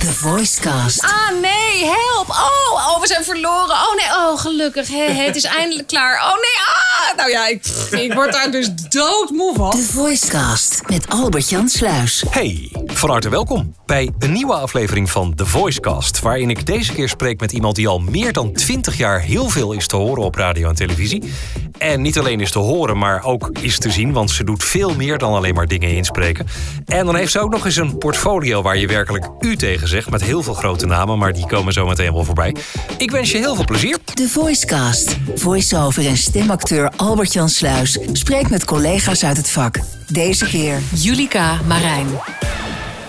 The 0.00 0.12
Voicecast. 0.12 1.02
Ah 1.02 1.40
nee, 1.40 1.84
help. 1.84 2.28
Oh, 2.28 2.72
oh, 2.72 3.00
we 3.00 3.06
zijn 3.06 3.24
verloren. 3.24 3.74
Oh 3.74 3.94
nee, 3.96 4.06
oh 4.06 4.38
gelukkig. 4.38 4.88
He, 4.88 5.12
he, 5.12 5.22
het 5.22 5.36
is 5.36 5.44
eindelijk 5.58 5.88
klaar. 5.88 6.14
Oh 6.14 6.34
nee, 6.34 6.56
ah. 6.66 7.16
Nou 7.16 7.30
ja, 7.30 7.46
ik, 7.46 7.66
ik 7.90 8.12
word 8.12 8.32
daar 8.32 8.50
dus 8.50 8.74
doodmoe 8.88 9.54
van. 9.54 9.70
The 9.70 9.82
Voicecast 9.92 10.82
met 10.86 11.08
Albert-Jan 11.08 11.68
Sluis. 11.68 12.24
Hey, 12.30 12.72
van 12.86 13.10
harte 13.10 13.28
welkom 13.28 13.74
bij 13.86 14.10
een 14.18 14.32
nieuwe 14.32 14.54
aflevering 14.54 15.10
van 15.10 15.34
The 15.34 15.46
Voicecast. 15.46 16.20
Waarin 16.20 16.50
ik 16.50 16.66
deze 16.66 16.92
keer 16.92 17.08
spreek 17.08 17.40
met 17.40 17.52
iemand 17.52 17.76
die 17.76 17.88
al 17.88 17.98
meer 17.98 18.32
dan 18.32 18.52
20 18.52 18.96
jaar 18.96 19.20
heel 19.20 19.48
veel 19.48 19.72
is 19.72 19.86
te 19.86 19.96
horen 19.96 20.22
op 20.22 20.34
radio 20.34 20.68
en 20.68 20.74
televisie. 20.74 21.32
En 21.78 22.00
niet 22.02 22.18
alleen 22.18 22.40
is 22.40 22.50
te 22.50 22.58
horen, 22.58 22.98
maar 22.98 23.24
ook 23.24 23.50
is 23.60 23.78
te 23.78 23.90
zien, 23.90 24.12
want 24.12 24.30
ze 24.30 24.44
doet 24.44 24.64
veel 24.64 24.94
meer 24.94 25.18
dan 25.18 25.32
alleen 25.32 25.54
maar 25.54 25.66
dingen 25.66 25.88
inspreken. 25.90 26.46
En 26.86 27.06
dan 27.06 27.14
heeft 27.14 27.32
ze 27.32 27.40
ook 27.40 27.50
nog 27.50 27.64
eens 27.64 27.76
een 27.76 27.98
portfolio 27.98 28.62
waar 28.62 28.76
je 28.76 28.86
werkelijk 28.86 29.28
u 29.40 29.56
tegen 29.56 29.88
zegt, 29.90 30.10
met 30.10 30.22
heel 30.22 30.42
veel 30.42 30.54
grote 30.54 30.86
namen, 30.86 31.18
maar 31.18 31.32
die 31.32 31.46
komen 31.46 31.72
zo 31.72 31.86
meteen 31.86 32.12
wel 32.12 32.24
voorbij. 32.24 32.54
Ik 32.98 33.10
wens 33.10 33.30
je 33.30 33.38
heel 33.38 33.54
veel 33.54 33.64
plezier. 33.64 33.98
The 34.14 34.28
Voicecast. 34.28 35.16
Voiceover 35.34 36.06
en 36.06 36.16
stemacteur 36.16 36.92
Albert-Jan 36.96 37.48
Sluis 37.48 37.98
spreekt 38.12 38.50
met 38.50 38.64
collega's 38.64 39.24
uit 39.24 39.36
het 39.36 39.50
vak. 39.50 39.76
Deze 40.06 40.44
keer 40.44 40.80
Julika 40.94 41.58
Marijn. 41.66 42.06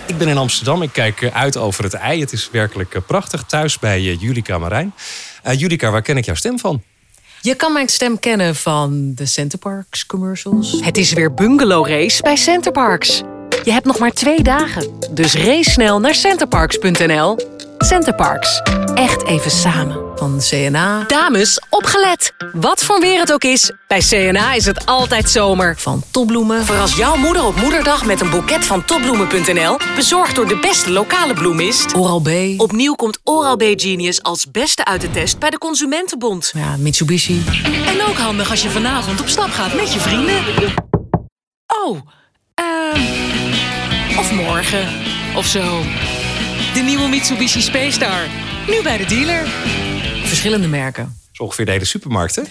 Ik 0.06 0.18
ben 0.18 0.28
in 0.28 0.38
Amsterdam, 0.38 0.82
ik 0.82 0.92
kijk 0.92 1.22
eh, 1.22 1.36
uit 1.36 1.56
over 1.56 1.84
het 1.84 1.94
ei. 1.94 2.20
Het 2.20 2.32
is 2.32 2.50
werkelijk 2.50 2.94
eh, 2.94 3.02
prachtig, 3.06 3.42
thuis 3.42 3.78
bij 3.78 3.98
eh, 3.98 4.20
Julika 4.20 4.58
Marijn. 4.58 4.94
Uh, 5.46 5.58
Julika, 5.58 5.90
waar 5.90 6.02
ken 6.02 6.16
ik 6.16 6.24
jouw 6.24 6.34
stem 6.34 6.58
van? 6.58 6.82
Je 7.40 7.54
kan 7.54 7.72
mijn 7.72 7.88
stem 7.88 8.18
kennen 8.18 8.56
van 8.56 9.12
de 9.14 9.26
Centerparks 9.26 10.06
commercials. 10.06 10.80
Het 10.80 10.96
is 10.96 11.12
weer 11.12 11.34
bungalow 11.34 11.88
race 11.88 12.22
bij 12.22 12.36
Centerparks. 12.36 13.22
Je 13.64 13.72
hebt 13.72 13.86
nog 13.86 13.98
maar 13.98 14.12
twee 14.12 14.42
dagen, 14.42 14.98
dus 15.10 15.34
race 15.34 15.70
snel 15.70 16.00
naar 16.00 16.14
centerparks.nl. 16.14 17.36
Centerparks, 17.78 18.62
echt 18.94 19.26
even 19.26 19.50
samen. 19.50 20.00
Van 20.14 20.38
CNA. 20.38 21.04
Dames, 21.06 21.60
opgelet! 21.70 22.32
Wat 22.52 22.84
voor 22.84 23.00
weer 23.00 23.20
het 23.20 23.32
ook 23.32 23.44
is, 23.44 23.72
bij 23.88 23.98
CNA 23.98 24.52
is 24.54 24.64
het 24.64 24.86
altijd 24.86 25.30
zomer. 25.30 25.76
Van 25.78 26.02
topbloemen. 26.10 26.64
Verras 26.64 26.96
jouw 26.96 27.16
moeder 27.16 27.44
op 27.44 27.56
moederdag 27.56 28.04
met 28.04 28.20
een 28.20 28.30
boeket 28.30 28.64
van 28.64 28.84
topbloemen.nl. 28.84 29.78
Bezorgd 29.96 30.36
door 30.36 30.48
de 30.48 30.58
beste 30.58 30.90
lokale 30.90 31.34
bloemist. 31.34 31.94
Oral-B. 31.94 32.28
Opnieuw 32.56 32.94
komt 32.94 33.18
Oral-B 33.24 33.62
Genius 33.62 34.22
als 34.22 34.50
beste 34.50 34.84
uit 34.84 35.00
de 35.00 35.10
test 35.10 35.38
bij 35.38 35.50
de 35.50 35.58
Consumentenbond. 35.58 36.52
Ja, 36.54 36.76
Mitsubishi. 36.76 37.44
En 37.86 38.02
ook 38.08 38.16
handig 38.16 38.50
als 38.50 38.62
je 38.62 38.70
vanavond 38.70 39.20
op 39.20 39.28
stap 39.28 39.50
gaat 39.50 39.74
met 39.74 39.92
je 39.92 40.00
vrienden. 40.00 40.34
Oh, 41.84 42.00
ehm... 42.54 43.21
of 44.18 44.32
morgen, 44.32 44.88
of 45.36 45.46
zo. 45.46 45.80
De 46.74 46.80
nieuwe 46.84 47.08
Mitsubishi 47.08 47.60
Space 47.60 47.90
Star. 47.90 48.26
Nu 48.68 48.82
bij 48.82 48.96
de 48.96 49.04
dealer. 49.04 49.46
Verschillende 50.24 50.68
merken. 50.68 51.02
Dat 51.02 51.32
is 51.32 51.40
ongeveer 51.40 51.64
de 51.64 51.70
hele 51.70 51.84
supermarkt, 51.84 52.34
hè? 52.36 52.42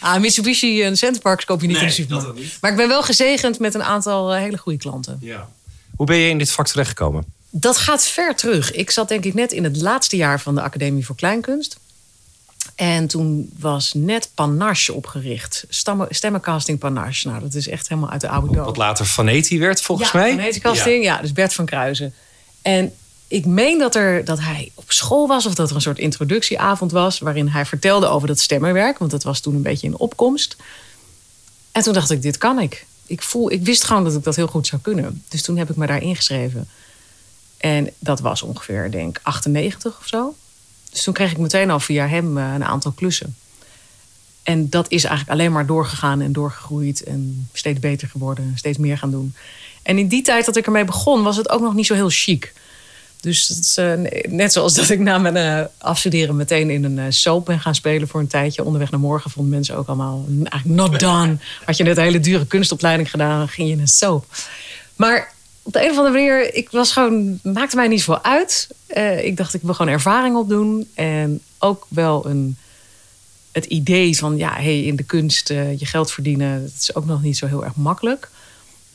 Ah, 0.00 0.20
Mitsubishi 0.20 0.82
en 0.82 0.96
Centerparks 0.96 1.44
koop 1.44 1.60
je 1.60 1.66
niet 1.66 1.76
in 1.76 1.86
de 1.86 1.92
supermarkt. 1.92 2.40
Maar 2.60 2.70
ik 2.70 2.76
ben 2.76 2.88
wel 2.88 3.02
gezegend 3.02 3.58
met 3.58 3.74
een 3.74 3.82
aantal 3.82 4.34
eh, 4.34 4.40
hele 4.40 4.58
goede 4.58 4.78
klanten. 4.78 5.18
Ja. 5.20 5.48
Hoe 5.96 6.06
ben 6.06 6.16
je 6.16 6.28
in 6.28 6.38
dit 6.38 6.50
vak 6.50 6.66
terechtgekomen? 6.66 7.24
Dat 7.50 7.76
gaat 7.76 8.04
ver 8.04 8.34
terug. 8.34 8.72
Ik 8.72 8.90
zat 8.90 9.08
denk 9.08 9.24
ik 9.24 9.34
net 9.34 9.52
in 9.52 9.64
het 9.64 9.76
laatste 9.76 10.16
jaar 10.16 10.40
van 10.40 10.54
de 10.54 10.62
Academie 10.62 11.06
voor 11.06 11.16
Kleinkunst. 11.16 11.76
En 12.74 13.06
toen 13.06 13.52
was 13.58 13.92
net 13.94 14.30
Panache 14.34 14.92
opgericht. 14.92 15.64
Stammen- 15.68 16.06
Stemmencasting 16.10 16.78
Panache. 16.78 17.28
Nou, 17.28 17.40
dat 17.40 17.54
is 17.54 17.68
echt 17.68 17.88
helemaal 17.88 18.10
uit 18.10 18.20
de 18.20 18.28
oude 18.28 18.54
dood. 18.54 18.64
Wat 18.64 18.76
later 18.76 19.06
Vaneti 19.06 19.58
werd, 19.58 19.80
volgens 19.80 20.10
ja, 20.12 20.18
mij. 20.18 20.28
Van 20.28 20.42
deze 20.42 20.60
casting, 20.60 21.04
ja. 21.04 21.20
dus 21.20 21.32
Bert 21.32 21.54
van 21.54 21.64
Kruisen. 21.64 22.14
En 22.62 22.92
ik 23.28 23.46
meen 23.46 23.78
dat, 23.78 23.94
er, 23.94 24.24
dat 24.24 24.40
hij 24.40 24.70
op 24.74 24.92
school 24.92 25.26
was... 25.28 25.46
of 25.46 25.54
dat 25.54 25.68
er 25.68 25.74
een 25.74 25.80
soort 25.80 25.98
introductieavond 25.98 26.92
was... 26.92 27.18
waarin 27.18 27.48
hij 27.48 27.66
vertelde 27.66 28.06
over 28.06 28.28
dat 28.28 28.38
stemmenwerk. 28.38 28.98
Want 28.98 29.10
dat 29.10 29.22
was 29.22 29.40
toen 29.40 29.54
een 29.54 29.62
beetje 29.62 29.86
in 29.86 29.96
opkomst. 29.96 30.56
En 31.72 31.82
toen 31.82 31.92
dacht 31.92 32.10
ik, 32.10 32.22
dit 32.22 32.38
kan 32.38 32.58
ik. 32.60 32.86
Ik, 33.06 33.22
voel, 33.22 33.52
ik 33.52 33.64
wist 33.64 33.84
gewoon 33.84 34.04
dat 34.04 34.14
ik 34.14 34.24
dat 34.24 34.36
heel 34.36 34.46
goed 34.46 34.66
zou 34.66 34.82
kunnen. 34.82 35.24
Dus 35.28 35.42
toen 35.42 35.56
heb 35.56 35.70
ik 35.70 35.76
me 35.76 35.86
daar 35.86 36.02
ingeschreven. 36.02 36.68
En 37.56 37.90
dat 37.98 38.20
was 38.20 38.42
ongeveer, 38.42 38.90
denk 38.90 39.16
ik, 39.16 39.24
98 39.24 39.98
of 40.00 40.06
zo. 40.06 40.34
Dus 40.92 41.02
toen 41.02 41.14
kreeg 41.14 41.30
ik 41.30 41.38
meteen 41.38 41.70
al 41.70 41.80
via 41.80 42.06
hem 42.06 42.38
eh, 42.38 42.52
een 42.54 42.64
aantal 42.64 42.92
klussen. 42.92 43.36
En 44.42 44.68
dat 44.70 44.90
is 44.90 45.04
eigenlijk 45.04 45.38
alleen 45.38 45.52
maar 45.52 45.66
doorgegaan 45.66 46.20
en 46.20 46.32
doorgegroeid. 46.32 47.02
En 47.02 47.48
steeds 47.52 47.78
beter 47.80 48.08
geworden, 48.08 48.52
steeds 48.56 48.78
meer 48.78 48.98
gaan 48.98 49.10
doen. 49.10 49.34
En 49.82 49.98
in 49.98 50.08
die 50.08 50.22
tijd 50.22 50.44
dat 50.44 50.56
ik 50.56 50.66
ermee 50.66 50.84
begon, 50.84 51.22
was 51.22 51.36
het 51.36 51.48
ook 51.48 51.60
nog 51.60 51.74
niet 51.74 51.86
zo 51.86 51.94
heel 51.94 52.10
chic. 52.10 52.52
Dus 53.20 53.50
is, 53.50 53.76
eh, 53.76 53.92
net 54.28 54.52
zoals 54.52 54.74
dat 54.74 54.88
ik 54.90 54.98
na 54.98 55.18
mijn 55.18 55.36
eh, 55.36 55.64
afstuderen 55.78 56.36
meteen 56.36 56.70
in 56.70 56.84
een 56.84 57.12
soap 57.12 57.46
ben 57.46 57.60
gaan 57.60 57.74
spelen 57.74 58.08
voor 58.08 58.20
een 58.20 58.26
tijdje. 58.26 58.64
Onderweg 58.64 58.90
naar 58.90 59.00
morgen 59.00 59.30
vonden 59.30 59.52
mensen 59.52 59.76
ook 59.76 59.86
allemaal 59.86 60.24
"Mm, 60.28 60.46
eigenlijk 60.46 60.80
not 60.80 61.00
done. 61.00 61.36
Had 61.64 61.76
je 61.76 61.84
net 61.84 61.96
een 61.96 62.02
hele 62.02 62.20
dure 62.20 62.46
kunstopleiding 62.46 63.10
gedaan, 63.10 63.48
ging 63.48 63.68
je 63.68 63.74
in 63.74 63.80
een 63.80 63.88
soap. 63.88 64.26
Maar 64.96 65.32
op 65.62 65.72
de 65.72 65.82
een 65.84 65.90
of 65.90 65.96
andere 65.96 66.14
manier, 66.14 66.54
ik 66.54 66.70
was 66.70 66.92
gewoon, 66.92 67.38
maakte 67.42 67.76
mij 67.76 67.88
niet 67.88 68.04
veel 68.04 68.24
uit. 68.24 68.68
Eh, 68.86 69.24
ik 69.24 69.36
dacht, 69.36 69.54
ik 69.54 69.62
wil 69.62 69.74
gewoon 69.74 69.92
ervaring 69.92 70.36
opdoen. 70.36 70.88
En 70.94 71.40
ook 71.58 71.86
wel 71.88 72.26
een, 72.26 72.56
het 73.52 73.64
idee 73.64 74.18
van, 74.18 74.36
ja, 74.36 74.52
hey, 74.52 74.82
in 74.82 74.96
de 74.96 75.02
kunst 75.02 75.50
eh, 75.50 75.78
je 75.78 75.86
geld 75.86 76.10
verdienen, 76.10 76.62
dat 76.62 76.72
is 76.80 76.94
ook 76.94 77.06
nog 77.06 77.22
niet 77.22 77.36
zo 77.36 77.46
heel 77.46 77.64
erg 77.64 77.76
makkelijk. 77.76 78.30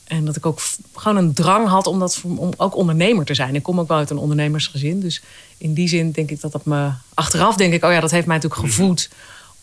En 0.03 0.25
dat 0.25 0.35
ik 0.35 0.45
ook 0.45 0.59
gewoon 0.95 1.17
een 1.17 1.33
drang 1.33 1.67
had 1.67 1.87
om, 1.87 1.99
dat, 1.99 2.21
om 2.23 2.53
ook 2.57 2.75
ondernemer 2.75 3.25
te 3.25 3.33
zijn. 3.33 3.55
Ik 3.55 3.63
kom 3.63 3.79
ook 3.79 3.87
wel 3.87 3.97
uit 3.97 4.09
een 4.09 4.17
ondernemersgezin. 4.17 4.99
Dus 4.99 5.21
in 5.57 5.73
die 5.73 5.87
zin 5.87 6.11
denk 6.11 6.31
ik 6.31 6.41
dat 6.41 6.51
dat 6.51 6.65
me... 6.65 6.89
Achteraf 7.13 7.55
denk 7.55 7.73
ik, 7.73 7.83
oh 7.83 7.91
ja, 7.91 7.99
dat 7.99 8.11
heeft 8.11 8.27
mij 8.27 8.35
natuurlijk 8.35 8.61
gevoed... 8.67 9.09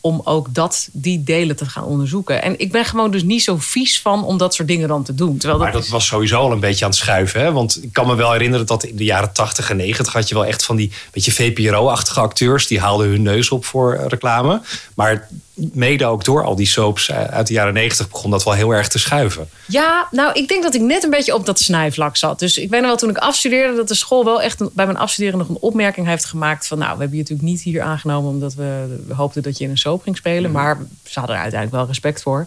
om 0.04 0.20
ook 0.25 0.54
dat, 0.54 0.88
die 0.92 1.22
delen 1.25 1.56
te 1.56 1.65
gaan 1.66 1.84
onderzoeken. 1.84 2.42
En 2.42 2.59
ik 2.59 2.72
ben 2.72 2.84
gewoon 2.84 3.10
dus 3.10 3.22
niet 3.22 3.42
zo 3.42 3.56
vies 3.59 4.00
van 4.00 4.25
om 4.25 4.38
dat 4.38 4.54
soort 4.54 4.69
dingen 4.69 4.88
dan 4.88 5.03
te 5.03 5.15
doen. 5.15 5.37
Terwijl 5.38 5.60
Maar 5.62 5.72
dat 5.72 5.82
is- 5.84 5.88
was 5.88 6.06
sowieso 6.06 6.38
al 6.38 6.53
een 6.53 6.60
beetje 6.60 6.84
aan 6.84 6.91
het 6.91 7.00
schuiven. 7.00 7.41
Hè? 7.41 7.53
Want 7.53 7.82
ik 7.82 7.92
kan 7.92 8.06
me 8.06 8.15
wel 8.15 8.32
herinneren 8.32 8.66
dat 8.66 8.84
in 8.84 8.97
de 8.97 9.04
jaren 9.04 9.32
80 9.32 9.70
en 9.70 9.76
90 9.76 10.12
had 10.12 10.28
je 10.28 10.34
wel 10.34 10.44
echt 10.47 10.65
van 10.65 10.76
die 10.76 10.92
beetje 11.12 11.32
VPRO-achtige 11.32 12.20
acteurs. 12.20 12.66
Die 12.66 12.81
haalden 12.81 13.09
hun 13.09 13.22
neus 13.22 13.50
op 13.50 13.65
voor 13.65 14.04
reclame. 14.09 14.60
Maar 14.94 15.28
mede 15.54 16.06
ook 16.06 16.25
door 16.25 16.44
al 16.44 16.54
die 16.56 16.66
soaps 16.66 17.09
eh, 17.09 17.25
uit 17.25 17.47
de 17.47 17.53
jaren 17.53 17.75
90 17.75 18.09
begon 18.10 18.31
dat 18.31 18.44
wel 18.44 18.54
heel 18.54 18.70
erg 18.70 18.88
te 18.88 18.98
schuiven. 18.98 19.48
Ja, 19.66 20.09
nou, 20.10 20.32
ik 20.32 20.48
denk 20.48 20.62
dat 20.62 20.75
ik 20.75 20.81
net 20.81 21.03
een 21.04 21.10
beetje 21.10 21.34
op 21.34 21.47
dat 21.47 21.59
snijvlak 21.59 22.16
zat. 22.16 22.38
Dus 22.38 22.59
ik 22.59 22.70
weet 22.70 22.81
nog 22.81 22.88
wel, 22.88 22.98
toen 22.98 23.10
ik 23.10 23.16
afstudeerde... 23.19 23.76
dat 23.76 23.88
de 23.88 23.94
school 23.94 24.25
wel 24.25 24.42
echt 24.42 24.60
een- 24.60 24.70
bij 24.72 24.87
mijn 24.87 24.98
afstuderen 24.98 25.38
nog 25.38 25.48
een 25.48 25.59
opmerking 25.60 26.06
heeft 26.06 26.25
gemaakt... 26.25 26.66
van 26.66 26.78
nou, 26.78 26.92
we 26.92 26.98
hebben 26.98 27.16
je 27.16 27.22
natuurlijk 27.22 27.48
niet 27.48 27.62
hier 27.62 27.82
aangenomen... 27.82 28.31
omdat 28.31 28.54
we, 28.54 29.00
we 29.06 29.15
hoopten 29.15 29.42
dat 29.42 29.59
je 29.59 29.65
in 29.65 29.70
een 29.70 29.78
soap 29.78 30.03
ging 30.03 30.16
spelen. 30.16 30.50
Maar 30.50 30.78
ze 31.04 31.19
hadden 31.19 31.37
er 31.37 31.42
uiteindelijk 31.42 31.81
wel 31.81 31.91
respect 31.91 32.22
voor. 32.22 32.47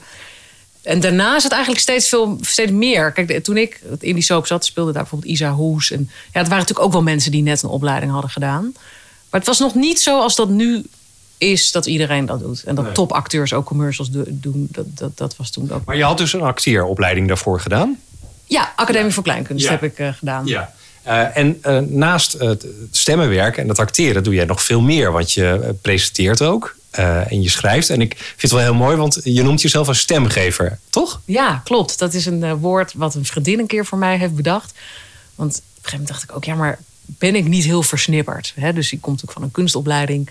En 0.81 0.99
daarna 0.99 1.35
is 1.35 1.43
het 1.43 1.51
eigenlijk 1.51 1.81
steeds, 1.81 2.09
veel, 2.09 2.37
steeds 2.41 2.71
meer. 2.71 3.11
Kijk, 3.11 3.43
toen 3.43 3.57
ik 3.57 3.81
in 3.99 4.13
die 4.13 4.23
soap 4.23 4.47
zat, 4.47 4.65
speelde 4.65 4.91
daar 4.91 5.01
bijvoorbeeld 5.01 5.31
Isa 5.31 5.51
Hoes. 5.51 5.91
En 5.91 5.99
ja, 6.09 6.39
het 6.39 6.47
waren 6.47 6.57
natuurlijk 6.57 6.85
ook 6.85 6.91
wel 6.91 7.03
mensen 7.03 7.31
die 7.31 7.43
net 7.43 7.61
een 7.63 7.69
opleiding 7.69 8.11
hadden 8.11 8.29
gedaan. 8.29 8.63
Maar 9.29 9.39
het 9.39 9.45
was 9.49 9.59
nog 9.59 9.75
niet 9.75 9.99
zo 9.99 10.19
als 10.19 10.35
dat 10.35 10.49
nu 10.49 10.83
is 11.37 11.71
dat 11.71 11.85
iedereen 11.85 12.25
dat 12.25 12.39
doet. 12.39 12.63
En 12.63 12.75
dat 12.75 12.83
Nee. 12.85 12.93
topacteurs 12.93 13.53
ook 13.53 13.65
commercials 13.65 14.09
do- 14.11 14.23
doen. 14.27 14.67
Dat, 14.71 14.85
dat, 14.89 15.17
dat 15.17 15.35
was 15.35 15.49
toen 15.51 15.71
ook. 15.71 15.85
Maar 15.85 15.97
je 15.97 16.03
had 16.03 16.17
dus 16.17 16.33
een 16.33 16.41
acteeropleiding 16.41 17.27
daarvoor 17.27 17.59
gedaan. 17.61 17.97
Ja, 18.45 18.73
Academie 18.75 19.11
voor 19.11 19.23
Kleinkunst 19.23 19.65
Ja. 19.65 19.71
heb 19.71 19.83
ik 19.83 19.99
eh, 19.99 20.13
gedaan. 20.13 20.45
Ja. 20.45 20.73
Eh, 21.03 21.37
en 21.37 21.57
eh, 21.61 21.77
naast 21.79 22.31
het 22.31 22.65
stemmenwerk 22.91 23.57
en 23.57 23.67
het 23.67 23.79
acteren 23.79 24.23
doe 24.23 24.33
jij 24.33 24.45
nog 24.45 24.63
veel 24.63 24.81
meer. 24.81 25.11
Want 25.11 25.31
je 25.31 25.75
presenteert 25.81 26.41
ook 26.41 26.75
en 27.27 27.41
je 27.41 27.49
schrijft. 27.49 27.89
En 27.89 28.01
ik 28.01 28.15
vind 28.17 28.41
het 28.41 28.51
wel 28.51 28.59
heel 28.61 28.73
mooi, 28.73 28.95
want 28.95 29.19
je 29.23 29.43
noemt 29.43 29.61
jezelf 29.61 29.87
een 29.87 29.95
stemgever, 29.95 30.79
toch? 30.89 31.21
Ja, 31.25 31.61
klopt. 31.63 31.99
Dat 31.99 32.13
is 32.13 32.25
een 32.25 32.55
woord 32.55 32.93
wat 32.95 33.15
een 33.15 33.25
vriendin 33.25 33.59
een 33.59 33.67
keer 33.67 33.85
voor 33.85 33.97
mij 33.97 34.17
heeft 34.17 34.35
bedacht. 34.35 34.73
Want 35.35 35.51
op 35.51 35.57
een 35.57 35.63
gegeven 35.75 35.91
moment 35.91 36.07
dacht 36.07 36.23
ik 36.23 36.35
ook, 36.35 36.43
ja, 36.45 36.55
maar 36.55 36.79
ben 37.05 37.35
ik 37.35 37.47
niet 37.47 37.63
heel 37.63 37.83
versnipperd? 37.83 38.53
Hè? 38.55 38.73
Dus 38.73 38.91
ik 38.91 39.01
kom 39.01 39.11
natuurlijk 39.11 39.39
van 39.39 39.47
een 39.47 39.53
kunstopleiding. 39.53 40.29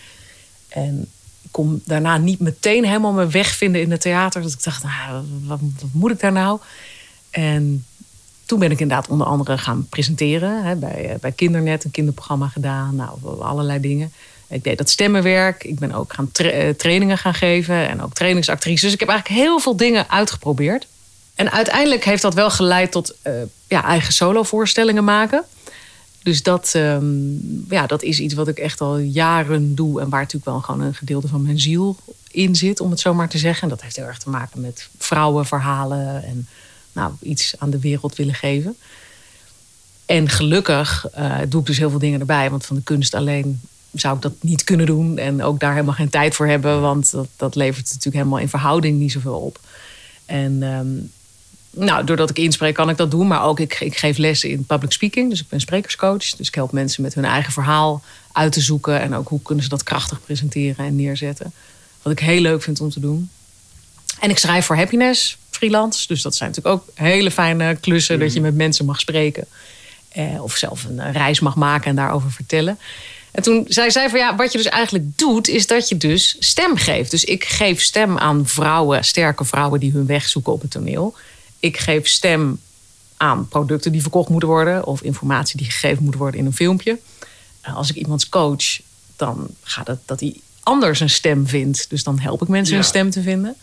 En 0.76 1.08
ik 1.43 1.49
kon 1.50 1.82
daarna 1.84 2.19
niet 2.19 2.40
meteen 2.40 2.84
helemaal 2.84 3.12
mijn 3.12 3.31
weg 3.31 3.49
vinden 3.49 3.81
in 3.81 3.90
het 3.90 4.00
theater. 4.00 4.43
Dus 4.43 4.52
ik 4.52 4.62
dacht, 4.62 4.82
nou, 4.82 5.25
wat, 5.44 5.61
moet 5.93 6.11
ik 6.11 6.20
daar 6.20 6.32
nou? 6.32 6.61
En 7.31 7.84
toen 8.44 8.58
ben 8.58 8.70
ik 8.70 8.81
inderdaad 8.81 9.08
onder 9.08 9.26
andere 9.26 9.58
gaan 9.58 9.87
presenteren. 9.88 10.64
Hè, 10.64 10.75
bij, 10.75 11.11
eh, 11.11 11.19
bij 11.20 11.32
Kindernet, 11.32 11.84
een 11.84 11.90
kinderprogramma 11.90 12.49
gedaan. 12.49 12.94
Nou, 12.94 13.40
allerlei 13.40 13.81
dingen. 13.81 14.12
Ik 14.49 14.64
deed 14.64 14.78
dat 14.78 14.88
stemmenwerk. 14.88 15.64
Ik 15.64 15.78
ben 15.78 15.93
ook 15.93 16.12
gaan 16.12 16.31
eh, 16.32 16.69
trainingen 16.69 17.19
gaan 17.19 17.34
geven. 17.34 17.88
En 17.88 18.02
ook 18.02 18.14
trainingsactrice. 18.14 18.84
Dus 18.84 18.94
ik 18.94 19.00
heb 19.00 19.08
eigenlijk 19.08 19.40
heel 19.40 19.58
veel 19.61 19.76
dingen 19.76 20.11
uitgeprobeerd. 20.11 20.87
En 21.34 21.52
uiteindelijk 21.52 22.05
heeft 22.05 22.23
dat 22.23 22.34
wel 22.34 22.50
geleid 22.50 22.93
tot 22.93 23.14
eh, 23.23 23.32
ja, 23.69 23.84
eigen 23.84 24.12
solo-voorstellingen 24.12 25.05
maken. 25.05 25.44
Dus 26.26 26.43
dat, 26.43 26.73
ehm, 26.75 27.05
ja, 27.69 27.87
dat 27.87 28.02
is 28.02 28.20
iets 28.20 28.34
wat 28.34 28.49
ik 28.49 28.58
echt 28.58 28.81
al 28.81 28.99
jaren 28.99 29.75
doe. 29.75 30.00
En 30.00 30.08
waar 30.08 30.20
natuurlijk 30.20 30.50
wel 30.50 30.61
gewoon 30.61 30.81
een 30.81 30.94
gedeelte 30.94 31.28
van 31.28 31.43
mijn 31.43 31.61
ziel 31.61 31.96
in 32.31 32.55
zit, 32.55 32.81
om 32.81 32.90
het 32.90 33.00
zo 33.00 33.14
maar 33.14 33.28
te 33.28 33.38
zeggen. 33.38 33.62
En 33.62 33.69
dat 33.69 33.82
heeft 33.82 33.96
heel 33.96 34.05
erg 34.05 34.19
te 34.19 34.31
maken 34.31 34.61
met 34.61 34.88
vrouwenverhalen 34.99 36.25
en 36.25 36.49
nou, 36.93 37.12
iets 37.23 37.55
aan 37.58 37.70
de 37.70 37.78
wereld 37.78 38.17
willen 38.17 38.34
geven. 38.34 38.76
En 40.06 40.28
gelukkig 40.28 41.06
uh, 41.19 41.38
doe 41.49 41.61
ik 41.61 41.67
dus 41.67 41.78
heel 41.78 41.90
veel 41.90 41.99
dingen 41.99 42.20
erbij. 42.20 42.50
Want 42.50 42.67
van 42.67 42.76
de 42.76 42.82
kunst 42.82 43.14
alleen 43.14 43.61
zou 43.93 44.17
ik 44.17 44.23
dat 44.23 44.34
niet 44.40 44.64
kunnen 44.64 44.87
doen. 44.87 45.19
En 45.19 45.43
ook 45.43 45.61
daar 45.61 45.73
helemaal 45.73 45.94
geen 45.94 46.11
tijd 46.11 46.34
voor 46.34 46.46
hebben. 46.46 46.81
Want 46.81 47.11
dat, 47.11 47.28
dat 47.37 47.55
levert 47.55 47.87
natuurlijk 47.87 48.17
helemaal 48.17 48.38
in 48.38 48.49
verhouding 48.49 48.99
niet 48.99 49.12
zoveel 49.12 49.38
op. 49.38 49.61
En 50.25 50.62
um, 50.62 51.12
nou, 51.76 52.05
doordat 52.05 52.31
ik 52.31 52.38
inspreek 52.38 52.75
kan 52.75 52.88
ik 52.88 52.96
dat 52.96 53.11
doen. 53.11 53.26
Maar 53.26 53.43
ook 53.43 53.61
ik, 53.61 53.81
ik 53.81 53.96
geef 53.96 54.17
lessen 54.17 54.50
in 54.50 54.64
public 54.64 54.93
speaking. 54.93 55.31
Dus 55.31 55.40
ik 55.40 55.49
ben 55.49 55.61
sprekerscoach. 55.61 56.31
Dus 56.37 56.49
ik 56.49 56.55
help 56.55 56.73
mensen 56.73 57.02
met 57.02 57.14
hun 57.14 57.25
eigen 57.25 57.52
verhaal 57.52 58.02
uit 58.32 58.52
te 58.52 58.61
zoeken. 58.61 59.00
En 59.00 59.14
ook 59.14 59.28
hoe 59.28 59.43
kunnen 59.43 59.64
ze 59.64 59.70
dat 59.70 59.82
krachtig 59.82 60.20
presenteren 60.25 60.87
en 60.87 60.96
neerzetten. 60.96 61.52
Wat 62.02 62.12
ik 62.12 62.20
heel 62.20 62.40
leuk 62.40 62.62
vind 62.62 62.81
om 62.81 62.90
te 62.90 63.00
doen. 63.00 63.31
En 64.20 64.31
ik 64.31 64.38
schrijf 64.38 64.67
voor 64.67 64.76
Happiness 64.76 65.38
freelance. 65.50 66.06
Dus 66.06 66.23
dat 66.23 66.34
zijn 66.34 66.50
natuurlijk 66.50 66.76
ook 66.76 66.88
hele 66.94 67.31
fijne 67.31 67.76
klussen. 67.81 68.19
Dat 68.19 68.32
je 68.32 68.40
met 68.40 68.55
mensen 68.55 68.84
mag 68.84 69.00
spreken. 69.00 69.46
Eh, 70.08 70.43
of 70.43 70.56
zelf 70.56 70.84
een 70.84 71.12
reis 71.12 71.40
mag 71.40 71.56
maken 71.56 71.90
en 71.90 71.96
daarover 71.96 72.32
vertellen. 72.32 72.78
En 73.37 73.43
toen 73.43 73.64
zei 73.69 73.90
zij 73.90 74.11
van 74.11 74.19
ja, 74.19 74.37
wat 74.37 74.52
je 74.52 74.58
dus 74.58 74.67
eigenlijk 74.67 75.19
doet, 75.19 75.49
is 75.49 75.67
dat 75.67 75.88
je 75.88 75.96
dus 75.96 76.37
stem 76.38 76.76
geeft. 76.76 77.11
Dus 77.11 77.25
ik 77.25 77.44
geef 77.44 77.82
stem 77.82 78.19
aan 78.19 78.46
vrouwen, 78.46 79.05
sterke 79.05 79.44
vrouwen 79.44 79.81
die 79.81 79.93
hun 79.93 80.06
weg 80.06 80.28
zoeken 80.28 80.52
op 80.52 80.61
het 80.61 80.70
toneel. 80.70 81.14
Ik 81.66 81.78
geef 81.78 82.06
stem 82.06 82.60
aan 83.16 83.48
producten 83.48 83.92
die 83.92 84.02
verkocht 84.02 84.28
moeten 84.28 84.48
worden 84.48 84.84
of 84.84 85.02
informatie 85.02 85.56
die 85.56 85.70
gegeven 85.70 86.04
moet 86.04 86.14
worden 86.14 86.40
in 86.40 86.46
een 86.46 86.54
filmpje. 86.54 86.98
Als 87.74 87.90
ik 87.90 87.96
iemands 87.96 88.28
coach, 88.28 88.80
dan 89.16 89.46
gaat 89.62 89.86
het 89.86 89.98
dat 90.04 90.20
hij 90.20 90.36
anders 90.62 91.00
een 91.00 91.10
stem 91.10 91.46
vindt. 91.46 91.90
Dus 91.90 92.02
dan 92.02 92.18
help 92.18 92.42
ik 92.42 92.48
mensen 92.48 92.76
een 92.76 92.84
stem 92.84 93.10
te 93.10 93.22
vinden. 93.22 93.56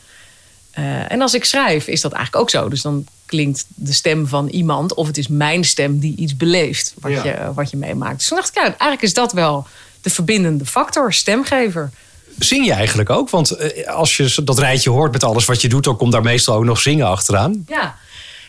Uh, 0.80 1.12
en 1.12 1.22
als 1.22 1.34
ik 1.34 1.46
schrijf, 1.46 1.88
is 1.88 2.02
dat 2.02 2.12
eigenlijk 2.12 2.44
ook 2.44 2.50
zo. 2.50 2.70
Dus 2.70 2.82
dan 2.82 3.06
klinkt 3.26 3.66
de 3.68 3.94
stem 3.94 4.28
van 4.28 4.48
iemand, 4.48 4.94
of 4.94 5.08
het 5.08 5.18
is 5.18 5.28
mijn 5.28 5.64
stem 5.64 6.00
die 6.00 6.16
iets 6.16 6.38
beleeft 6.38 6.94
wat, 7.00 7.12
je, 7.12 7.52
wat 7.54 7.70
je 7.70 7.78
meemaakt. 7.78 8.18
Dus 8.18 8.28
toen 8.28 8.38
dacht 8.38 8.50
ik, 8.50 8.56
ja, 8.56 8.64
eigenlijk 8.64 9.02
is 9.02 9.14
dat 9.14 9.32
wel 9.32 9.68
de 10.02 10.10
verbindende 10.10 10.66
factor, 10.66 11.14
stemgever. 11.14 11.92
Zing 12.40 12.66
je 12.66 12.74
eigenlijk 12.74 13.10
ook? 13.10 13.30
Want 13.30 13.52
eh, 13.52 13.88
als 13.88 14.18
je 14.18 14.44
dat 14.44 14.60
rijtje 14.60 14.90
hoort 14.90 15.12
met 15.12 15.24
alles 15.24 15.46
wat 15.46 15.62
je 15.62 15.70
doet, 15.70 15.84
dan 15.84 15.98
komt 15.98 16.12
daar 16.12 16.22
meestal 16.22 16.56
ook 16.56 16.64
nog 16.64 16.80
zingen 16.80 17.08
achteraan. 17.08 17.66
Ja, 17.68 17.96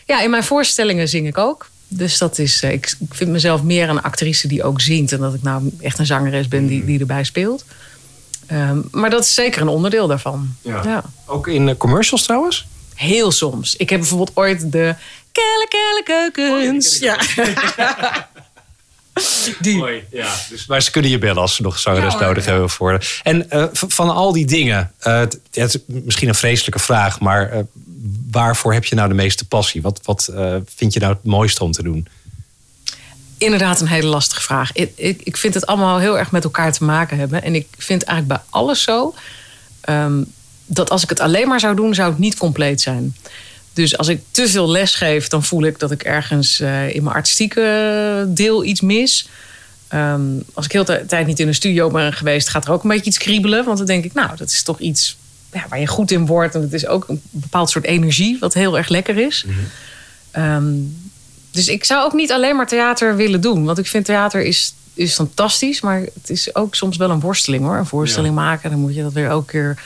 ja 0.05 0.21
in 0.21 0.29
mijn 0.29 0.43
voorstellingen 0.43 1.09
zing 1.09 1.27
ik 1.27 1.37
ook. 1.37 1.69
Dus 1.87 2.17
dat 2.17 2.39
is, 2.39 2.61
eh, 2.63 2.71
ik 2.71 2.95
vind 3.09 3.31
mezelf 3.31 3.63
meer 3.63 3.89
een 3.89 4.01
actrice 4.01 4.47
die 4.47 4.63
ook 4.63 4.81
zingt. 4.81 5.11
En 5.11 5.19
dat 5.19 5.33
ik 5.33 5.41
nou 5.41 5.71
echt 5.81 5.99
een 5.99 6.05
zangeres 6.05 6.47
ben 6.47 6.67
die, 6.67 6.85
die 6.85 6.99
erbij 6.99 7.23
speelt. 7.23 7.65
Ehm, 8.47 8.79
maar 8.91 9.09
dat 9.09 9.23
is 9.23 9.33
zeker 9.33 9.61
een 9.61 9.67
onderdeel 9.67 10.07
daarvan. 10.07 10.55
Ja. 10.61 11.03
Ook 11.25 11.47
in 11.47 11.67
uh, 11.67 11.75
commercials 11.77 12.23
trouwens? 12.23 12.65
Heel 12.95 13.31
soms. 13.31 13.75
Ik 13.75 13.89
heb 13.89 13.99
bijvoorbeeld 13.99 14.31
ooit 14.33 14.71
de 14.71 14.95
Kelle 15.31 15.67
Kelle 15.67 16.31
Keukens. 16.31 16.95
Oh, 16.95 17.01
ja. 17.01 17.17
Die. 19.59 19.77
Mooi, 19.77 20.03
ja. 20.11 20.33
Dus, 20.49 20.65
maar 20.65 20.81
ze 20.81 20.91
kunnen 20.91 21.11
je 21.11 21.17
bellen 21.17 21.41
als 21.41 21.55
ze 21.55 21.61
nog 21.61 21.79
zangeres 21.79 22.13
ja, 22.13 22.19
nodig 22.19 22.45
hebben 22.45 22.69
voor. 22.69 23.03
En 23.23 23.47
uh, 23.53 23.65
van 23.71 24.09
al 24.09 24.31
die 24.31 24.45
dingen, 24.45 24.91
uh, 25.07 25.19
het, 25.19 25.39
is 25.51 25.77
misschien 25.85 26.27
een 26.27 26.35
vreselijke 26.35 26.79
vraag, 26.79 27.19
maar 27.19 27.53
uh, 27.53 27.59
waarvoor 28.31 28.73
heb 28.73 28.85
je 28.85 28.95
nou 28.95 29.07
de 29.07 29.13
meeste 29.13 29.47
passie? 29.47 29.81
Wat, 29.81 29.99
wat 30.03 30.29
vind 30.75 30.93
je 30.93 30.99
nou 30.99 31.13
het 31.13 31.23
mooiste 31.23 31.63
om 31.63 31.71
te 31.71 31.83
doen? 31.83 32.07
Inderdaad, 33.37 33.81
een 33.81 33.87
hele 33.87 34.07
lastige 34.07 34.41
vraag. 34.41 34.71
Ik, 34.71 34.91
ik, 34.95 35.21
ik, 35.23 35.37
vind 35.37 35.53
het 35.53 35.65
allemaal 35.65 35.99
heel 35.99 36.17
erg 36.17 36.31
met 36.31 36.43
elkaar 36.43 36.71
te 36.71 36.83
maken 36.83 37.17
hebben. 37.17 37.43
En 37.43 37.55
ik 37.55 37.67
vind 37.77 38.03
eigenlijk 38.03 38.39
bij 38.39 38.49
alles 38.59 38.83
zo. 38.83 39.15
Um, 39.89 40.33
dat 40.65 40.89
als 40.89 41.03
ik 41.03 41.09
het 41.09 41.19
alleen 41.19 41.47
maar 41.47 41.59
zou 41.59 41.75
doen, 41.75 41.93
zou 41.93 42.09
het 42.09 42.19
niet 42.19 42.37
compleet 42.37 42.81
zijn. 42.81 43.15
Dus 43.75 43.97
als 43.97 44.07
ik 44.07 44.21
te 44.31 44.47
veel 44.47 44.69
les 44.69 44.95
geef, 44.95 45.27
dan 45.27 45.43
voel 45.43 45.63
ik 45.63 45.79
dat 45.79 45.91
ik 45.91 46.03
ergens 46.03 46.59
uh, 46.61 46.95
in 46.95 47.03
mijn 47.03 47.15
artistieke 47.15 48.25
deel 48.27 48.63
iets 48.63 48.81
mis. 48.81 49.27
Um, 49.93 50.43
als 50.53 50.65
ik 50.65 50.71
heel 50.71 50.85
de 50.85 51.03
tijd 51.07 51.27
niet 51.27 51.39
in 51.39 51.47
een 51.47 51.55
studio 51.55 51.89
ben 51.89 52.13
geweest, 52.13 52.49
gaat 52.49 52.65
er 52.65 52.71
ook 52.71 52.83
een 52.83 52.89
beetje 52.89 53.05
iets 53.05 53.17
kriebelen. 53.17 53.65
Want 53.65 53.77
dan 53.77 53.87
denk 53.87 54.03
ik, 54.03 54.13
nou, 54.13 54.35
dat 54.37 54.49
is 54.49 54.63
toch 54.63 54.79
iets 54.79 55.17
ja, 55.53 55.65
waar 55.69 55.79
je 55.79 55.87
goed 55.87 56.11
in 56.11 56.25
wordt. 56.25 56.55
En 56.55 56.61
het 56.61 56.73
is 56.73 56.87
ook 56.87 57.07
een 57.07 57.21
bepaald 57.29 57.69
soort 57.69 57.85
energie, 57.85 58.37
wat 58.39 58.53
heel 58.53 58.77
erg 58.77 58.87
lekker 58.87 59.17
is. 59.17 59.45
Mm 59.47 59.53
-hmm. 60.31 60.43
um, 60.43 60.97
dus 61.51 61.67
ik 61.67 61.83
zou 61.83 62.05
ook 62.05 62.13
niet 62.13 62.31
alleen 62.31 62.55
maar 62.55 62.67
theater 62.67 63.15
willen 63.15 63.41
doen. 63.41 63.65
Want 63.65 63.77
ik 63.77 63.87
vind 63.87 64.05
theater 64.05 64.41
is, 64.41 64.73
is 64.93 65.13
fantastisch. 65.13 65.81
Maar 65.81 65.99
het 65.99 66.29
is 66.29 66.55
ook 66.55 66.75
soms 66.75 66.97
wel 66.97 67.09
een 67.09 67.19
worsteling 67.19 67.63
hoor. 67.63 67.77
Een 67.77 67.85
voorstelling 67.85 68.35
maken, 68.35 68.69
dan 68.69 68.79
moet 68.79 68.95
je 68.95 69.01
dat 69.01 69.13
weer 69.13 69.27
elke 69.27 69.51
keer 69.51 69.83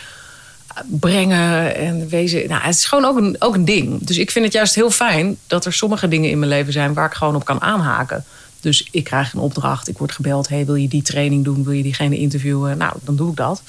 brengen 0.87 1.75
en 1.75 2.07
wezen. 2.07 2.47
Nou, 2.47 2.61
het 2.61 2.75
is 2.75 2.85
gewoon 2.85 3.05
ook 3.05 3.17
een, 3.17 3.35
ook 3.39 3.55
een 3.55 3.65
ding. 3.65 4.03
Dus 4.05 4.17
ik 4.17 4.31
vind 4.31 4.45
het 4.45 4.53
juist 4.53 4.75
heel 4.75 4.91
fijn 4.91 5.37
dat 5.47 5.65
er 5.65 5.73
sommige 5.73 6.07
dingen 6.07 6.29
in 6.29 6.39
mijn 6.39 6.51
leven 6.51 6.73
zijn 6.73 6.93
waar 6.93 7.05
ik 7.05 7.13
gewoon 7.13 7.35
op 7.35 7.45
kan 7.45 7.61
aanhaken. 7.61 8.25
Dus 8.61 8.87
ik 8.91 9.03
krijg 9.03 9.33
een 9.33 9.39
opdracht, 9.39 9.87
ik 9.87 9.97
word 9.97 10.11
gebeld: 10.11 10.49
hey, 10.49 10.65
wil 10.65 10.75
je 10.75 10.87
die 10.87 11.01
training 11.01 11.43
doen? 11.43 11.63
Wil 11.63 11.73
je 11.73 11.83
diegene 11.83 12.17
interviewen? 12.17 12.77
Nou, 12.77 12.93
dan 13.01 13.15
doe 13.15 13.29
ik 13.29 13.35
dat. 13.35 13.61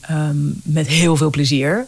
Ehm, 0.00 0.36
met 0.62 0.86
heel 0.86 1.16
veel 1.16 1.30
plezier. 1.30 1.86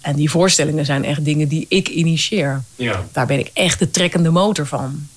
En 0.00 0.16
die 0.16 0.30
voorstellingen 0.30 0.84
zijn 0.84 1.04
echt 1.04 1.24
dingen 1.24 1.48
die 1.48 1.66
ik 1.68 1.88
initieer. 1.88 2.62
Ja. 2.76 3.04
Daar 3.12 3.26
ben 3.26 3.38
ik 3.38 3.50
echt 3.52 3.78
de 3.78 3.90
trekkende 3.90 4.30
motor 4.30 4.66
van. 4.66 5.08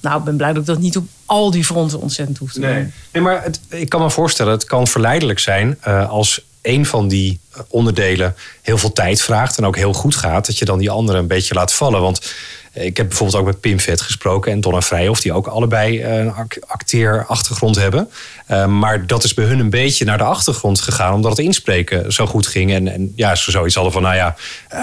Nou, 0.00 0.18
ik 0.18 0.24
ben 0.24 0.36
blij 0.36 0.52
dat 0.52 0.60
ik 0.60 0.66
dat 0.66 0.78
niet 0.78 0.96
op 0.96 1.06
al 1.26 1.50
die 1.50 1.64
fronten 1.64 2.00
ontzettend 2.00 2.38
hoef 2.38 2.52
te 2.52 2.60
nee. 2.60 2.74
doen. 2.74 2.92
Nee, 3.12 3.22
maar 3.22 3.42
het, 3.42 3.60
ik 3.68 3.88
kan 3.88 4.00
me 4.00 4.10
voorstellen, 4.10 4.52
het 4.52 4.64
kan 4.64 4.86
verleidelijk 4.86 5.38
zijn 5.38 5.78
uh, 5.88 6.10
als 6.10 6.45
een 6.66 6.86
van 6.86 7.08
die 7.08 7.40
onderdelen 7.68 8.34
heel 8.62 8.78
veel 8.78 8.92
tijd 8.92 9.22
vraagt 9.22 9.58
en 9.58 9.66
ook 9.66 9.76
heel 9.76 9.92
goed 9.92 10.16
gaat, 10.16 10.46
dat 10.46 10.58
je 10.58 10.64
dan 10.64 10.78
die 10.78 10.90
andere 10.90 11.18
een 11.18 11.26
beetje 11.26 11.54
laat 11.54 11.74
vallen. 11.74 12.00
Want 12.00 12.34
ik 12.72 12.96
heb 12.96 13.08
bijvoorbeeld 13.08 13.40
ook 13.40 13.46
met 13.46 13.60
Pim 13.60 13.80
Vet 13.80 14.00
gesproken 14.00 14.52
en 14.52 14.60
Donna 14.60 14.80
Vrijhoff, 14.80 15.20
die 15.20 15.32
ook 15.32 15.46
allebei 15.46 16.00
eh, 16.00 16.18
een 16.18 16.32
acteerachtergrond 16.66 17.76
hebben. 17.76 18.10
Uh, 18.50 18.66
maar 18.66 19.06
dat 19.06 19.24
is 19.24 19.34
bij 19.34 19.44
hun 19.44 19.58
een 19.58 19.70
beetje 19.70 20.04
naar 20.04 20.18
de 20.18 20.24
achtergrond 20.24 20.80
gegaan, 20.80 21.14
omdat 21.14 21.30
het 21.30 21.46
inspreken 21.46 22.12
zo 22.12 22.26
goed 22.26 22.46
ging. 22.46 22.72
En, 22.72 22.92
en 22.92 23.12
ja, 23.16 23.34
ze 23.34 23.50
zoiets 23.50 23.74
hadden 23.74 23.92
van, 23.92 24.02
nou 24.02 24.14
ja, 24.14 24.36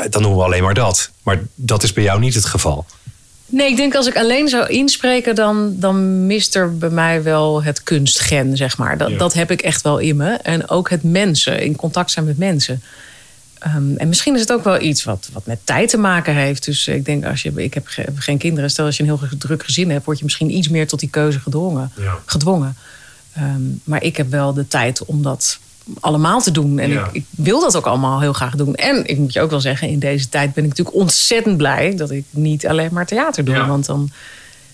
dan 0.09 0.23
doen 0.23 0.35
we 0.35 0.43
alleen 0.43 0.63
maar 0.63 0.73
dat. 0.73 1.11
Maar 1.23 1.41
dat 1.55 1.83
is 1.83 1.93
bij 1.93 2.03
jou 2.03 2.19
niet 2.19 2.33
het 2.33 2.45
geval. 2.45 2.85
Nee, 3.53 3.69
ik 3.69 3.77
denk 3.77 3.95
als 3.95 4.07
ik 4.07 4.17
alleen 4.17 4.47
zou 4.47 4.67
inspreken, 4.67 5.35
dan, 5.35 5.75
dan 5.79 6.25
mist 6.25 6.55
er 6.55 6.77
bij 6.77 6.89
mij 6.89 7.23
wel 7.23 7.63
het 7.63 7.83
kunstgen, 7.83 8.57
zeg 8.57 8.77
maar. 8.77 8.97
Dat, 8.97 9.19
dat 9.19 9.33
heb 9.33 9.51
ik 9.51 9.61
echt 9.61 9.81
wel 9.81 9.97
in 9.97 10.15
me. 10.15 10.31
En 10.31 10.69
ook 10.69 10.89
het 10.89 11.03
mensen, 11.03 11.61
in 11.61 11.75
contact 11.75 12.11
zijn 12.11 12.25
met 12.25 12.37
mensen. 12.37 12.81
Um, 13.75 13.97
en 13.97 14.07
misschien 14.07 14.33
is 14.33 14.39
het 14.39 14.51
ook 14.51 14.63
wel 14.63 14.81
iets 14.81 15.03
wat, 15.03 15.29
wat 15.33 15.45
met 15.45 15.59
tijd 15.63 15.89
te 15.89 15.97
maken 15.97 16.35
heeft. 16.35 16.65
Dus 16.65 16.87
ik 16.87 17.05
denk, 17.05 17.25
als 17.25 17.41
je, 17.41 17.51
ik 17.55 17.73
heb 17.73 17.87
geen 18.15 18.37
kinderen. 18.37 18.69
Stel 18.69 18.85
als 18.85 18.97
je 18.97 19.03
een 19.03 19.17
heel 19.17 19.37
druk 19.37 19.63
gezin 19.63 19.91
hebt, 19.91 20.05
word 20.05 20.17
je 20.17 20.23
misschien 20.23 20.55
iets 20.57 20.69
meer 20.69 20.87
tot 20.87 20.99
die 20.99 21.09
keuze 21.09 21.39
gedwongen. 21.39 21.91
Ja. 21.97 22.17
gedwongen. 22.25 22.75
Um, 23.37 23.81
maar 23.83 24.03
ik 24.03 24.17
heb 24.17 24.29
wel 24.29 24.53
de 24.53 24.67
tijd 24.67 25.05
om 25.05 25.23
dat 25.23 25.59
allemaal 25.99 26.41
te 26.41 26.51
doen. 26.51 26.79
En 26.79 26.91
ik, 26.91 27.05
ik, 27.11 27.25
wil 27.29 27.59
dat 27.59 27.75
ook 27.75 27.85
allemaal 27.85 28.21
heel 28.21 28.33
graag 28.33 28.55
doen. 28.55 28.75
En 28.75 29.05
ik 29.05 29.17
moet 29.17 29.33
je 29.33 29.41
ook 29.41 29.49
wel 29.49 29.61
zeggen, 29.61 29.89
in 29.89 29.99
deze 29.99 30.29
tijd 30.29 30.53
ben 30.53 30.63
ik 30.63 30.69
natuurlijk 30.69 30.95
ontzettend 30.95 31.57
blij 31.57 31.95
dat 31.95 32.11
ik 32.11 32.23
niet 32.29 32.67
alleen 32.67 32.89
maar 32.91 33.05
theater 33.05 33.45
doe. 33.45 33.65
Want 33.65 33.85
dan, 33.85 34.09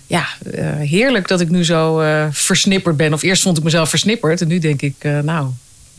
ja, 0.08 0.28
uh, 0.54 0.76
heerlijk 0.76 1.28
dat 1.28 1.42
ik 1.42 1.50
nu 1.50 1.66
zo 1.66 2.02
uh, 2.02 2.26
versnipperd 2.32 2.98
ben. 2.98 3.14
Of 3.14 3.22
eerst 3.22 3.42
vond 3.42 3.58
ik 3.58 3.64
mezelf 3.64 3.90
versnipperd. 3.90 4.42
En 4.42 4.48
nu 4.48 4.60
denk 4.60 4.82
ik, 4.82 4.96
uh, 5.00 5.20
nou, 5.20 5.48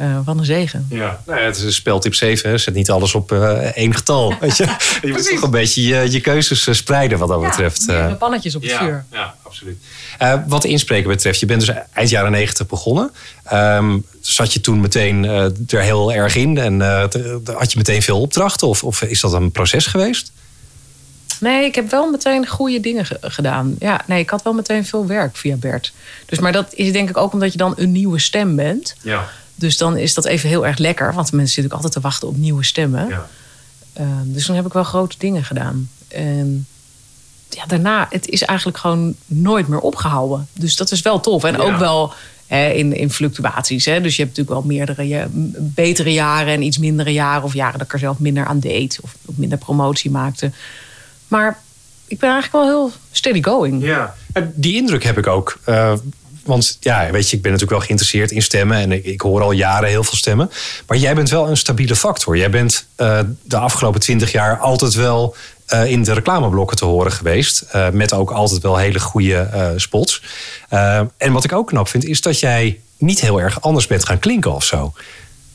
uh, 0.01 0.19
wat 0.25 0.39
een 0.39 0.45
zegen. 0.45 0.87
Ja, 0.91 1.21
nou 1.27 1.41
ja, 1.41 1.45
het 1.45 1.57
is 1.57 1.75
speltip 1.75 2.15
7. 2.15 2.51
Hè. 2.51 2.59
Zet 2.59 2.75
niet 2.75 2.91
alles 2.91 3.15
op 3.15 3.33
uh, 3.33 3.77
één 3.77 3.95
getal. 3.95 4.35
Weet 4.41 4.57
je? 4.57 4.67
je 5.03 5.13
moet 5.13 5.29
toch 5.29 5.43
een 5.43 5.51
beetje 5.51 5.83
je, 5.83 6.11
je 6.11 6.21
keuzes 6.21 6.67
uh, 6.67 6.75
spreiden 6.75 7.19
wat 7.19 7.29
dat 7.29 7.41
ja, 7.41 7.49
betreft. 7.49 7.89
Uh, 7.89 8.15
pannetjes 8.15 8.55
op 8.55 8.63
het 8.63 8.71
ja, 8.71 8.79
vuur. 8.79 9.05
Ja, 9.13 9.35
absoluut. 9.43 9.79
wat 10.47 10.65
inspreken 10.65 11.11
betreft, 11.11 11.41
je 11.41 11.47
bent 11.47 11.67
dus 11.67 11.75
eind 11.93 12.11
jaren 12.11 12.31
negentig 12.31 12.67
begonnen. 12.67 13.11
Um, 13.53 14.07
zat 14.21 14.53
je 14.53 14.61
toen 14.61 14.81
meteen 14.81 15.25
er 15.69 15.81
heel 15.81 16.13
erg 16.13 16.37
in? 16.37 16.59
En 16.59 16.81
had 17.45 17.73
je 17.73 17.79
meteen 17.79 18.03
veel 18.03 18.21
opdrachten? 18.21 18.69
Of, 18.69 18.85
of 18.85 19.03
is 19.03 19.21
dat 19.21 19.33
een 19.33 19.51
proces 19.51 19.87
geweest? 19.87 20.33
Nee, 21.41 21.65
ik 21.65 21.75
heb 21.75 21.91
wel 21.91 22.11
meteen 22.11 22.47
goede 22.47 22.81
dingen 22.81 23.07
gedaan. 23.21 23.77
Ja, 23.79 24.03
nee, 24.07 24.21
ik 24.21 24.31
had 24.31 24.43
wel 24.43 24.53
meteen 24.53 24.85
veel 24.85 25.07
werk 25.07 25.37
via 25.37 25.57
Bert. 25.57 25.93
Dus, 26.27 26.39
maar 26.39 26.53
dat 26.53 26.75
is 26.75 26.93
denk 26.93 27.09
ik 27.09 27.17
ook 27.17 27.33
omdat 27.33 27.53
je 27.53 27.59
dan 27.59 27.75
een 27.77 27.93
nieuwe 27.93 28.19
stem 28.19 28.57
bent. 28.57 28.95
Ja. 29.03 29.29
Dus 29.61 29.77
dan 29.77 29.97
is 29.97 30.15
dat 30.15 30.25
even 30.25 30.49
heel 30.49 30.67
erg 30.67 30.79
lekker. 30.79 31.15
Want 31.15 31.33
mensen 31.33 31.55
zitten 31.55 31.73
ook 31.73 31.77
altijd 31.77 31.93
te 31.93 32.09
wachten 32.09 32.29
op 32.29 32.37
nieuwe 32.37 32.65
stemmen. 32.65 33.09
Ja. 33.09 33.29
Uh, 34.01 34.07
dus 34.25 34.47
dan 34.47 34.57
heb 34.57 34.67
ik 34.67 34.73
wel 34.73 34.85
grote 34.85 35.19
dingen 35.19 35.45
gedaan. 35.45 35.91
En 36.09 36.67
ja, 37.49 37.67
daarna, 37.67 38.07
het 38.11 38.29
is 38.29 38.43
eigenlijk 38.43 38.79
gewoon 38.79 39.15
nooit 39.27 39.69
meer 39.69 39.81
opgehouden. 39.81 40.49
Dus 40.53 40.77
dat 40.77 40.91
is 40.91 41.03
wel 41.03 41.21
tof. 41.21 41.45
En 41.45 41.59
ook 41.59 41.77
wel 41.77 42.13
hè, 42.47 42.69
in, 42.69 42.97
in 42.97 43.11
fluctuaties. 43.11 43.85
Hè. 43.85 44.01
Dus 44.01 44.17
je 44.17 44.23
hebt 44.23 44.37
natuurlijk 44.37 44.67
wel 44.67 44.77
meerdere 44.77 45.29
betere 45.59 46.13
jaren 46.13 46.53
en 46.53 46.63
iets 46.63 46.79
mindere 46.79 47.13
jaren. 47.13 47.43
Of 47.43 47.55
jaren 47.55 47.79
dat 47.79 47.87
ik 47.87 47.93
er 47.93 47.99
zelf 47.99 48.19
minder 48.19 48.47
aan 48.47 48.59
deed. 48.59 48.99
Of 49.03 49.15
minder 49.25 49.59
promotie 49.59 50.11
maakte. 50.11 50.51
Maar 51.29 51.59
ik 52.07 52.19
ben 52.19 52.31
eigenlijk 52.31 52.65
wel 52.65 52.77
heel 52.77 52.93
steady 53.11 53.43
going. 53.43 53.85
Ja, 53.85 54.15
die 54.55 54.77
indruk 54.77 55.05
heb 55.05 55.19
ik 55.19 55.27
ook. 55.27 55.59
Uh, 55.69 55.93
want 56.45 56.77
ja, 56.81 57.11
weet 57.11 57.31
je, 57.31 57.37
ik 57.37 57.43
ben 57.43 57.53
natuurlijk 57.53 57.79
wel 57.79 57.87
geïnteresseerd 57.87 58.31
in 58.31 58.43
stemmen. 58.43 58.77
En 58.77 58.93
ik, 58.93 59.05
ik 59.05 59.21
hoor 59.21 59.43
al 59.43 59.53
jaren 59.53 59.89
heel 59.89 60.05
veel 60.05 60.17
stemmen. 60.17 60.51
Maar 60.87 60.97
jij 60.97 61.15
bent 61.15 61.31
wel 61.31 61.49
een 61.49 61.57
stabiele 61.57 61.97
factor. 61.97 62.37
Jij 62.37 62.51
bent 62.51 62.87
uh, 62.97 63.21
de 63.43 63.57
afgelopen 63.57 64.01
twintig 64.01 64.33
jaar 64.33 64.59
altijd 64.59 64.95
wel 64.95 65.37
eh, 65.67 65.87
in 65.91 66.03
de 66.03 66.13
reclameblokken 66.13 66.77
te 66.77 66.85
horen 66.85 67.13
geweest. 67.13 67.61
eh, 67.61 67.91
met 67.91 68.13
ook 68.13 68.31
altijd 68.31 68.63
wel 68.63 68.77
hele 68.77 69.01
goede 69.01 69.37
eh, 69.37 69.69
spots. 69.77 70.23
Eh, 70.69 71.01
en 71.17 71.33
wat 71.33 71.45
ik 71.45 71.53
ook 71.53 71.67
knap 71.67 71.89
vind, 71.89 72.05
is 72.05 72.21
dat 72.21 72.41
jij 72.41 72.81
niet 72.99 73.21
heel 73.21 73.41
erg 73.41 73.61
anders 73.61 73.87
bent 73.87 74.05
gaan 74.05 74.19
klinken 74.19 74.55
of 74.55 74.65
zo. 74.65 74.93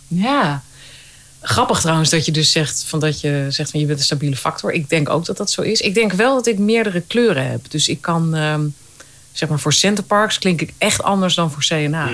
Ja. 0.08 0.62
Grappig 1.42 1.80
trouwens 1.82 2.10
dat 2.10 2.26
je 2.26 2.32
dus 2.32 2.52
zegt 2.52 2.84
van 2.88 3.00
dat 3.00 3.22
je 3.22 3.46
zegt 3.50 3.72
van 3.72 3.80
je 3.80 3.86
bent 3.86 4.00
een 4.00 4.06
stabiele 4.06 4.36
factor. 4.36 4.72
Ik 4.72 4.90
denk 4.90 5.10
ook 5.10 5.26
dat 5.26 5.38
dat 5.38 5.52
zo 5.52 5.62
is. 5.62 5.82
Ik 5.82 5.94
denk 5.94 6.12
wel 6.14 6.36
dat 6.36 6.48
ik 6.48 6.58
meerdere 6.58 7.02
kleuren 7.02 7.50
heb. 7.50 7.72
Dus 7.72 7.88
ik 7.88 8.02
kan, 8.02 8.36
ehm, 8.36 8.62
zeg 9.36 9.50
maar 9.50 9.60
voor 9.60 9.74
Centerparks 9.74 10.40
klink 10.40 10.62
ik 10.62 10.74
echt 10.78 11.04
anders 11.04 11.36
dan 11.36 11.52
voor 11.52 11.64
CNA. 11.64 12.10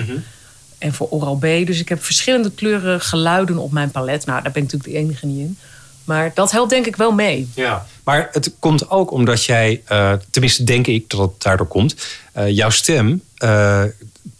En 0.78 0.94
voor 0.94 1.08
Oral 1.10 1.36
B. 1.36 1.40
Dus 1.40 1.80
ik 1.80 1.88
heb 1.88 2.04
verschillende 2.04 2.50
kleuren 2.50 3.00
geluiden 3.00 3.58
op 3.58 3.72
mijn 3.72 3.90
palet. 3.90 4.26
Nou, 4.26 4.42
daar 4.42 4.52
ben 4.52 4.62
ik 4.62 4.72
natuurlijk 4.72 4.98
de 4.98 5.06
enige 5.06 5.26
niet 5.26 5.38
in. 5.38 5.58
Maar 6.04 6.30
dat 6.34 6.50
helpt 6.50 6.70
denk 6.70 6.86
ik 6.86 6.96
wel 6.96 7.12
mee. 7.12 7.48
Ja. 7.54 7.86
Maar 8.04 8.28
het 8.32 8.54
komt 8.58 8.90
ook 8.90 9.10
omdat 9.10 9.44
jij, 9.44 9.82
eh, 9.84 10.12
tenminste 10.30 10.64
denk 10.64 10.86
ik 10.86 11.10
dat 11.10 11.20
het 11.20 11.42
daardoor 11.42 11.66
komt, 11.66 11.94
eh, 12.32 12.48
jouw 12.48 12.70
stem 12.70 13.22
eh, 13.36 13.82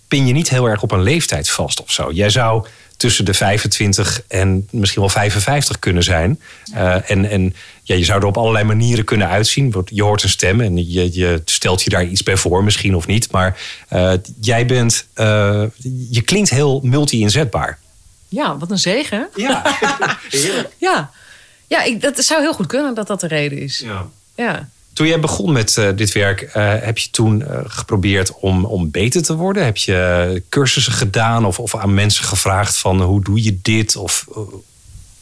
pin 0.09 0.27
je 0.27 0.33
niet 0.33 0.49
heel 0.49 0.67
erg 0.67 0.83
op 0.83 0.91
een 0.91 1.03
leeftijd 1.03 1.51
vast 1.51 1.83
of 1.83 1.93
zo. 1.93 2.11
Jij 2.13 2.31
zou 2.31 2.67
tussen 2.97 3.25
de 3.25 3.35
25 3.35 4.23
en 4.29 4.69
misschien 4.71 5.01
wel 5.01 5.11
55 5.11 5.79
kunnen 5.79 6.03
zijn. 6.03 6.41
Eh, 6.75 7.11
en 7.11 7.31
en 7.31 7.55
ja, 7.83 7.95
je 7.95 8.05
zou 8.05 8.21
er 8.21 8.27
op 8.27 8.37
allerlei 8.37 8.65
manieren 8.65 9.05
kunnen 9.05 9.29
uitzien. 9.29 9.75
Je 9.85 10.03
hoort 10.03 10.23
een 10.23 10.29
stem 10.29 10.61
en 10.61 10.91
je, 10.91 11.15
je 11.15 11.43
stelt 11.45 11.83
je 11.83 11.91
daar 11.91 12.05
iets 12.05 12.23
bij 12.23 12.37
voor, 12.37 12.65
misschien 12.65 12.95
of 12.95 13.07
niet. 13.07 13.31
Maar 13.31 13.61
eh, 13.89 14.13
jij 14.41 14.67
bent, 14.67 15.07
eh, 15.15 15.63
je 16.11 16.23
klinkt 16.23 16.51
heel 16.51 16.81
multi-inzetbaar. 16.83 17.79
Ja, 18.29 18.59
wat 18.59 18.71
een 18.71 18.79
zegen. 18.79 19.29
Ja, 19.35 19.77
Ja, 20.79 21.11
ja 21.67 21.83
ik, 21.83 22.01
dat 22.01 22.25
zou 22.25 22.41
heel 22.41 22.55
goed 22.55 22.67
kunnen 22.67 22.95
dat 22.95 23.07
dat 23.07 23.21
de 23.21 23.27
reden 23.27 23.59
is. 23.59 23.79
ja. 23.79 24.09
Ja. 24.37 24.69
Toen 24.93 25.07
jij 25.07 25.21
begon 25.21 25.53
met 25.53 25.77
eh, 25.77 25.89
dit 25.97 26.13
werk, 26.13 26.41
eh, 26.43 26.75
heb 26.81 26.99
je 26.99 27.11
toen 27.11 27.43
eh, 27.47 27.59
geprobeerd 27.67 28.33
om, 28.35 28.65
om 28.65 28.91
beter 28.91 29.23
te 29.23 29.35
worden? 29.35 29.65
Heb 29.65 29.77
je 29.77 30.43
cursussen 30.49 30.93
gedaan 30.93 31.45
of, 31.45 31.59
of 31.59 31.77
aan 31.77 31.95
mensen 31.95 32.25
gevraagd 32.25 32.77
van 32.77 33.01
hoe 33.03 33.23
doe 33.25 33.43
je 33.43 33.59
dit? 33.63 33.97
Of, 33.97 34.27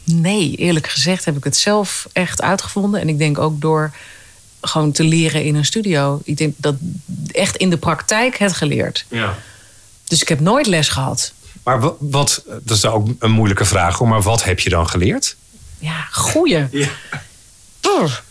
Nee, 0.04 0.54
eerlijk 0.56 0.88
gezegd 0.88 1.24
heb 1.24 1.36
ik 1.36 1.44
het 1.44 1.56
zelf 1.56 2.06
echt 2.12 2.42
uitgevonden. 2.42 3.00
En 3.00 3.08
ik 3.08 3.18
denk 3.18 3.38
ook 3.38 3.60
door 3.60 3.92
gewoon 4.60 4.92
te 4.92 5.04
leren 5.04 5.44
in 5.44 5.54
een 5.54 5.64
studio. 5.64 6.20
Ik 6.24 6.36
denk 6.36 6.54
dat 6.56 6.74
echt 7.32 7.56
in 7.56 7.70
de 7.70 7.76
praktijk 7.78 8.36
het 8.38 8.52
geleerd. 8.52 9.04
ja. 9.08 9.38
Dus 10.08 10.20
ik 10.22 10.28
heb 10.28 10.40
nooit 10.40 10.66
les 10.66 10.88
gehad. 10.88 11.32
Maar 11.62 11.80
wa- 11.80 11.94
wat, 11.98 12.42
dat 12.62 12.76
is 12.76 12.86
ook 12.86 13.08
een 13.18 13.30
moeilijke 13.30 13.64
vraag 13.64 13.98
hoor, 13.98 14.08
maar 14.08 14.22
wat 14.22 14.44
heb 14.44 14.60
je 14.60 14.70
dan 14.70 14.88
geleerd? 14.88 15.36
Ja, 15.78 16.06
goeie. 16.10 16.66
Ja. 16.70 16.88
Brr. 17.80 18.22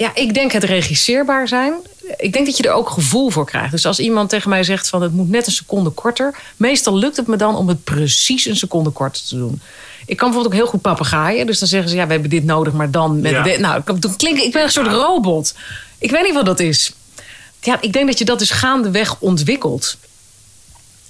Ja, 0.00 0.14
ik 0.14 0.34
denk 0.34 0.52
het 0.52 0.64
regisseerbaar 0.64 1.48
zijn. 1.48 1.72
Ik 2.16 2.32
denk 2.32 2.46
dat 2.46 2.56
je 2.56 2.62
er 2.62 2.72
ook 2.72 2.90
gevoel 2.90 3.30
voor 3.30 3.44
krijgt. 3.46 3.70
Dus 3.70 3.86
als 3.86 3.98
iemand 3.98 4.28
tegen 4.28 4.50
mij 4.50 4.64
zegt 4.64 4.88
van 4.88 5.02
het 5.02 5.12
moet 5.12 5.28
net 5.30 5.46
een 5.46 5.52
seconde 5.52 5.90
korter. 5.90 6.34
Meestal 6.56 6.96
lukt 6.96 7.16
het 7.16 7.26
me 7.26 7.36
dan 7.36 7.56
om 7.56 7.68
het 7.68 7.84
precies 7.84 8.46
een 8.46 8.56
seconde 8.56 8.90
korter 8.90 9.22
te 9.28 9.36
doen. 9.36 9.60
Ik 10.06 10.16
kan 10.16 10.28
bijvoorbeeld 10.30 10.46
ook 10.54 10.60
heel 10.60 10.70
goed 10.70 10.80
papegaaien. 10.80 11.46
Dus 11.46 11.58
dan 11.58 11.68
zeggen 11.68 11.90
ze 11.90 11.96
ja, 11.96 12.06
we 12.06 12.12
hebben 12.12 12.30
dit 12.30 12.44
nodig, 12.44 12.72
maar 12.72 12.90
dan 12.90 13.20
met 13.20 13.30
Ja. 13.30 13.42
dit. 13.42 13.58
Nou, 13.58 13.78
ik- 13.86 14.00
dan 14.02 14.16
klink 14.16 14.38
ik, 14.38 14.44
ik 14.44 14.52
ben 14.52 14.62
een 14.62 14.70
soort 14.70 14.86
robot. 14.92 15.54
Ik 15.98 16.10
weet 16.10 16.22
niet 16.24 16.34
wat 16.34 16.46
dat 16.46 16.60
is. 16.60 16.92
Ja, 17.60 17.78
ik 17.80 17.92
denk 17.92 18.06
dat 18.06 18.18
je 18.18 18.24
dat 18.24 18.38
dus 18.38 18.50
gaandeweg 18.50 19.16
ontwikkelt. 19.18 19.96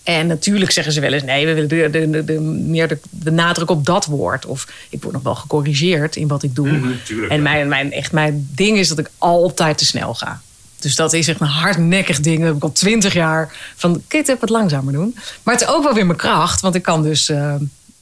En 0.03 0.27
natuurlijk 0.27 0.71
zeggen 0.71 0.93
ze 0.93 1.01
wel 1.01 1.13
eens: 1.13 1.23
nee, 1.23 1.47
we 1.47 1.55
willen 1.55 1.69
de, 1.93 2.11
de, 2.11 2.25
de, 2.25 2.41
meer 2.41 2.89
de, 2.89 2.99
de 3.11 3.31
nadruk 3.31 3.71
op 3.71 3.87
dat 3.87 4.05
woord. 4.07 4.47
Of 4.47 4.67
ik 4.89 5.03
word 5.03 5.15
nog 5.15 5.23
wel 5.23 5.35
gecorrigeerd 5.35 6.17
in 6.17 6.29
wat 6.29 6.43
ik 6.43 6.55
doe. 6.55 6.69
Mhm, 6.69 6.89
tuurlijk, 7.05 7.33
en 7.33 7.43
mijn, 7.43 7.69
mijn, 7.69 7.93
echt 7.93 8.13
mijn 8.13 8.49
ding 8.55 8.79
is 8.79 8.89
dat 8.89 8.99
ik 8.99 9.11
altijd 9.19 9.79
te 9.79 9.85
snel 9.87 10.15
ga. 10.15 10.41
Dus 10.79 10.95
dat 10.97 11.13
is 11.13 11.29
echt 11.29 11.41
een 11.41 11.47
hardnekkig 11.47 12.21
ding. 12.21 12.39
Dat 12.39 12.47
heb 12.47 12.57
ik 12.57 12.63
al 12.63 12.73
twintig 12.73 13.13
jaar. 13.15 13.53
Van, 13.77 14.03
Kit, 14.09 14.27
heb 14.27 14.41
het 14.41 14.51
langzamer 14.51 14.93
doen. 14.93 15.17
Maar 15.43 15.55
het 15.55 15.63
is 15.63 15.69
ook 15.71 15.83
wel 15.85 15.95
weer 15.95 16.07
mijn 16.07 16.19
kracht. 16.19 16.61
Want 16.61 16.75
ik 16.75 16.83
kan 16.83 17.03
dus... 17.03 17.29
eh, 17.29 17.55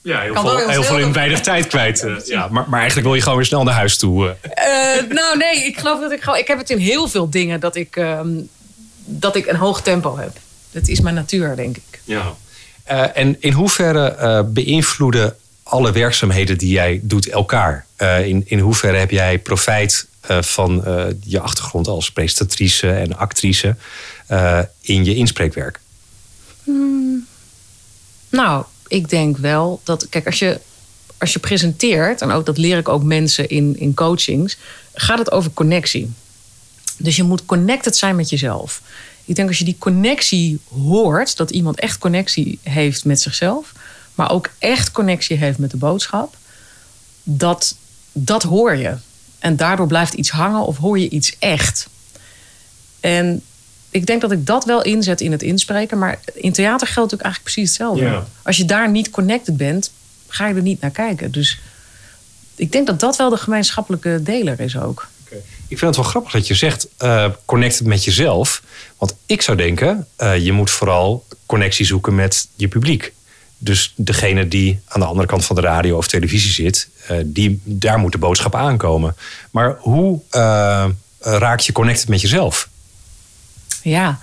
Ja, 0.02 0.20
heel 0.20 0.32
Kan 0.32 0.42
veel, 0.46 0.56
heel 0.58 0.68
heel 0.68 0.82
veel 0.82 0.98
in 0.98 1.12
weinig 1.12 1.40
tijd 1.40 1.66
kwijt. 1.66 2.06
ja, 2.24 2.48
maar, 2.48 2.64
maar 2.68 2.78
eigenlijk 2.78 3.06
wil 3.06 3.16
je 3.16 3.22
gewoon 3.22 3.36
weer 3.36 3.46
snel 3.46 3.62
naar 3.64 3.74
huis 3.74 3.96
toe. 3.96 4.36
eh. 4.40 4.98
eh, 4.98 5.08
nou 5.10 5.36
nee, 5.36 5.64
ik 5.66 5.78
geloof 5.78 6.00
dat 6.00 6.12
ik 6.12 6.22
gewoon... 6.22 6.38
Ik 6.38 6.48
heb 6.48 6.58
het 6.58 6.70
in 6.70 6.78
heel 6.78 7.08
veel 7.08 7.30
dingen 7.30 7.60
dat 7.60 7.76
ik, 7.76 7.96
ehm, 7.96 8.28
dat 9.04 9.36
ik 9.36 9.46
een 9.46 9.56
hoog 9.56 9.82
tempo 9.82 10.16
heb. 10.16 10.36
Dat 10.70 10.88
is 10.88 11.00
mijn 11.00 11.14
natuur, 11.14 11.56
denk 11.56 11.76
ik. 11.76 11.82
Ja. 12.08 12.34
Eh, 12.84 13.16
en 13.16 13.36
in 13.40 13.52
hoeverre 13.52 14.08
eh, 14.08 14.40
beïnvloeden 14.46 15.36
alle 15.62 15.92
werkzaamheden 15.92 16.58
die 16.58 16.70
jij 16.70 17.00
doet 17.02 17.28
elkaar? 17.28 17.86
Eh, 17.96 18.26
in, 18.26 18.42
in 18.46 18.58
hoeverre 18.58 18.96
heb 18.96 19.10
jij 19.10 19.38
profijt 19.38 20.06
eh, 20.20 20.42
van 20.42 20.84
eh, 20.84 21.04
je 21.24 21.40
achtergrond 21.40 21.88
als 21.88 22.12
presentatrice 22.12 22.90
en 22.90 23.16
actrice 23.16 23.76
eh, 24.26 24.60
in 24.80 25.04
je 25.04 25.14
inspreekwerk? 25.14 25.80
Nou, 28.28 28.64
ik 28.88 29.08
denk 29.08 29.36
wel 29.36 29.80
dat. 29.84 30.08
Kijk, 30.08 30.26
als 30.26 30.38
je, 30.38 30.60
als 31.18 31.32
je 31.32 31.38
presenteert, 31.38 32.22
en 32.22 32.30
ook 32.30 32.46
dat 32.46 32.58
leer 32.58 32.78
ik 32.78 32.88
ook 32.88 33.02
mensen 33.02 33.48
in, 33.48 33.76
in 33.78 33.94
coachings, 33.94 34.58
gaat 34.94 35.18
het 35.18 35.30
over 35.30 35.50
connectie. 35.50 36.12
Dus 36.96 37.16
je 37.16 37.22
moet 37.22 37.46
connected 37.46 37.96
zijn 37.96 38.16
met 38.16 38.30
jezelf. 38.30 38.82
Ik 39.28 39.34
denk 39.34 39.48
als 39.48 39.58
je 39.58 39.64
die 39.64 39.76
connectie 39.78 40.58
hoort, 40.68 41.36
dat 41.36 41.50
iemand 41.50 41.80
echt 41.80 41.98
connectie 41.98 42.58
heeft 42.62 43.04
met 43.04 43.20
zichzelf, 43.20 43.72
maar 44.14 44.30
ook 44.30 44.50
echt 44.58 44.90
connectie 44.90 45.36
heeft 45.36 45.58
met 45.58 45.70
de 45.70 45.76
boodschap, 45.76 46.36
dat, 47.22 47.76
dat 48.12 48.42
hoor 48.42 48.76
je. 48.76 48.96
En 49.38 49.56
daardoor 49.56 49.86
blijft 49.86 50.14
iets 50.14 50.30
hangen 50.30 50.66
of 50.66 50.76
hoor 50.76 50.98
je 50.98 51.08
iets 51.08 51.36
echt. 51.38 51.88
En 53.00 53.42
ik 53.90 54.06
denk 54.06 54.20
dat 54.20 54.32
ik 54.32 54.46
dat 54.46 54.64
wel 54.64 54.82
inzet 54.82 55.20
in 55.20 55.32
het 55.32 55.42
inspreken. 55.42 55.98
Maar 55.98 56.20
in 56.34 56.52
theater 56.52 56.86
geldt 56.86 57.14
ook 57.14 57.20
eigenlijk 57.20 57.54
precies 57.54 57.70
hetzelfde. 57.70 58.04
Ja. 58.04 58.26
Als 58.42 58.56
je 58.56 58.64
daar 58.64 58.90
niet 58.90 59.10
connected 59.10 59.56
bent, 59.56 59.90
ga 60.26 60.46
je 60.46 60.54
er 60.54 60.62
niet 60.62 60.80
naar 60.80 60.90
kijken. 60.90 61.30
Dus 61.30 61.60
ik 62.54 62.72
denk 62.72 62.86
dat 62.86 63.00
dat 63.00 63.16
wel 63.16 63.30
de 63.30 63.36
gemeenschappelijke 63.36 64.20
deler 64.22 64.60
is 64.60 64.76
ook. 64.76 65.08
Ik 65.68 65.78
vind 65.78 65.80
het 65.80 65.96
wel 65.96 66.10
grappig 66.10 66.32
dat 66.32 66.46
je 66.46 66.54
zegt 66.54 66.88
eh 66.96 67.30
connected 67.44 67.86
met 67.86 68.04
jezelf. 68.04 68.62
Want 68.98 69.14
ik 69.26 69.42
zou 69.42 69.56
denken, 69.56 70.06
eh, 70.16 70.36
je 70.36 70.52
moet 70.52 70.70
vooral 70.70 71.26
connectie 71.46 71.86
zoeken 71.86 72.14
met 72.14 72.48
je 72.54 72.68
publiek. 72.68 73.12
Dus 73.58 73.92
degene 73.96 74.48
die 74.48 74.80
aan 74.84 75.00
de 75.00 75.06
andere 75.06 75.26
kant 75.26 75.44
van 75.44 75.56
de 75.56 75.62
radio 75.62 75.96
of 75.96 76.08
televisie 76.08 76.52
zit, 76.52 76.88
eh, 77.06 77.16
die, 77.24 77.60
daar 77.64 77.98
moet 77.98 78.12
de 78.12 78.18
boodschap 78.18 78.54
aankomen. 78.54 79.16
Maar 79.50 79.76
hoe 79.80 80.20
raak 81.20 81.60
je 81.60 81.72
connected 81.72 82.08
met 82.08 82.20
jezelf? 82.20 82.68
Ja. 83.82 84.18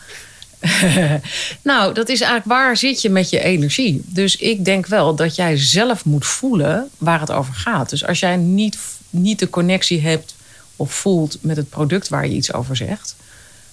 nou, 1.62 1.94
dat 1.94 2.10
is 2.10 2.22
eigenlijk 2.22 2.50
waar 2.50 2.78
zit 2.78 3.02
je 3.02 3.10
met 3.10 3.30
je 3.30 3.40
energie. 3.40 4.02
Dus 4.06 4.36
ik 4.36 4.66
denk 4.66 4.88
wel 4.88 5.16
dat 5.16 5.36
jij 5.36 5.58
zelf 5.58 6.06
moet 6.06 6.26
voelen 6.26 6.90
waar 6.98 7.20
het 7.20 7.32
over 7.32 7.54
gaat. 7.54 7.90
Dus 7.90 8.06
als 8.06 8.20
jij 8.20 8.36
niet, 8.36 8.78
niet 9.10 9.40
de 9.40 9.50
connectie 9.50 10.02
hebt 10.02 10.35
of 10.76 10.94
voelt 10.94 11.38
met 11.42 11.58
het 11.58 11.70
product 11.70 12.10
waar 12.10 12.28
je 12.28 12.36
iets 12.36 12.54
over 12.54 12.76
zegt, 12.76 13.16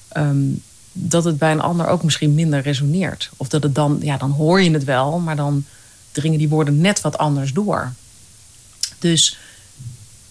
ehm, 0.09 0.44
dat 0.92 1.25
het 1.25 1.38
bij 1.38 1.52
een 1.52 1.61
ander 1.61 1.87
ook 1.87 2.02
misschien 2.02 2.35
minder 2.35 2.61
resoneert. 2.61 3.30
Of 3.37 3.49
dat 3.49 3.62
het 3.62 3.75
dan, 3.75 3.99
ja, 4.02 4.16
dan 4.16 4.30
hoor 4.30 4.62
je 4.62 4.71
het 4.71 4.85
wel, 4.85 5.18
maar 5.18 5.37
dan 5.37 5.64
dringen 6.12 6.38
die 6.38 6.49
woorden 6.49 6.80
net 6.80 7.00
wat 7.00 7.18
anders 7.18 7.52
door. 7.52 7.92
Dus 8.99 9.38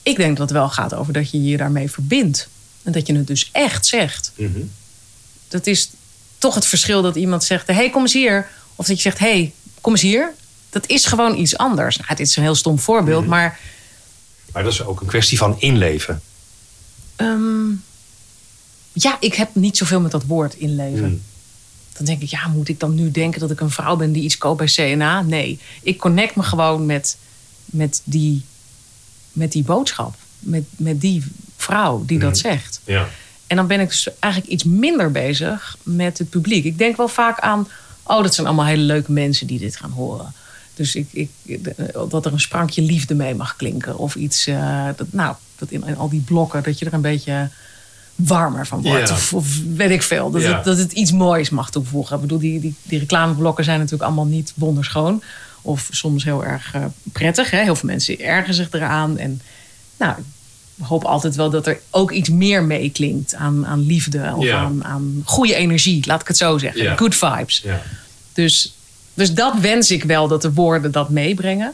ik 0.03 0.15
denk 0.17 0.37
dat 0.37 0.49
het 0.49 0.57
wel 0.57 0.69
gaat 0.69 0.93
over 0.93 1.13
dat 1.13 1.31
je 1.31 1.43
je 1.43 1.57
daarmee 1.57 1.91
verbindt. 1.91 2.47
En 2.83 2.91
dat 2.91 3.07
je 3.07 3.15
het 3.15 3.27
dus 3.27 3.49
echt 3.51 3.85
zegt 3.85 4.31
dat 5.51 5.67
is 5.67 5.89
toch 6.37 6.55
het 6.55 6.65
verschil 6.65 7.01
dat 7.01 7.15
iemand 7.15 7.43
zegt: 7.43 7.67
hey, 7.67 7.89
kom 7.89 8.01
eens 8.01 8.13
hier. 8.13 8.47
Of 8.75 8.85
dat 8.85 8.95
je 8.95 9.01
zegt: 9.01 9.19
hey, 9.19 9.53
kom 9.81 9.91
eens 9.91 10.01
hier. 10.01 10.33
Dat 10.69 10.87
is 10.87 11.05
gewoon 11.05 11.37
iets 11.37 11.57
anders. 11.57 11.97
Nou, 11.97 12.15
dit 12.15 12.27
is 12.27 12.35
een 12.35 12.43
heel 12.43 12.55
stom 12.55 12.79
voorbeeld, 12.79 13.27
maar 13.27 13.59
Maar 14.51 14.63
dat 14.63 14.73
is 14.73 14.83
ook 14.83 15.01
een 15.01 15.07
kwestie 15.07 15.37
van 15.37 15.55
inleven. 15.59 16.21
Ehm, 17.21 17.69
ja, 18.91 19.17
ik 19.19 19.33
heb 19.33 19.55
niet 19.55 19.77
zoveel 19.77 20.01
met 20.01 20.11
dat 20.11 20.25
woord 20.25 20.55
inleven. 20.55 21.05
Hmm. 21.05 21.21
Dan 21.93 22.05
denk 22.05 22.21
ik, 22.21 22.29
ja, 22.29 22.47
moet 22.47 22.69
ik 22.69 22.79
dan 22.79 22.95
nu 22.95 23.11
denken 23.11 23.39
dat 23.39 23.51
ik 23.51 23.59
een 23.59 23.71
vrouw 23.71 23.95
ben 23.95 24.11
die 24.11 24.23
iets 24.23 24.37
koopt 24.37 24.57
bij 24.57 24.67
CNA? 24.67 25.21
Nee, 25.21 25.59
ik 25.81 25.97
connect 25.97 26.35
me 26.35 26.43
gewoon 26.43 26.85
met, 26.85 27.17
met, 27.65 28.01
die, 28.03 28.43
met 29.31 29.51
die 29.51 29.63
boodschap. 29.63 30.15
Met, 30.39 30.63
met 30.77 31.01
die 31.01 31.23
vrouw 31.57 32.03
die 32.05 32.19
dat 32.19 32.37
zegt. 32.37 32.81
Ja. 32.83 33.07
En 33.47 33.55
dan 33.55 33.67
ben 33.67 33.79
ik 33.79 33.87
dus 33.87 34.09
eigenlijk 34.19 34.53
iets 34.53 34.63
minder 34.63 35.11
bezig 35.11 35.77
met 35.83 36.17
het 36.17 36.29
publiek. 36.29 36.65
Ik 36.65 36.77
denk 36.77 36.97
wel 36.97 37.07
vaak 37.07 37.39
aan, 37.39 37.67
oh, 38.03 38.21
dat 38.21 38.33
zijn 38.35 38.47
allemaal 38.47 38.65
hele 38.65 38.83
leuke 38.83 39.11
mensen 39.11 39.47
die 39.47 39.59
dit 39.59 39.75
gaan 39.75 39.91
horen. 39.91 40.33
Dus 40.73 40.95
ik, 40.95 41.07
ik, 41.11 41.29
dat 42.09 42.25
er 42.25 42.33
een 42.33 42.39
sprankje 42.39 42.81
liefde 42.81 43.15
mee 43.15 43.35
mag 43.35 43.55
klinken. 43.55 43.97
Of 43.97 44.15
iets, 44.15 44.47
eh, 44.47 44.87
dat, 44.95 45.07
nou, 45.13 45.35
dat 45.61 45.71
in, 45.71 45.87
in 45.87 45.97
al 45.97 46.09
die 46.09 46.21
blokken, 46.21 46.63
dat 46.63 46.79
je 46.79 46.85
er 46.85 46.93
een 46.93 47.01
beetje 47.01 47.49
warmer 48.15 48.67
van 48.67 48.81
wordt. 48.81 49.11
Of, 49.11 49.33
of 49.33 49.57
weet 49.75 49.89
ik 49.89 50.03
veel. 50.03 50.31
Dat, 50.31 50.43
het, 50.43 50.63
dat 50.63 50.77
het 50.77 50.91
iets 50.91 51.11
moois 51.11 51.49
mag 51.49 51.71
toevoegen. 51.71 52.15
Ik 52.15 52.21
bedoel, 52.21 52.39
die, 52.39 52.59
die, 52.59 52.75
die 52.83 52.99
reclameblokken 52.99 53.63
zijn 53.63 53.77
natuurlijk 53.77 54.03
allemaal 54.03 54.25
niet 54.25 54.53
wonderschoon. 54.55 55.23
Of 55.61 55.87
soms 55.91 56.23
heel 56.23 56.45
erg 56.45 56.73
eh, 56.73 56.85
prettig. 57.11 57.51
Hè? 57.51 57.63
Heel 57.63 57.75
veel 57.75 57.89
mensen 57.89 58.19
ergen 58.19 58.53
zich 58.53 58.71
eraan. 58.71 59.17
En 59.17 59.41
nou, 59.97 60.15
hoop 60.81 61.03
altijd 61.03 61.35
wel 61.35 61.49
dat 61.49 61.67
er 61.67 61.79
ook 61.89 62.11
iets 62.11 62.29
meer 62.29 62.63
meeklinkt 62.63 63.35
aan, 63.35 63.65
aan 63.65 63.85
liefde 63.85 64.33
of 64.35 64.49
aan, 64.49 64.83
aan 64.83 65.21
goede 65.25 65.55
energie, 65.55 66.07
laat 66.07 66.21
ik 66.21 66.27
het 66.27 66.37
zo 66.37 66.57
zeggen. 66.57 66.97
Good 66.97 67.15
vibes. 67.15 67.61
Ja. 67.63 67.81
Dus, 68.33 68.75
dus 69.13 69.33
dat 69.33 69.59
wens 69.59 69.91
ik 69.91 70.03
wel 70.03 70.27
dat 70.27 70.41
de 70.41 70.53
woorden 70.53 70.91
dat 70.91 71.09
meebrengen. 71.09 71.73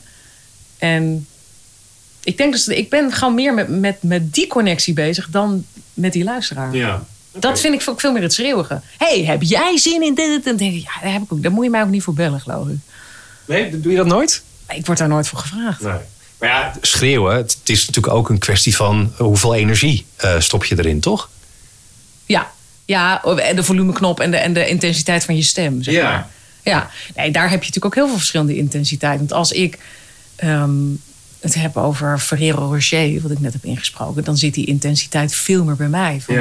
En 0.77 1.27
ik 2.27 2.37
denk 2.37 2.51
dus, 2.51 2.65
dat 2.65 2.77
ik 2.77 2.89
ben 2.89 3.11
gewoon 3.11 3.33
meer 3.33 3.53
met, 3.53 3.67
met, 3.79 4.03
met 4.03 4.33
die 4.33 4.47
connectie 4.47 4.93
bezig 4.93 5.27
dan 5.29 5.65
met 5.93 6.13
die 6.13 6.23
luisteraar. 6.23 6.75
Ja. 6.75 7.03
Dat 7.31 7.59
vind 7.59 7.81
ik 7.81 7.89
ook 7.89 7.99
veel 7.99 8.11
meer 8.11 8.21
het 8.21 8.33
schreeuwige. 8.33 8.81
hey, 8.97 9.23
heb 9.23 9.41
jij 9.43 9.77
zin 9.77 10.01
in 10.03 10.15
dit? 10.15 10.25
En 10.35 10.41
dan 10.43 10.55
denk 10.55 10.73
ik, 10.73 10.81
ja, 10.81 11.01
daar, 11.01 11.11
heb 11.11 11.21
ik 11.21 11.33
ook, 11.33 11.41
daar 11.43 11.51
moet 11.51 11.63
je 11.63 11.69
mij 11.69 11.81
ook 11.81 11.89
niet 11.89 12.03
voor 12.03 12.13
bellen, 12.13 12.39
geloof 12.41 12.67
ik. 12.67 12.75
Nee, 13.45 13.79
doe 13.79 13.91
je 13.91 13.97
dat 13.97 14.05
nooit? 14.07 14.43
Ik 14.69 14.85
word 14.85 14.97
daar 14.97 15.07
nooit 15.07 15.27
voor 15.27 15.39
gevraagd. 15.39 15.81
Nee. 15.81 15.97
Maar 16.39 16.49
ja, 16.49 16.73
schreeuwen, 16.81 17.35
het 17.35 17.57
is 17.63 17.85
natuurlijk 17.85 18.13
ook 18.13 18.29
een 18.29 18.37
kwestie 18.37 18.75
van 18.75 19.13
hoeveel 19.17 19.55
energie 19.55 20.05
eh, 20.15 20.39
stop 20.39 20.65
je 20.65 20.77
erin, 20.77 20.99
toch? 20.99 21.29
Ja, 22.25 22.51
ja 22.85 23.23
en 23.23 23.55
de 23.55 23.63
volumeknop 23.63 24.19
en 24.19 24.31
de, 24.31 24.37
en 24.37 24.53
de 24.53 24.67
intensiteit 24.67 25.23
van 25.25 25.35
je 25.35 25.41
stem. 25.43 25.83
Zeg 25.83 25.93
Ja. 25.93 26.03
maar. 26.03 26.27
ja. 26.63 26.89
Nee, 27.15 27.31
daar 27.31 27.49
heb 27.49 27.63
je 27.63 27.67
natuurlijk 27.67 27.85
ook 27.85 27.95
heel 27.95 28.07
veel 28.07 28.17
verschillende 28.17 28.57
intensiteit. 28.57 29.17
Want 29.17 29.33
als 29.33 29.51
ik 29.51 29.77
ehm, 30.35 30.71
het 31.39 31.53
heb 31.53 31.77
over 31.77 32.19
Ferrero 32.19 32.65
Rocher, 32.73 33.21
wat 33.21 33.31
ik 33.31 33.39
net 33.39 33.53
heb 33.53 33.63
ingesproken, 33.63 34.23
dan 34.23 34.37
zit 34.37 34.53
die 34.53 34.65
intensiteit 34.65 35.35
veel 35.35 35.63
meer 35.63 35.75
bij 35.75 35.87
mij. 35.87 36.21
Van 36.21 36.35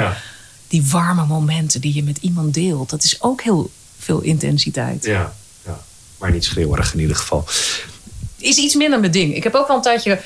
Die 0.68 0.84
warme 0.90 1.26
momenten 1.26 1.80
die 1.80 1.94
je 1.94 2.02
met 2.02 2.18
iemand 2.20 2.54
deelt, 2.54 2.90
dat 2.90 3.02
is 3.02 3.22
ook 3.22 3.42
heel 3.42 3.70
veel 3.98 4.20
intensiteit. 4.20 5.04
Ja. 5.04 5.32
ja. 5.64 5.80
Maar 6.18 6.30
niet 6.30 6.44
schreeuwerig 6.44 6.92
in 6.92 7.00
ieder 7.00 7.16
geval. 7.16 7.44
is 8.38 8.56
iets 8.56 8.74
minder 8.74 9.00
mijn 9.00 9.12
ding. 9.12 9.34
Ik 9.34 9.42
heb 9.42 9.54
ook 9.54 9.68
al 9.68 9.76
een 9.76 9.82
tijdje 9.82 10.20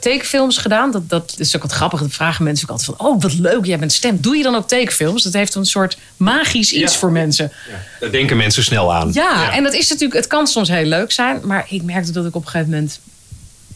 tekenfilms 0.00 0.58
gedaan. 0.58 0.90
Dat, 0.90 1.08
dat 1.08 1.34
is 1.38 1.56
ook 1.56 1.62
wat 1.62 1.72
grappig. 1.72 2.00
Dat 2.00 2.12
vragen 2.12 2.44
mensen 2.44 2.68
ook 2.68 2.78
altijd 2.78 2.96
van... 2.96 3.06
oh, 3.06 3.22
wat 3.22 3.38
leuk, 3.38 3.64
jij 3.64 3.78
bent 3.78 3.92
stem. 3.92 4.20
Doe 4.20 4.36
je 4.36 4.42
dan 4.42 4.54
ook 4.54 4.68
tekenfilms? 4.68 5.22
Dat 5.22 5.32
heeft 5.32 5.54
een 5.54 5.66
soort 5.66 5.98
magisch 6.16 6.72
iets 6.72 6.92
Ja. 6.92 6.98
voor 6.98 7.12
mensen. 7.12 7.52
Daar 8.00 8.10
denken 8.10 8.36
mensen 8.36 8.64
snel 8.64 8.94
aan. 8.94 9.10
Ja, 9.12 9.52
en 9.52 9.62
dat 9.62 9.72
is 9.72 9.88
natuurlijk... 9.88 10.20
het 10.20 10.26
kan 10.26 10.46
soms 10.46 10.68
heel 10.68 10.84
leuk 10.84 11.12
zijn. 11.12 11.40
Maar 11.44 11.66
ik 11.68 11.82
merkte 11.82 12.12
dat 12.12 12.26
ik 12.26 12.34
op 12.34 12.44
een 12.44 12.50
gegeven 12.50 12.72
moment... 12.72 13.00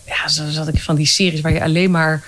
ja, 0.07 0.29
zat 0.29 0.69
ik 0.69 0.83
van 0.83 0.97
die 0.97 1.07
series 1.07 1.41
waar 1.41 1.53
je 1.53 1.63
alleen 1.63 1.91
maar... 1.91 2.25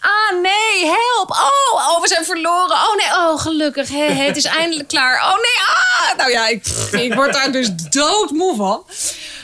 Ah, 0.00 0.42
nee, 0.42 0.84
help. 0.84 1.30
Oh, 1.30 1.88
oh, 1.90 2.02
we 2.02 2.08
zijn 2.08 2.24
verloren. 2.24 2.76
Oh, 2.76 2.96
nee, 2.96 3.06
oh, 3.06 3.40
gelukkig. 3.40 3.88
Het 3.92 4.36
is 4.36 4.44
eindelijk 4.44 4.88
klaar. 4.88 5.20
Oh, 5.20 5.34
nee, 5.34 5.66
ah. 5.66 6.18
Nou 6.18 6.30
ja, 6.30 6.48
ik, 6.48 6.66
ik 6.92 7.14
word 7.14 7.32
daar 7.32 7.52
dus 7.52 7.68
doodmoe 7.90 8.56
van. 8.56 8.84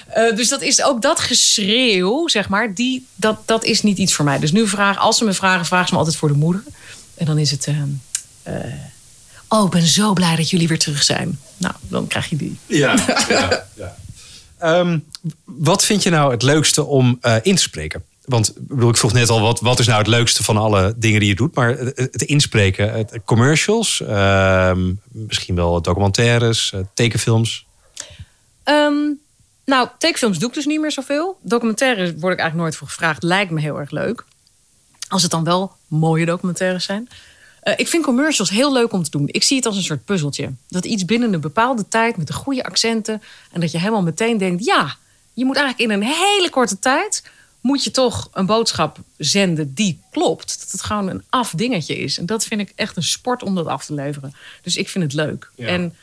Eh, 0.07 0.37
dus 0.37 0.49
dat 0.49 0.63
is 0.63 0.83
ook 0.83 1.03
dat 1.03 1.21
geschreeuw, 1.21 2.29
zeg 2.29 2.49
maar, 2.49 2.75
die, 2.75 3.07
dat, 3.15 3.37
dat 3.47 3.65
is 3.65 3.83
niet 3.83 3.99
iets 3.99 4.15
voor 4.15 4.25
mij. 4.25 4.39
Dus 4.39 4.53
nu 4.53 4.69
vragen, 4.69 5.01
als 5.01 5.19
ze 5.19 5.25
me 5.25 5.33
vragen, 5.33 5.67
vragen 5.67 5.87
ze 5.87 5.93
me 5.93 5.99
altijd 5.99 6.17
voor 6.17 6.29
de 6.29 6.35
moeder. 6.35 6.63
En 7.15 7.27
dan 7.27 7.39
is 7.39 7.51
het. 7.51 7.67
ehm, 7.67 7.89
eh, 8.43 8.55
oh, 9.49 9.65
ik 9.65 9.71
ben 9.71 9.87
zo 9.87 10.13
blij 10.13 10.37
dat 10.37 10.51
jullie 10.51 10.69
weer 10.69 10.79
terug 10.79 11.03
zijn. 11.03 11.39
Nou, 11.57 11.75
dan 11.81 12.07
krijg 12.07 12.31
je 12.31 12.37
die. 12.37 12.59
Ja, 12.67 12.95
ja, 13.29 13.67
ja. 13.75 13.97
Ehm, 14.63 14.99
wat 15.45 15.85
vind 15.85 16.03
je 16.03 16.11
nou 16.11 16.31
het 16.31 16.43
leukste 16.43 16.85
om 16.85 17.19
eh, 17.21 17.37
in 17.43 17.55
te 17.55 17.63
spreken? 17.63 18.05
Want 18.25 18.55
ik 18.89 18.97
vroeg 18.97 19.13
net 19.13 19.29
al, 19.29 19.41
wat, 19.41 19.61
wat 19.61 19.79
is 19.79 19.87
nou 19.87 19.99
het 19.99 20.07
leukste 20.07 20.45
van 20.45 20.57
alle 20.57 20.95
dingen 20.97 21.21
die 21.21 21.29
je 21.29 21.35
doet? 21.35 21.55
Maar 21.55 21.69
het, 21.69 21.97
het 21.97 22.23
inspreken, 22.23 22.93
het, 22.93 23.21
commercials, 23.25 24.01
ehm, 24.01 24.93
misschien 25.09 25.55
wel 25.55 25.83
documentaires, 25.83 26.73
eh, 26.73 26.81
tekenfilms. 26.95 27.67
Ehm, 28.63 29.11
nou, 29.65 29.89
tekenfilms 29.99 30.39
doe 30.39 30.49
ik 30.49 30.55
dus 30.55 30.67
niet 30.67 30.81
meer 30.81 30.93
zoveel. 30.93 31.39
Documentaires 31.43 32.11
word 32.11 32.33
ik 32.33 32.39
eigenlijk 32.39 32.57
nooit 32.57 32.77
voor 32.77 32.89
gevraagd. 32.89 33.23
Lijkt 33.23 33.51
me 33.51 33.61
heel 33.61 33.79
erg 33.79 33.91
leuk. 33.91 34.25
Als 35.09 35.23
het 35.23 35.31
dan 35.31 35.45
wel 35.45 35.73
mooie 35.87 36.27
documentaires 36.27 36.85
zijn. 36.85 37.09
Eh, 37.63 37.75
ik 37.77 37.89
vind 37.89 38.05
commercials 38.05 38.51
heel 38.51 38.73
leuk 38.73 38.93
om 38.93 39.03
te 39.03 39.11
doen. 39.11 39.29
Ik 39.31 39.43
zie 39.43 39.57
het 39.57 39.67
als 39.67 39.77
een 39.77 39.83
soort 39.83 40.05
puzzeltje. 40.05 40.53
Dat 40.69 40.85
iets 40.85 41.05
binnen 41.05 41.33
een 41.33 41.41
bepaalde 41.41 41.89
tijd 41.89 42.17
met 42.17 42.27
de 42.27 42.33
goede 42.33 42.65
accenten. 42.65 43.23
En 43.53 43.61
dat 43.61 43.71
je 43.71 43.79
helemaal 43.79 44.03
meteen 44.03 44.39
denkt: 44.39 44.65
ja, 44.65 44.97
je 45.33 45.45
moet 45.45 45.57
eigenlijk 45.57 45.91
in 45.91 46.01
een 46.01 46.09
hele 46.09 46.51
korte 46.51 46.79
tijd. 46.79 47.23
Moet 47.61 47.85
je 47.85 47.91
toch 47.91 48.29
een 48.33 48.47
boodschap 48.47 48.99
zenden 49.17 49.75
die 49.75 50.01
klopt. 50.11 50.61
Dat 50.61 50.71
het 50.71 50.83
gewoon 50.83 51.09
een 51.09 51.23
af 51.29 51.51
dingetje 51.51 51.99
is. 51.99 52.19
En 52.19 52.27
dat 52.27 52.45
vind 52.45 52.61
ik 52.61 52.73
echt 52.75 52.97
een 52.97 53.03
sport 53.03 53.43
om 53.43 53.55
dat 53.55 53.67
af 53.67 53.85
te 53.85 53.95
leveren. 53.95 54.35
Dus 54.63 54.77
ik 54.77 54.89
vind 54.89 55.05
het 55.05 55.13
leuk. 55.13 55.51
Ja. 55.55 55.67
En 55.67 55.95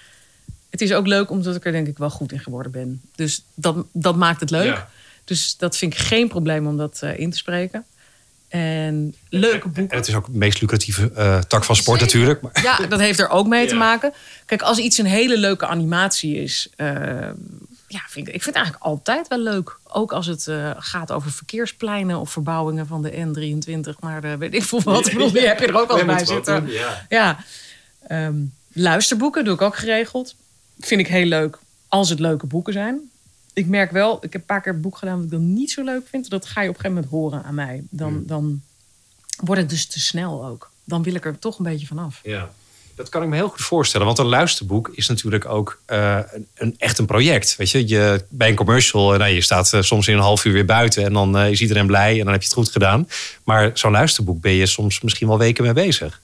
het 0.69 0.81
is 0.81 0.93
ook 0.93 1.07
leuk 1.07 1.29
omdat 1.29 1.55
ik 1.55 1.65
er 1.65 1.71
denk 1.71 1.87
ik 1.87 1.97
wel 1.97 2.09
goed 2.09 2.31
in 2.31 2.39
geworden 2.39 2.71
ben. 2.71 3.01
Dus 3.15 3.43
dat, 3.53 3.85
dat 3.91 4.15
maakt 4.15 4.39
het 4.39 4.49
leuk. 4.49 4.65
Ja. 4.65 4.89
Dus 5.23 5.57
dat 5.57 5.77
vind 5.77 5.93
ik 5.93 5.99
geen 5.99 6.27
probleem 6.27 6.67
om 6.67 6.77
dat 6.77 6.99
eh, 7.01 7.19
in 7.19 7.29
te 7.29 7.37
spreken. 7.37 7.85
En 8.49 9.15
leuke 9.29 9.63
En 9.65 9.71
boeken. 9.73 9.97
het 9.97 10.07
is 10.07 10.15
ook 10.15 10.25
de 10.25 10.37
meest 10.37 10.61
lucratieve 10.61 11.11
eh, 11.15 11.39
tak 11.39 11.63
van 11.63 11.75
sport 11.75 11.99
Zeker. 11.99 12.15
natuurlijk. 12.17 12.41
Maar, 12.41 12.63
Ja, 12.63 12.87
dat 12.87 12.99
heeft 12.99 13.19
er 13.19 13.29
ook 13.29 13.47
mee 13.47 13.67
te 13.67 13.75
maken. 13.75 14.13
Kijk, 14.45 14.61
als 14.61 14.77
iets 14.77 14.97
een 14.97 15.05
hele 15.05 15.37
leuke 15.37 15.65
animatie 15.67 16.35
is. 16.41 16.69
eh, 16.75 16.87
ja, 17.87 18.01
vind 18.07 18.27
ik, 18.27 18.33
ik 18.33 18.43
vind 18.43 18.55
het 18.55 18.63
eigenlijk 18.63 18.83
altijd 18.85 19.27
wel 19.27 19.39
leuk. 19.39 19.77
Ook 19.87 20.11
als 20.11 20.25
het 20.25 20.47
eh, 20.47 20.71
gaat 20.77 21.11
over 21.11 21.31
verkeerspleinen 21.31 22.19
of 22.19 22.31
verbouwingen 22.31 22.87
van 22.87 23.01
de 23.01 23.11
N23 23.11 23.99
naar 23.99 24.21
de 24.21 24.37
weet 24.37 24.53
ik 24.53 24.63
veel 24.63 24.81
wat. 24.83 25.07
Ik 25.07 25.13
bedoel, 25.13 25.31
die 25.31 25.47
heb 25.47 25.59
je 25.59 25.67
er 25.67 25.79
ook 25.79 25.93
Nee, 25.95 26.05
bij 26.05 26.25
zitten. 26.25 26.65
doen, 26.65 26.73
ja. 26.73 27.05
Ja, 27.09 27.37
Ehm, 28.07 28.35
luisterboeken 28.73 29.43
doe 29.45 29.53
ik 29.53 29.61
ook 29.61 29.75
geregeld. 29.77 30.35
Vind 30.79 30.99
ik 31.01 31.07
heel 31.07 31.25
leuk 31.25 31.57
als 31.87 32.09
het 32.09 32.19
leuke 32.19 32.45
boeken 32.45 32.73
zijn. 32.73 33.08
Ik 33.59 33.67
merk 33.67 33.91
wel, 33.91 34.15
ik 34.15 34.33
heb 34.33 34.41
een 34.41 34.47
paar 34.47 34.61
keer 34.61 34.73
een 34.73 34.81
boek 34.81 34.97
gedaan 34.97 35.15
wat 35.15 35.23
ik 35.23 35.31
dan 35.31 35.53
niet 35.53 35.71
zo 35.71 35.83
leuk 35.83 36.07
vind. 36.09 36.29
Dat 36.29 36.45
ga 36.45 36.61
je 36.61 36.69
op 36.69 36.75
een 36.75 36.81
gegeven 36.81 37.03
moment 37.03 37.11
horen 37.11 37.43
aan 37.43 37.55
mij. 37.55 37.83
Dan, 37.89 38.23
dan 38.25 38.61
wordt 39.39 39.61
het 39.61 39.69
dus 39.69 39.85
te 39.85 39.99
snel 39.99 40.45
ook. 40.45 40.71
Dan 40.83 41.03
wil 41.03 41.15
ik 41.15 41.25
er 41.25 41.39
toch 41.39 41.57
een 41.57 41.63
beetje 41.63 41.87
vanaf. 41.87 42.19
Ja. 42.23 42.49
Dat 42.95 43.09
kan 43.09 43.23
ik 43.23 43.29
me 43.29 43.35
heel 43.35 43.49
goed 43.49 43.61
voorstellen. 43.61 44.05
Want 44.05 44.17
een 44.17 44.25
luisterboek 44.25 44.89
is 44.93 45.07
natuurlijk 45.07 45.45
ook 45.45 45.81
eh, 45.85 46.19
een, 46.31 46.47
een, 46.55 46.75
echt 46.77 46.97
een 46.97 47.05
project. 47.05 47.55
Weet 47.55 47.71
je, 47.71 47.87
je 47.87 48.25
bij 48.29 48.49
een 48.49 48.55
commercial, 48.55 49.13
eh, 49.13 49.19
nou, 49.19 49.31
je 49.31 49.41
staat 49.41 49.73
eh, 49.73 49.81
soms 49.81 50.07
in 50.07 50.13
een 50.13 50.19
half 50.19 50.45
uur 50.45 50.53
weer 50.53 50.65
buiten. 50.65 51.03
En 51.05 51.13
dan 51.13 51.37
is 51.37 51.61
iedereen 51.61 51.87
blij 51.87 52.11
en 52.11 52.23
dan 52.23 52.31
heb 52.31 52.41
je 52.41 52.47
het 52.47 52.57
goed 52.57 52.69
gedaan. 52.69 53.07
Maar 53.43 53.71
zo'n 53.73 53.91
luisterboek 53.91 54.41
ben 54.41 54.51
je 54.51 54.65
soms 54.65 55.01
misschien 55.01 55.27
wel 55.27 55.37
weken 55.37 55.63
mee 55.63 55.73
bezig. 55.73 56.21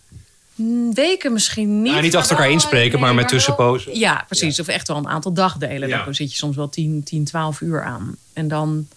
Mm, 0.56 0.94
Weken 0.94 1.34
misschien 1.34 1.82
niet. 1.82 1.92
Nou, 1.92 2.04
niet 2.04 2.16
achter 2.16 2.36
elkaar 2.36 2.52
inspreken, 2.52 3.00
maar 3.00 3.14
met 3.14 3.24
wel- 3.24 3.34
tussenpozen. 3.34 3.98
Ja, 4.00 4.24
precies. 4.28 4.60
Of 4.60 4.68
echt 4.68 4.88
wel 4.88 4.98
een 4.98 5.08
aantal 5.08 5.34
dagdelen. 5.34 5.90
Ja. 5.90 6.04
Dan 6.04 6.16
zit 6.16 6.32
je 6.32 6.38
soms 6.38 6.56
wel 6.56 6.70
10, 6.70 7.04
10, 7.04 7.24
12 7.26 7.62
uur 7.62 7.84
aan. 7.84 8.16
En 8.34 8.48
dan 8.48 8.88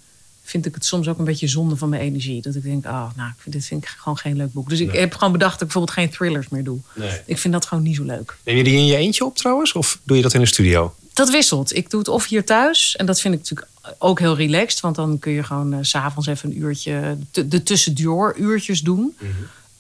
vind 0.45 0.67
ik 0.67 0.75
het 0.75 0.85
soms 0.85 1.09
ook 1.09 1.19
een 1.19 1.25
beetje 1.25 1.47
zonde 1.49 1.77
van 1.77 1.89
mijn 1.89 2.03
energie. 2.03 2.43
Dat 2.43 2.55
ik 2.55 2.63
denk, 2.63 2.85
oh, 2.87 3.07
nou, 3.17 3.31
dit 3.45 3.65
vind 3.65 3.83
ik 3.83 3.89
gewoon 3.89 4.19
geen 4.19 4.37
leuk 4.37 4.53
boek. 4.53 4.69
Dus 4.69 4.81
ik 4.81 4.93
Nee. 4.93 5.01
heb 5.01 5.15
gewoon 5.15 5.33
bedacht 5.33 5.53
dat 5.53 5.61
ik 5.61 5.67
bijvoorbeeld 5.75 5.97
geen 5.99 6.11
thrillers 6.11 6.49
meer 6.49 6.65
doe. 6.65 6.79
Nee. 6.95 7.21
Ik 7.25 7.39
vind 7.39 7.53
dat 7.55 7.67
gewoon 7.67 7.85
niet 7.85 7.97
zo 7.97 8.03
leuk. 8.05 8.37
Neem 8.45 8.57
je 8.57 8.65
die 8.65 8.77
in 8.77 8.87
je 8.87 8.97
eentje 8.97 9.25
op 9.25 9.37
trouwens? 9.37 9.73
Of 9.73 9.99
doe 10.03 10.17
je 10.17 10.23
dat 10.23 10.35
in 10.35 10.41
een 10.41 10.47
studio? 10.47 10.95
Dat 11.13 11.31
wisselt. 11.31 11.77
Ik 11.77 11.91
doe 11.91 11.99
het 12.01 12.09
of 12.09 12.27
hier 12.27 12.45
thuis. 12.45 12.97
En 12.97 13.07
dat 13.07 13.21
vind 13.21 13.35
ik 13.35 13.41
natuurlijk 13.41 13.69
ook 13.99 14.19
heel 14.19 14.37
relaxed. 14.37 14.81
Want 14.81 14.97
dan 14.97 15.19
kun 15.19 15.33
je 15.33 15.43
gewoon 15.43 15.73
eh, 15.73 15.79
s 15.83 15.89
s'avonds 15.89 16.29
even 16.29 16.51
een 16.51 16.59
uurtje... 16.59 17.19
de, 17.31 17.49
de 17.49 17.63
tussendoor 17.63 18.35
uurtjes 18.39 18.81
doen. 18.81 19.17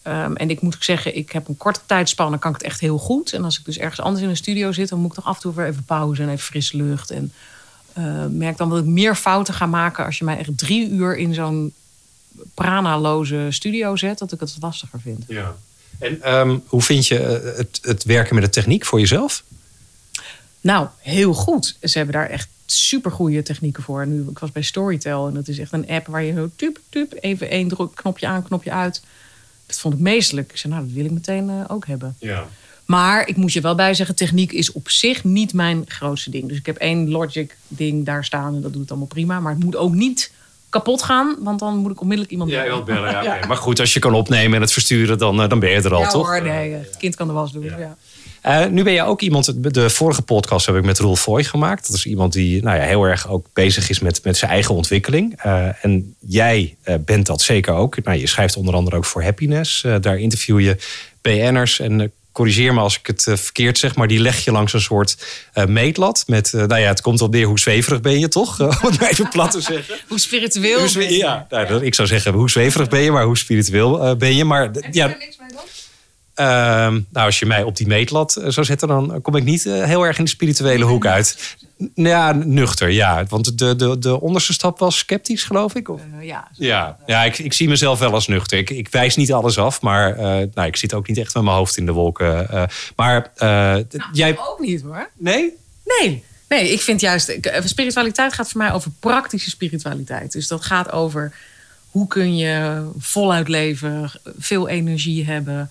Ehm, 0.08 0.32
en 0.32 0.50
ik 0.50 0.60
moet 0.60 0.74
ook 0.74 0.82
zeggen, 0.82 1.16
ik 1.16 1.32
heb 1.32 1.48
een 1.48 1.56
korte 1.56 1.80
tijdspanne, 1.86 2.38
kan 2.38 2.50
ik 2.50 2.56
het 2.56 2.66
echt 2.66 2.80
heel 2.80 2.98
goed. 2.98 3.32
En 3.32 3.44
als 3.44 3.58
ik 3.58 3.64
dus 3.64 3.78
ergens 3.78 4.00
anders 4.00 4.22
in 4.22 4.28
een 4.28 4.36
studio 4.36 4.72
zit, 4.72 4.88
dan 4.88 4.98
moet 4.98 5.10
ik 5.10 5.14
toch 5.14 5.26
af 5.26 5.34
en 5.34 5.40
toe 5.40 5.54
weer 5.54 5.66
even 5.66 5.84
pauze 5.84 6.22
en 6.22 6.28
even 6.28 6.44
frisse 6.44 6.76
lucht. 6.76 7.10
En 7.10 7.32
eh, 7.92 8.26
merk 8.26 8.56
dan 8.56 8.70
dat 8.70 8.78
ik 8.78 8.84
meer 8.84 9.14
fouten 9.14 9.54
ga 9.54 9.66
maken 9.66 10.04
als 10.04 10.18
je 10.18 10.24
mij 10.24 10.38
echt 10.38 10.58
drie 10.58 10.90
uur 10.90 11.16
in 11.16 11.34
zo'n 11.34 11.72
prana-loze 12.54 13.46
studio 13.50 13.96
zet, 13.96 14.18
dat 14.18 14.32
ik 14.32 14.40
het 14.40 14.56
lastiger 14.60 15.00
vind. 15.00 15.24
Ja. 15.26 15.54
En 15.98 16.22
ehm, 16.22 16.58
hoe 16.66 16.82
vind 16.82 17.06
je 17.06 17.18
eh, 17.18 17.56
het, 17.56 17.78
het 17.82 18.04
werken 18.04 18.34
met 18.34 18.44
de 18.44 18.50
techniek 18.50 18.84
voor 18.84 19.00
jezelf? 19.00 19.44
Nou, 20.60 20.88
heel 20.98 21.32
goed. 21.32 21.76
Ze 21.82 21.96
hebben 21.96 22.14
daar 22.14 22.30
echt 22.30 22.48
super 22.66 23.10
goede 23.10 23.42
technieken 23.42 23.82
voor. 23.82 24.02
En 24.02 24.14
nu, 24.14 24.30
ik 24.30 24.38
was 24.38 24.52
bij 24.52 24.62
Storytel 24.62 25.28
en 25.28 25.34
dat 25.34 25.48
is 25.48 25.58
echt 25.58 25.72
een 25.72 25.88
app 25.88 26.06
waar 26.06 26.22
je 26.22 26.32
zo 26.32 26.50
tup, 26.56 26.80
tup, 26.88 27.12
even 27.20 27.50
één 27.50 27.68
druk, 27.68 27.94
knopje 27.94 28.26
aan, 28.26 28.42
knopje 28.42 28.72
uit. 28.72 29.02
Dat 29.68 29.78
vond 29.78 29.94
ik 29.94 30.00
meestelijk. 30.00 30.50
Ik 30.50 30.56
zei, 30.56 30.72
nou, 30.72 30.86
dat 30.86 30.94
wil 30.94 31.04
ik 31.04 31.10
meteen 31.10 31.50
eh, 31.50 31.64
ook 31.68 31.86
hebben. 31.86 32.16
Ja. 32.18 32.48
Maar 32.86 33.28
ik 33.28 33.36
moet 33.36 33.52
je 33.52 33.60
wel 33.60 33.74
bij 33.74 33.94
zeggen, 33.94 34.14
techniek 34.14 34.52
is 34.52 34.72
op 34.72 34.90
zich 34.90 35.24
niet 35.24 35.52
mijn 35.52 35.84
grootste 35.86 36.30
ding. 36.30 36.48
Dus 36.48 36.58
ik 36.58 36.66
heb 36.66 36.76
één 36.76 37.10
Logic 37.10 37.56
ding 37.68 38.04
daar 38.04 38.24
staan 38.24 38.54
en 38.54 38.60
dat 38.60 38.72
doet 38.72 38.80
het 38.80 38.90
allemaal 38.90 39.08
prima. 39.08 39.40
Maar 39.40 39.52
het 39.52 39.64
moet 39.64 39.76
ook 39.76 39.94
niet 39.94 40.32
kapot 40.70 41.02
gaan, 41.02 41.36
want 41.40 41.58
dan 41.58 41.76
moet 41.76 41.90
ik 41.90 42.00
onmiddellijk 42.00 42.32
iemand 42.32 42.50
Ja, 42.50 42.82
bellen, 42.82 43.10
ja, 43.10 43.22
Ja. 43.22 43.36
oké. 43.36 43.46
Maar 43.46 43.56
goed, 43.56 43.80
als 43.80 43.94
je 43.94 44.00
kan 44.00 44.14
opnemen 44.14 44.54
en 44.54 44.60
het 44.60 44.72
versturen, 44.72 45.18
dan, 45.18 45.42
eh, 45.42 45.48
dan 45.48 45.58
ben 45.58 45.70
je 45.70 45.76
er 45.82 45.94
al, 45.94 46.00
Ja 46.00 46.08
toch? 46.08 46.26
hoor, 46.26 46.42
nee, 46.42 46.72
het 46.72 46.96
kind 46.96 47.14
kan 47.16 47.26
de 47.26 47.32
was 47.32 47.52
doen. 47.52 47.64
Ja. 47.64 47.96
Eh, 48.42 48.66
nu 48.66 48.82
ben 48.82 48.92
je 48.92 49.02
ook 49.02 49.20
iemand, 49.20 49.72
de 49.72 49.90
vorige 49.90 50.22
podcast 50.22 50.66
heb 50.66 50.76
ik 50.76 50.84
met 50.84 50.98
Roel 50.98 51.16
Foy 51.16 51.44
gemaakt. 51.44 51.86
Dat 51.86 51.96
is 51.96 52.06
iemand 52.06 52.32
die 52.32 52.62
nou 52.62 52.76
ja, 52.76 52.82
heel 52.82 53.04
erg 53.04 53.28
ook 53.28 53.46
bezig 53.52 53.88
is 53.90 53.98
met, 53.98 54.24
met 54.24 54.36
zijn 54.36 54.50
eigen 54.50 54.74
ontwikkeling. 54.74 55.34
Eh, 55.42 55.84
en 55.84 56.14
jij 56.18 56.76
eh, 56.82 56.94
bent 57.04 57.26
dat 57.26 57.40
zeker 57.42 57.74
ook. 57.74 58.04
Nou, 58.04 58.18
je 58.18 58.26
schrijft 58.26 58.56
onder 58.56 58.74
andere 58.74 58.96
ook 58.96 59.04
voor 59.04 59.22
Happiness. 59.22 59.84
Eh, 59.84 59.94
daar 60.00 60.18
interview 60.18 60.60
je 60.60 60.76
BN'ers 61.20 61.80
en 61.80 62.12
corrigeer 62.38 62.74
me 62.74 62.80
als 62.80 62.98
ik 62.98 63.06
het 63.06 63.22
verkeerd 63.22 63.78
zeg, 63.78 63.94
maar 63.94 64.08
die 64.08 64.20
leg 64.20 64.44
je 64.44 64.52
langs 64.52 64.72
een 64.72 64.80
soort 64.80 65.16
meetlat. 65.66 66.24
Met, 66.26 66.52
nou 66.52 66.78
ja, 66.78 66.88
het 66.88 67.00
komt 67.00 67.20
op 67.20 67.32
neer 67.32 67.46
hoe 67.46 67.58
zweverig 67.58 68.00
ben 68.00 68.18
je 68.18 68.28
toch? 68.28 68.60
om 68.84 68.90
het 68.90 69.02
even 69.02 69.28
plat 69.28 69.50
te 69.50 69.60
zeggen. 69.60 69.96
hoe 70.08 70.18
spiritueel 70.18 70.78
hoe 70.78 70.88
zwe 70.88 71.16
ja, 71.16 71.46
nou, 71.48 71.84
ik 71.84 71.94
zou 71.94 72.08
zeggen, 72.08 72.32
hoe 72.32 72.50
zweverig 72.50 72.88
ben 72.88 73.00
je, 73.00 73.10
maar 73.10 73.24
hoe 73.24 73.38
spiritueel 73.38 74.16
ben 74.16 74.36
je? 74.36 74.44
Maar, 74.44 74.62
Heb 74.62 74.74
je 74.74 74.88
ja, 74.92 75.08
er 75.08 75.16
niks 75.18 75.36
mee 75.38 75.48
dan? 75.48 75.64
Ehm, 76.38 76.92
nou, 76.92 77.26
als 77.26 77.38
je 77.38 77.46
mij 77.46 77.62
op 77.62 77.76
die 77.76 77.86
meetlat 77.86 78.36
eh, 78.36 78.48
zou 78.48 78.66
zetten, 78.66 78.88
dan 78.88 79.20
kom 79.22 79.36
ik 79.36 79.44
niet 79.44 79.66
eh, 79.66 79.84
heel 79.84 80.06
erg 80.06 80.18
in 80.18 80.24
de 80.24 80.30
spirituele 80.30 80.84
hoek 80.84 81.06
uit. 81.06 81.56
Ja, 81.94 82.32
nuchter, 82.32 82.90
ja. 82.90 83.24
Want 83.28 83.58
de, 83.58 83.76
de, 83.76 83.98
de 83.98 84.20
onderste 84.20 84.52
stap 84.52 84.78
was 84.78 84.98
sceptisch, 84.98 85.44
geloof 85.44 85.74
ik? 85.74 85.88
Of? 85.88 86.00
Uh, 86.14 86.26
ja, 86.26 86.48
ja, 86.52 86.98
ja 87.06 87.24
ik, 87.24 87.38
ik 87.38 87.52
zie 87.52 87.68
mezelf 87.68 87.98
wel 87.98 88.12
als 88.12 88.26
nuchter. 88.26 88.58
Ik, 88.58 88.70
ik 88.70 88.88
wijs 88.88 89.16
niet 89.16 89.32
alles 89.32 89.58
af, 89.58 89.80
maar 89.80 90.16
nou, 90.54 90.66
ik 90.66 90.76
zit 90.76 90.94
ook 90.94 91.08
niet 91.08 91.18
echt 91.18 91.34
met 91.34 91.42
mijn 91.42 91.56
hoofd 91.56 91.76
in 91.76 91.86
de 91.86 91.92
wolken. 91.92 92.46
maar 92.96 93.32
nou, 93.38 93.84
jij. 94.12 94.38
ook 94.48 94.60
niet 94.60 94.82
hoor. 94.82 95.10
Nee? 95.16 95.56
Nee. 96.00 96.24
Nee, 96.48 96.72
ik 96.72 96.80
vind 96.80 97.00
juist. 97.00 97.38
Spiritualiteit 97.64 98.32
gaat 98.32 98.50
voor 98.50 98.60
mij 98.60 98.72
over 98.72 98.90
praktische 99.00 99.50
spiritualiteit. 99.50 100.32
Dus 100.32 100.48
dat 100.48 100.64
gaat 100.64 100.92
over 100.92 101.32
hoe 101.90 102.06
kun 102.06 102.36
je 102.36 102.88
voluit 102.98 103.48
leven, 103.48 104.10
veel 104.38 104.68
energie 104.68 105.24
hebben 105.24 105.70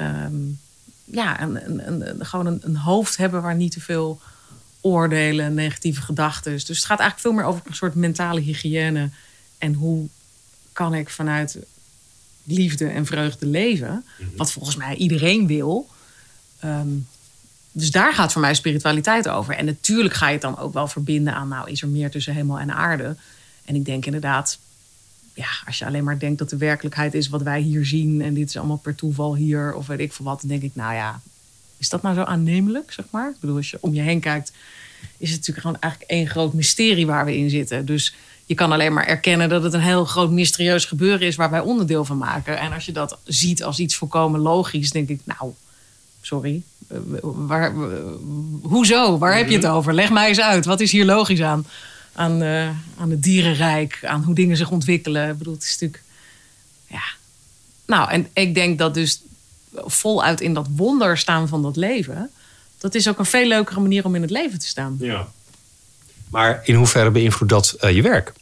um, 0.00 0.60
ja, 1.04 1.40
een, 1.40 1.88
een, 1.88 2.08
een, 2.08 2.26
gewoon 2.26 2.46
een, 2.46 2.60
een, 2.62 2.76
hoofd 2.76 3.16
hebben 3.16 3.42
waar 3.42 3.54
niet 3.54 3.72
te 3.72 3.80
veel 3.80 4.20
oordelen, 4.80 5.54
negatieve 5.54 6.00
gedachten. 6.00 6.52
Dus 6.52 6.68
het 6.68 6.78
gaat 6.78 7.00
eigenlijk 7.00 7.20
veel 7.20 7.32
meer 7.32 7.44
over 7.44 7.62
een 7.66 7.74
soort 7.74 7.94
mentale 7.94 8.40
hygiëne. 8.40 9.10
En 9.58 9.74
hoe 9.74 10.08
kan 10.72 10.94
ik 10.94 11.08
vanuit 11.08 11.58
liefde 12.44 12.86
en 12.86 13.06
vreugde 13.06 13.46
leven? 13.46 14.04
Mhm. 14.18 14.36
Wat 14.36 14.52
volgens 14.52 14.76
mij 14.76 14.94
iedereen 14.94 15.46
wil. 15.46 15.88
Um, 16.64 17.06
dus 17.72 17.90
daar 17.90 18.14
gaat 18.14 18.32
voor 18.32 18.40
mij 18.40 18.54
spiritualiteit 18.54 19.28
over. 19.28 19.54
En 19.54 19.64
natuurlijk 19.64 20.14
ga 20.14 20.26
je 20.26 20.32
het 20.32 20.42
dan 20.42 20.58
ook 20.58 20.72
wel 20.72 20.88
verbinden 20.88 21.34
aan, 21.34 21.48
nou, 21.48 21.70
is 21.70 21.82
er 21.82 21.88
meer 21.88 22.10
tussen 22.10 22.34
hemel 22.34 22.58
en 22.58 22.74
aarde? 22.74 23.16
En 23.64 23.74
ik 23.74 23.84
denk 23.84 24.06
inderdaad, 24.06 24.58
ja, 25.38 25.48
als 25.66 25.78
je 25.78 25.86
alleen 25.86 26.04
maar 26.04 26.18
denkt 26.18 26.38
dat 26.38 26.50
de 26.50 26.56
werkelijkheid 26.56 27.14
is 27.14 27.28
wat 27.28 27.42
wij 27.42 27.60
hier 27.60 27.86
zien 27.86 28.22
en 28.22 28.34
dit 28.34 28.48
is 28.48 28.56
allemaal 28.56 28.76
per 28.76 28.94
toeval 28.94 29.36
hier 29.36 29.74
of 29.74 29.86
weet 29.86 29.98
ik 29.98 30.12
veel 30.12 30.24
wat, 30.24 30.40
dan 30.40 30.50
denk 30.50 30.62
ik, 30.62 30.74
nou 30.74 30.94
ja, 30.94 31.20
is 31.76 31.88
dat 31.88 32.02
nou 32.02 32.14
zo 32.14 32.22
aannemelijk, 32.22 32.92
zeg 32.92 33.04
maar? 33.10 33.30
Ik 33.30 33.40
bedoel, 33.40 33.56
als 33.56 33.70
je 33.70 33.78
om 33.80 33.94
je 33.94 34.00
heen 34.00 34.20
kijkt, 34.20 34.52
is 35.16 35.30
het 35.30 35.38
natuurlijk 35.38 35.66
gewoon 35.66 35.80
eigenlijk 35.80 36.12
één 36.12 36.28
groot 36.28 36.52
mysterie 36.52 37.06
waar 37.06 37.24
we 37.24 37.36
in 37.36 37.50
zitten. 37.50 37.86
Dus 37.86 38.14
je 38.46 38.54
kan 38.54 38.72
alleen 38.72 38.92
maar 38.92 39.06
erkennen 39.06 39.48
dat 39.48 39.62
het 39.62 39.72
een 39.72 39.80
heel 39.80 40.04
groot 40.04 40.30
mysterieus 40.30 40.84
gebeuren 40.84 41.26
is 41.26 41.36
waar 41.36 41.50
wij 41.50 41.60
onderdeel 41.60 42.04
van 42.04 42.18
maken. 42.18 42.58
En 42.58 42.72
als 42.72 42.86
je 42.86 42.92
dat 42.92 43.18
ziet 43.24 43.64
als 43.64 43.78
iets 43.78 43.94
volkomen 43.94 44.40
logisch, 44.40 44.90
denk 44.90 45.08
ik, 45.08 45.20
nou, 45.24 45.52
sorry, 46.20 46.62
waar, 47.22 47.72
hoezo? 48.62 49.18
Waar 49.18 49.36
heb 49.36 49.48
je 49.48 49.56
het 49.56 49.66
over? 49.66 49.94
Leg 49.94 50.10
mij 50.10 50.28
eens 50.28 50.40
uit. 50.40 50.64
Wat 50.64 50.80
is 50.80 50.92
hier 50.92 51.04
logisch 51.04 51.42
aan? 51.42 51.66
Aan, 52.18 52.42
uh, 52.42 52.68
aan 52.98 53.10
het 53.10 53.22
dierenrijk, 53.22 53.98
aan 54.02 54.22
hoe 54.22 54.34
dingen 54.34 54.56
zich 54.56 54.70
ontwikkelen. 54.70 55.30
Ik 55.30 55.38
bedoel, 55.38 55.54
het 55.54 55.62
is 55.62 55.70
natuurlijk. 55.70 56.02
Ja. 56.86 57.02
Nou, 57.86 58.10
en 58.10 58.28
ik 58.32 58.54
denk 58.54 58.78
dat 58.78 58.94
dus 58.94 59.22
voluit 59.72 60.40
in 60.40 60.54
dat 60.54 60.66
wonder 60.76 61.18
staan 61.18 61.48
van 61.48 61.62
dat 61.62 61.76
leven. 61.76 62.30
Dat 62.78 62.94
is 62.94 63.08
ook 63.08 63.18
een 63.18 63.24
veel 63.24 63.46
leukere 63.46 63.80
manier 63.80 64.04
om 64.04 64.14
in 64.14 64.22
het 64.22 64.30
leven 64.30 64.58
te 64.58 64.66
staan. 64.66 64.96
Ja. 65.00 65.28
Maar 66.30 66.60
in 66.64 66.74
hoeverre 66.74 67.10
beïnvloedt 67.10 67.52
dat 67.52 67.76
uh, 67.80 67.94
je 67.94 68.02
werk? 68.02 68.32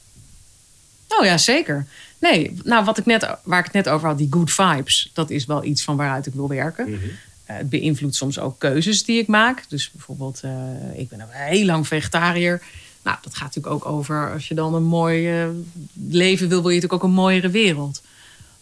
Oh 1.08 1.24
ja, 1.24 1.38
zeker. 1.38 1.86
Nee, 2.18 2.60
nou 2.64 2.84
wat 2.84 2.98
ik 2.98 3.06
net, 3.06 3.36
waar 3.42 3.58
ik 3.58 3.64
het 3.64 3.74
net 3.74 3.88
over 3.88 4.08
had, 4.08 4.18
die 4.18 4.26
good 4.30 4.52
vibes, 4.52 5.10
dat 5.12 5.30
is 5.30 5.44
wel 5.44 5.64
iets 5.64 5.82
van 5.82 5.96
waaruit 5.96 6.26
ik 6.26 6.34
wil 6.34 6.48
werken. 6.48 6.90
Mm 6.90 7.00
het 7.46 7.70
beïnvloedt 7.70 8.14
soms 8.14 8.38
ook 8.38 8.58
keuzes 8.58 9.04
die 9.04 9.18
ik 9.18 9.26
maak. 9.26 9.64
Dus 9.68 9.90
bijvoorbeeld, 9.90 10.40
uh, 10.44 10.50
ik 10.94 11.08
ben 11.08 11.26
heel 11.28 11.64
lang 11.64 11.86
vegetariër. 11.86 12.62
Nou, 13.06 13.18
dat 13.22 13.34
gaat 13.34 13.54
natuurlijk 13.54 13.74
ook 13.74 13.86
over 13.86 14.32
als 14.32 14.48
je 14.48 14.54
dan 14.54 14.74
een 14.74 14.84
mooi 14.84 15.42
uh, 15.42 15.48
leven 16.10 16.48
wil, 16.48 16.60
wil 16.60 16.70
je 16.70 16.74
natuurlijk 16.74 17.02
ook 17.02 17.08
een 17.10 17.16
mooiere 17.16 17.50
wereld. 17.50 18.02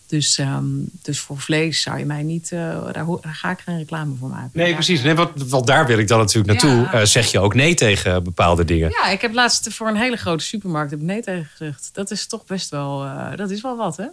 Dus, 0.06 0.38
um, 0.38 0.88
dus 1.02 1.18
voor 1.18 1.38
vlees 1.38 1.82
zou 1.82 1.98
je 1.98 2.04
mij 2.04 2.22
niet, 2.22 2.50
uh, 2.50 2.60
daar, 2.60 2.92
daar, 2.92 3.34
ga 3.34 3.50
ik 3.50 3.58
geen 3.58 3.78
reclame 3.78 4.14
voor 4.18 4.28
maken. 4.28 4.50
Nee, 4.52 4.72
precies. 4.72 5.02
Nee, 5.02 5.14
wat, 5.14 5.30
wat 5.36 5.66
daar 5.66 5.86
wil 5.86 5.98
ik 5.98 6.08
dan 6.08 6.18
natuurlijk 6.18 6.46
naartoe. 6.46 6.80
Ja. 6.80 7.00
Uh, 7.00 7.06
zeg 7.06 7.30
je 7.30 7.40
ook 7.40 7.54
nee 7.54 7.74
tegen 7.74 8.24
bepaalde 8.24 8.64
dingen? 8.64 8.90
Ja, 8.90 9.08
ik 9.08 9.20
heb 9.20 9.32
laatst 9.32 9.72
voor 9.72 9.88
een 9.88 9.96
hele 9.96 10.16
grote 10.16 10.44
supermarkt 10.44 10.90
heb 10.90 11.00
nee 11.00 11.22
tegen 11.22 11.44
gezegd. 11.44 11.90
Dat 11.92 12.10
is 12.10 12.26
toch 12.26 12.46
best 12.46 12.70
wel, 12.70 13.06
dat 13.36 13.50
is 13.50 13.60
wel 13.60 13.76
wat, 13.76 13.96
hè? 13.96 14.06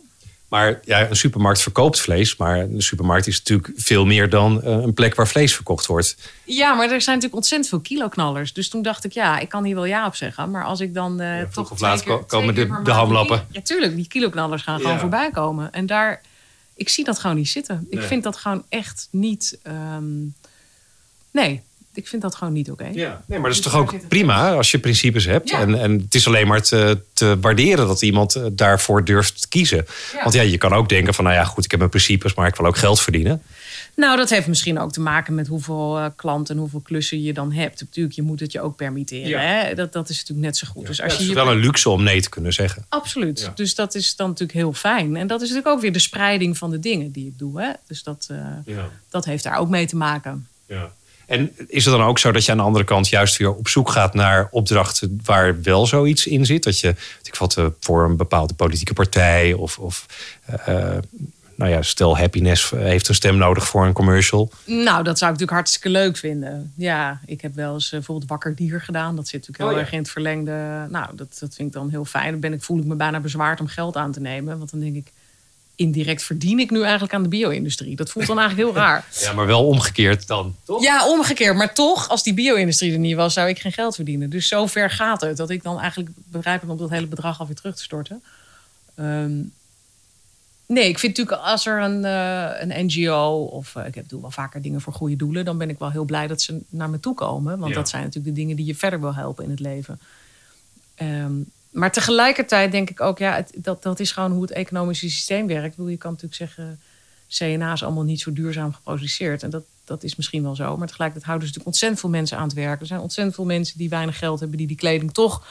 Maar 0.51 0.79
ja, 0.83 1.09
een 1.09 1.15
supermarkt 1.15 1.61
verkoopt 1.61 1.99
vlees. 1.99 2.35
Maar 2.35 2.59
een 2.59 2.81
supermarkt 2.81 3.27
is 3.27 3.37
natuurlijk 3.37 3.71
veel 3.75 4.05
meer 4.05 4.29
dan 4.29 4.63
eh, 4.63 4.71
een 4.71 4.93
plek 4.93 5.15
waar 5.15 5.27
vlees 5.27 5.55
verkocht 5.55 5.85
wordt. 5.85 6.17
Ja, 6.43 6.73
maar 6.73 6.83
er 6.83 7.01
zijn 7.01 7.15
natuurlijk 7.15 7.35
ontzettend 7.35 7.69
veel 7.69 7.79
kiloknallers. 7.79 8.53
Dus 8.53 8.69
toen 8.69 8.81
dacht 8.81 9.03
ik, 9.03 9.11
ja, 9.11 9.39
ik 9.39 9.49
kan 9.49 9.63
hier 9.63 9.75
wel 9.75 9.85
ja 9.85 10.05
op 10.05 10.15
zeggen. 10.15 10.51
Maar 10.51 10.63
als 10.63 10.79
ik 10.79 10.93
dan 10.93 11.21
uh, 11.21 11.39
ja, 11.39 11.47
toch. 11.53 11.71
Of 11.71 11.79
laat 11.79 12.25
komen 12.27 12.55
de, 12.55 12.79
de 12.83 12.91
hamlappen. 12.91 13.47
Ja, 13.51 13.61
tuurlijk, 13.61 13.95
die 13.95 14.07
kiloknallers 14.07 14.61
gaan 14.61 14.79
gewoon 14.79 14.99
voorbij 14.99 15.31
komen. 15.31 15.71
En 15.71 15.85
daar, 15.85 16.21
ik 16.75 16.89
zie 16.89 17.03
dat 17.03 17.19
gewoon 17.19 17.35
niet 17.35 17.49
zitten. 17.49 17.87
Ik 17.89 18.01
vind 18.01 18.23
dat 18.23 18.37
gewoon 18.37 18.63
echt 18.69 19.07
niet. 19.11 19.59
Um, 19.67 20.35
nee, 21.31 21.61
ik 21.93 22.07
vind 22.07 22.21
dat 22.21 22.35
gewoon 22.35 22.53
niet 22.53 22.71
oké. 22.71 22.89
Ja, 22.93 23.23
nee, 23.25 23.39
maar 23.39 23.49
dat 23.49 23.57
is 23.57 23.63
toch 23.63 23.75
ook 23.75 24.07
prima 24.07 24.53
als 24.53 24.71
je 24.71 24.79
principes 24.79 25.25
hebt. 25.25 25.51
En, 25.51 25.79
en 25.79 25.99
het 25.99 26.15
is 26.15 26.27
alleen 26.27 26.47
maar 26.47 26.61
te, 26.61 27.01
te 27.13 27.37
waarderen 27.41 27.87
dat 27.87 28.01
iemand 28.01 28.35
eh, 28.35 28.45
daarvoor 28.51 29.05
durft 29.05 29.41
te 29.41 29.47
kiezen. 29.47 29.85
Want 30.23 30.33
ja, 30.33 30.41
je 30.41 30.57
kan 30.57 30.73
ook 30.73 30.89
denken 30.89 31.13
van, 31.13 31.23
nou 31.23 31.35
ja, 31.35 31.43
goed, 31.43 31.63
ik 31.63 31.71
heb 31.71 31.79
mijn 31.79 31.91
principes, 31.91 32.33
maar 32.33 32.47
ik 32.47 32.55
wil 32.55 32.65
ook 32.65 32.77
geld 32.77 33.01
verdienen. 33.01 33.41
Nou, 33.95 34.17
dat 34.17 34.29
heeft 34.29 34.47
misschien 34.47 34.79
ook 34.79 34.91
te 34.91 35.01
maken 35.01 35.35
met 35.35 35.47
hoeveel 35.47 35.99
uh, 35.99 36.05
klanten 36.15 36.55
en 36.55 36.61
hoeveel 36.61 36.79
klussen 36.79 37.21
je 37.21 37.33
dan 37.33 37.51
hebt. 37.51 37.81
Natuurlijk, 37.81 38.15
je 38.15 38.21
moet 38.21 38.39
het 38.39 38.51
je 38.51 38.61
ook 38.61 38.75
permitteren. 38.75 39.41
Hè? 39.47 39.73
Dat, 39.75 39.93
dat 39.93 40.09
is 40.09 40.17
natuurlijk 40.17 40.47
net 40.47 40.57
zo 40.57 40.67
goed. 40.71 40.87
Dus 40.87 41.01
als 41.01 41.11
het 41.11 41.21
is 41.21 41.27
je 41.27 41.33
wel 41.33 41.51
een 41.51 41.57
luxe 41.57 41.89
om 41.89 42.03
nee 42.03 42.21
te 42.21 42.29
kunnen 42.29 42.53
zeggen. 42.53 42.85
Absoluut. 42.89 43.51
Dus 43.55 43.75
dat 43.75 43.95
is 43.95 44.15
dan 44.15 44.27
natuurlijk 44.27 44.57
heel 44.57 44.73
fijn. 44.73 45.15
En 45.15 45.27
dat 45.27 45.41
is 45.41 45.47
natuurlijk 45.47 45.75
ook 45.75 45.81
weer 45.81 45.93
de 45.93 45.99
spreiding 45.99 46.57
van 46.57 46.71
de 46.71 46.79
dingen 46.79 47.11
die 47.11 47.27
ik 47.27 47.39
doe. 47.39 47.61
Hè? 47.61 47.71
Dus 47.87 48.03
dat, 48.03 48.27
uh, 48.31 48.77
dat 49.09 49.25
heeft 49.25 49.43
daar 49.43 49.57
ook 49.57 49.69
mee 49.69 49.85
te 49.85 49.95
maken. 49.95 50.47
Ja. 50.65 50.91
En 51.31 51.51
is 51.67 51.85
het 51.85 51.93
dan 51.93 52.03
ook 52.03 52.19
zo 52.19 52.31
dat 52.31 52.45
je 52.45 52.51
aan 52.51 52.57
de 52.57 52.63
andere 52.63 52.85
kant 52.85 53.07
juist 53.07 53.37
weer 53.37 53.53
op 53.53 53.67
zoek 53.67 53.89
gaat 53.89 54.13
naar 54.13 54.47
opdrachten 54.51 55.19
waar 55.23 55.61
wel 55.61 55.85
zoiets 55.85 56.27
in 56.27 56.45
zit? 56.45 56.63
Dat 56.63 56.79
je, 56.79 56.95
ik 57.23 57.35
vat 57.35 57.57
eh, 57.57 57.65
voor 57.79 58.03
een 58.03 58.17
bepaalde 58.17 58.53
politieke 58.53 58.93
partij 58.93 59.53
of, 59.53 59.77
of 59.77 60.05
uh, 60.69 60.97
nou 61.55 61.71
ja, 61.71 61.81
stel 61.81 62.17
Happiness 62.17 62.69
heeft 62.69 63.07
een 63.07 63.15
stem 63.15 63.37
nodig 63.37 63.67
voor 63.67 63.85
een 63.85 63.93
commercial. 63.93 64.51
Nou, 64.65 65.03
dat 65.03 65.17
zou 65.17 65.31
ik 65.31 65.39
natuurlijk 65.39 65.51
hartstikke 65.51 65.89
leuk 65.89 66.17
vinden. 66.17 66.73
Ja, 66.75 67.21
ik 67.25 67.41
heb 67.41 67.55
wel 67.55 67.73
eens 67.73 67.89
bijvoorbeeld 67.89 68.29
Wakker 68.29 68.55
Dier 68.55 68.81
gedaan. 68.81 69.15
Dat 69.15 69.27
zit 69.27 69.47
natuurlijk 69.47 69.69
heel 69.69 69.79
oh, 69.79 69.85
erg 69.85 69.91
in 69.91 69.99
het 69.99 70.09
verlengde. 70.09 70.87
Nou, 70.89 71.15
dat, 71.15 71.37
dat 71.39 71.55
vind 71.55 71.67
ik 71.67 71.73
dan 71.73 71.89
heel 71.89 72.05
fijn. 72.05 72.31
Dan 72.31 72.39
ben 72.39 72.53
ik, 72.53 72.63
voel 72.63 72.79
ik 72.79 72.85
me 72.85 72.95
bijna 72.95 73.19
bezwaard 73.19 73.59
om 73.59 73.67
geld 73.67 73.97
aan 73.97 74.11
te 74.11 74.19
nemen. 74.19 74.57
Want 74.57 74.71
dan 74.71 74.79
denk 74.79 74.95
ik, 74.95 75.11
indirect 75.81 76.23
verdien 76.23 76.59
ik 76.59 76.71
nu 76.71 76.81
eigenlijk 76.81 77.13
aan 77.13 77.23
de 77.23 77.29
bio-industrie. 77.29 77.95
Dat 77.95 78.09
voelt 78.09 78.27
dan 78.27 78.39
eigenlijk 78.39 78.69
heel 78.69 78.81
raar. 78.83 79.05
Ja, 79.21 79.33
maar 79.33 79.45
wel 79.45 79.67
omgekeerd 79.67 80.27
dan, 80.27 80.55
toch? 80.63 80.83
Ja, 80.83 81.07
omgekeerd. 81.07 81.55
Maar 81.55 81.73
toch, 81.73 82.09
als 82.09 82.23
die 82.23 82.33
bio-industrie 82.33 82.93
er 82.93 82.99
niet 82.99 83.15
was, 83.15 83.33
zou 83.33 83.49
ik 83.49 83.59
geen 83.59 83.71
geld 83.71 83.95
verdienen. 83.95 84.29
Dus 84.29 84.47
zo 84.47 84.65
ver 84.65 84.89
gaat 84.89 85.21
het 85.21 85.37
dat 85.37 85.49
ik 85.49 85.63
dan 85.63 85.79
eigenlijk 85.79 86.09
begrijp 86.15 86.69
om 86.69 86.77
dat 86.77 86.89
hele 86.89 87.07
bedrag 87.07 87.39
alweer 87.39 87.55
terug 87.55 87.75
te 87.75 87.83
storten. 87.83 88.23
Ehm, 88.95 89.41
nee, 90.65 90.87
ik 90.87 90.99
vind 90.99 91.17
natuurlijk 91.17 91.47
als 91.47 91.65
er 91.65 91.81
een, 91.81 92.03
uh, 92.03 92.49
een 92.59 92.85
NGO 92.85 93.43
of 93.51 93.75
uh, 93.75 93.85
ik 93.91 94.09
doe 94.09 94.21
wel 94.21 94.31
vaker 94.31 94.61
dingen 94.61 94.81
voor 94.81 94.93
goede 94.93 95.15
doelen, 95.15 95.45
dan 95.45 95.57
ben 95.57 95.69
ik 95.69 95.79
wel 95.79 95.91
heel 95.91 96.05
blij 96.05 96.27
dat 96.27 96.41
ze 96.41 96.59
naar 96.69 96.89
me 96.89 96.99
toe 96.99 97.13
komen. 97.13 97.59
Want 97.59 97.73
dat 97.73 97.89
zijn 97.89 98.03
natuurlijk 98.03 98.35
de 98.35 98.41
dingen 98.41 98.55
die 98.55 98.65
je 98.65 98.75
verder 98.75 98.99
wil 98.99 99.15
helpen 99.15 99.43
in 99.43 99.49
het 99.49 99.59
leven. 99.59 99.99
Um, 101.01 101.51
maar 101.71 101.91
tegelijkertijd 101.91 102.71
denk 102.71 102.89
ik 102.89 103.01
ook, 103.01 103.17
ja, 103.17 103.45
dat, 103.55 103.83
dat 103.83 103.99
is 103.99 104.11
gewoon 104.11 104.31
hoe 104.31 104.41
het 104.41 104.51
economische 104.51 105.09
systeem 105.09 105.47
werkt. 105.47 105.75
je 105.75 105.97
kan 105.97 106.11
natuurlijk 106.11 106.35
zeggen, 106.35 106.79
CNA 107.27 107.73
is 107.73 107.83
allemaal 107.83 108.03
niet 108.03 108.21
zo 108.21 108.33
duurzaam 108.33 108.73
geproduceerd. 108.73 109.43
En 109.43 109.49
dat, 109.49 109.63
dat 109.83 110.03
is 110.03 110.15
misschien 110.15 110.43
wel 110.43 110.55
zo. 110.55 110.77
Maar 110.77 110.87
tegelijkertijd 110.87 111.25
houden 111.25 111.47
ze 111.47 111.53
natuurlijk 111.53 111.65
ontzettend 111.65 111.99
veel 111.99 112.09
mensen 112.09 112.37
aan 112.37 112.43
het 112.43 112.53
werk. 112.53 112.79
Er 112.79 112.85
zijn 112.85 112.99
ontzettend 112.99 113.35
veel 113.35 113.45
mensen 113.45 113.77
die 113.77 113.89
weinig 113.89 114.17
geld 114.17 114.39
hebben, 114.39 114.57
die 114.57 114.67
die 114.67 114.75
kleding 114.75 115.13
toch. 115.13 115.47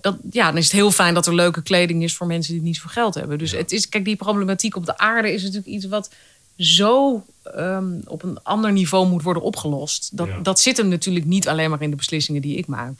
Dat, 0.00 0.16
ja, 0.30 0.46
dan 0.46 0.56
is 0.56 0.64
het 0.64 0.72
heel 0.72 0.90
fijn 0.90 1.14
dat 1.14 1.26
er 1.26 1.34
leuke 1.34 1.62
kleding 1.62 2.02
is 2.02 2.16
voor 2.16 2.26
mensen 2.26 2.52
die 2.52 2.62
niet 2.62 2.76
zoveel 2.76 2.90
geld 2.90 3.14
hebben. 3.14 3.38
Dus 3.38 3.50
het 3.50 3.72
is, 3.72 3.88
kijk, 3.88 4.04
die 4.04 4.16
problematiek 4.16 4.76
op 4.76 4.86
de 4.86 4.98
aarde 4.98 5.32
is 5.32 5.42
natuurlijk 5.42 5.68
iets 5.68 5.86
wat 5.86 6.10
zo 6.56 7.24
ehm, 7.42 7.98
op 8.04 8.22
een 8.22 8.42
ander 8.42 8.72
niveau 8.72 9.08
moet 9.08 9.22
worden 9.22 9.42
opgelost. 9.42 10.16
Dat, 10.16 10.28
dat 10.42 10.60
zit 10.60 10.76
hem 10.76 10.88
natuurlijk 10.88 11.26
niet 11.26 11.48
alleen 11.48 11.70
maar 11.70 11.82
in 11.82 11.90
de 11.90 11.96
beslissingen 11.96 12.42
die 12.42 12.56
ik 12.56 12.66
maak. 12.66 12.92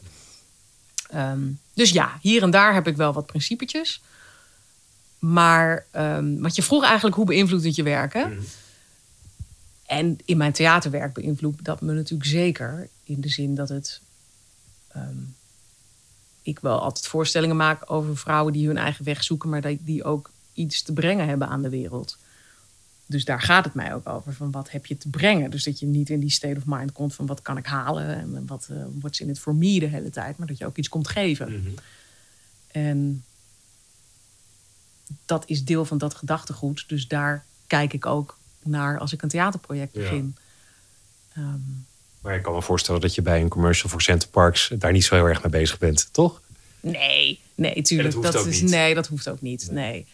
Um, 1.15 1.59
dus 1.75 1.91
ja, 1.91 2.19
hier 2.21 2.43
en 2.43 2.51
daar 2.51 2.75
heb 2.75 2.87
ik 2.87 2.97
wel 2.97 3.13
wat 3.13 3.27
principetjes. 3.27 4.03
Maar 5.19 5.87
um, 5.97 6.41
wat 6.41 6.57
je 6.57 6.63
vroeg 6.63 6.85
eigenlijk, 6.85 7.17
hoe 7.17 7.27
beïnvloedt 7.27 7.65
het 7.65 7.75
je 7.75 7.83
werken? 7.83 8.31
Mhm. 8.31 8.43
En 9.87 10.19
in 10.25 10.37
mijn 10.37 10.53
theaterwerk 10.53 11.13
beïnvloedt 11.13 11.65
dat 11.65 11.81
me 11.81 11.93
natuurlijk 11.93 12.29
zeker. 12.29 12.89
In 13.05 13.21
de 13.21 13.29
zin 13.29 13.55
dat 13.55 13.69
het. 13.69 14.01
Um, 14.97 15.35
ik 16.43 16.59
wel 16.61 16.81
altijd 16.81 17.07
voorstellingen 17.07 17.57
maak 17.57 17.91
over 17.91 18.17
vrouwen 18.17 18.53
die 18.53 18.67
hun 18.67 18.77
eigen 18.77 19.05
weg 19.05 19.25
zoeken, 19.25 19.49
maar 19.49 19.77
die 19.81 20.05
ook 20.05 20.31
iets 20.53 20.83
te 20.83 20.93
brengen 20.93 21.29
hebben 21.29 21.49
aan 21.49 21.63
de 21.63 21.69
wereld. 21.69 22.19
Dus 23.07 23.25
daar 23.25 23.41
gaat 23.41 23.65
het 23.65 23.75
mij 23.75 23.95
ook 23.95 24.09
over. 24.09 24.33
Van 24.35 24.51
wat 24.51 24.71
heb 24.71 24.87
je 24.87 24.97
te 24.97 25.09
brengen? 25.09 25.51
Dus 25.51 25.65
dat 25.65 25.79
je 25.79 25.87
niet 25.87 26.11
in 26.11 26.21
die 26.21 26.31
state 26.31 26.57
of 26.57 26.63
mind 26.67 26.93
komt 26.93 27.15
van 27.15 27.27
wat 27.27 27.43
kan 27.43 27.57
ik 27.57 27.67
halen 27.67 28.07
en 28.09 28.47
wat 28.47 28.69
uh, 28.71 28.85
what's 29.01 29.21
in 29.21 29.29
it 29.29 29.39
for 29.39 29.55
me 29.55 29.79
de 29.79 29.87
hele 29.87 30.11
tijd. 30.11 30.37
Maar 30.37 30.47
dat 30.47 30.59
je 30.59 30.67
ook 30.67 30.77
iets 30.77 30.89
komt 30.89 31.09
geven. 31.09 31.53
Mhm. 31.61 31.71
En 32.71 33.25
dat 35.25 35.45
is 35.47 35.65
deel 35.65 35.85
van 35.85 35.99
dat 35.99 36.15
gedachtegoed. 36.15 36.85
Dus 36.89 37.09
daar 37.09 37.45
kijk 37.67 37.93
ik 37.93 38.07
ook 38.07 38.39
naar 38.63 38.99
als 38.99 39.13
ik 39.13 39.23
een 39.23 39.29
theaterproject 39.29 39.95
Ja. 39.95 40.01
begin. 40.01 40.37
Ehm, 41.35 41.59
Maar 42.21 42.35
ik 42.35 42.43
kan 42.43 42.55
me 42.55 42.63
voorstellen 42.63 43.01
dat 43.01 43.15
je 43.15 43.23
bij 43.23 43.41
een 43.41 43.49
commercial 43.49 43.91
voor 43.91 44.03
Center 44.03 44.29
Parks 44.29 44.73
daar 44.79 44.93
niet 44.93 45.05
zo 45.05 45.15
heel 45.15 45.25
erg 45.29 45.43
mee 45.43 45.51
bezig 45.53 45.79
bent, 45.79 46.09
toch? 46.13 46.43
nee, 46.81 47.41
nee, 47.55 47.83
tuurlijk. 47.83 48.15
Dat 48.15 48.25
hoeft 48.25 48.37
ook 48.37 48.47
is, 48.47 48.61
niet. 48.61 48.71
Nee, 48.71 48.95
dat 48.95 49.07
hoeft 49.07 49.29
ook 49.29 49.41
niet. 49.41 49.69
Nee. 49.71 49.93
Nee, 49.93 50.07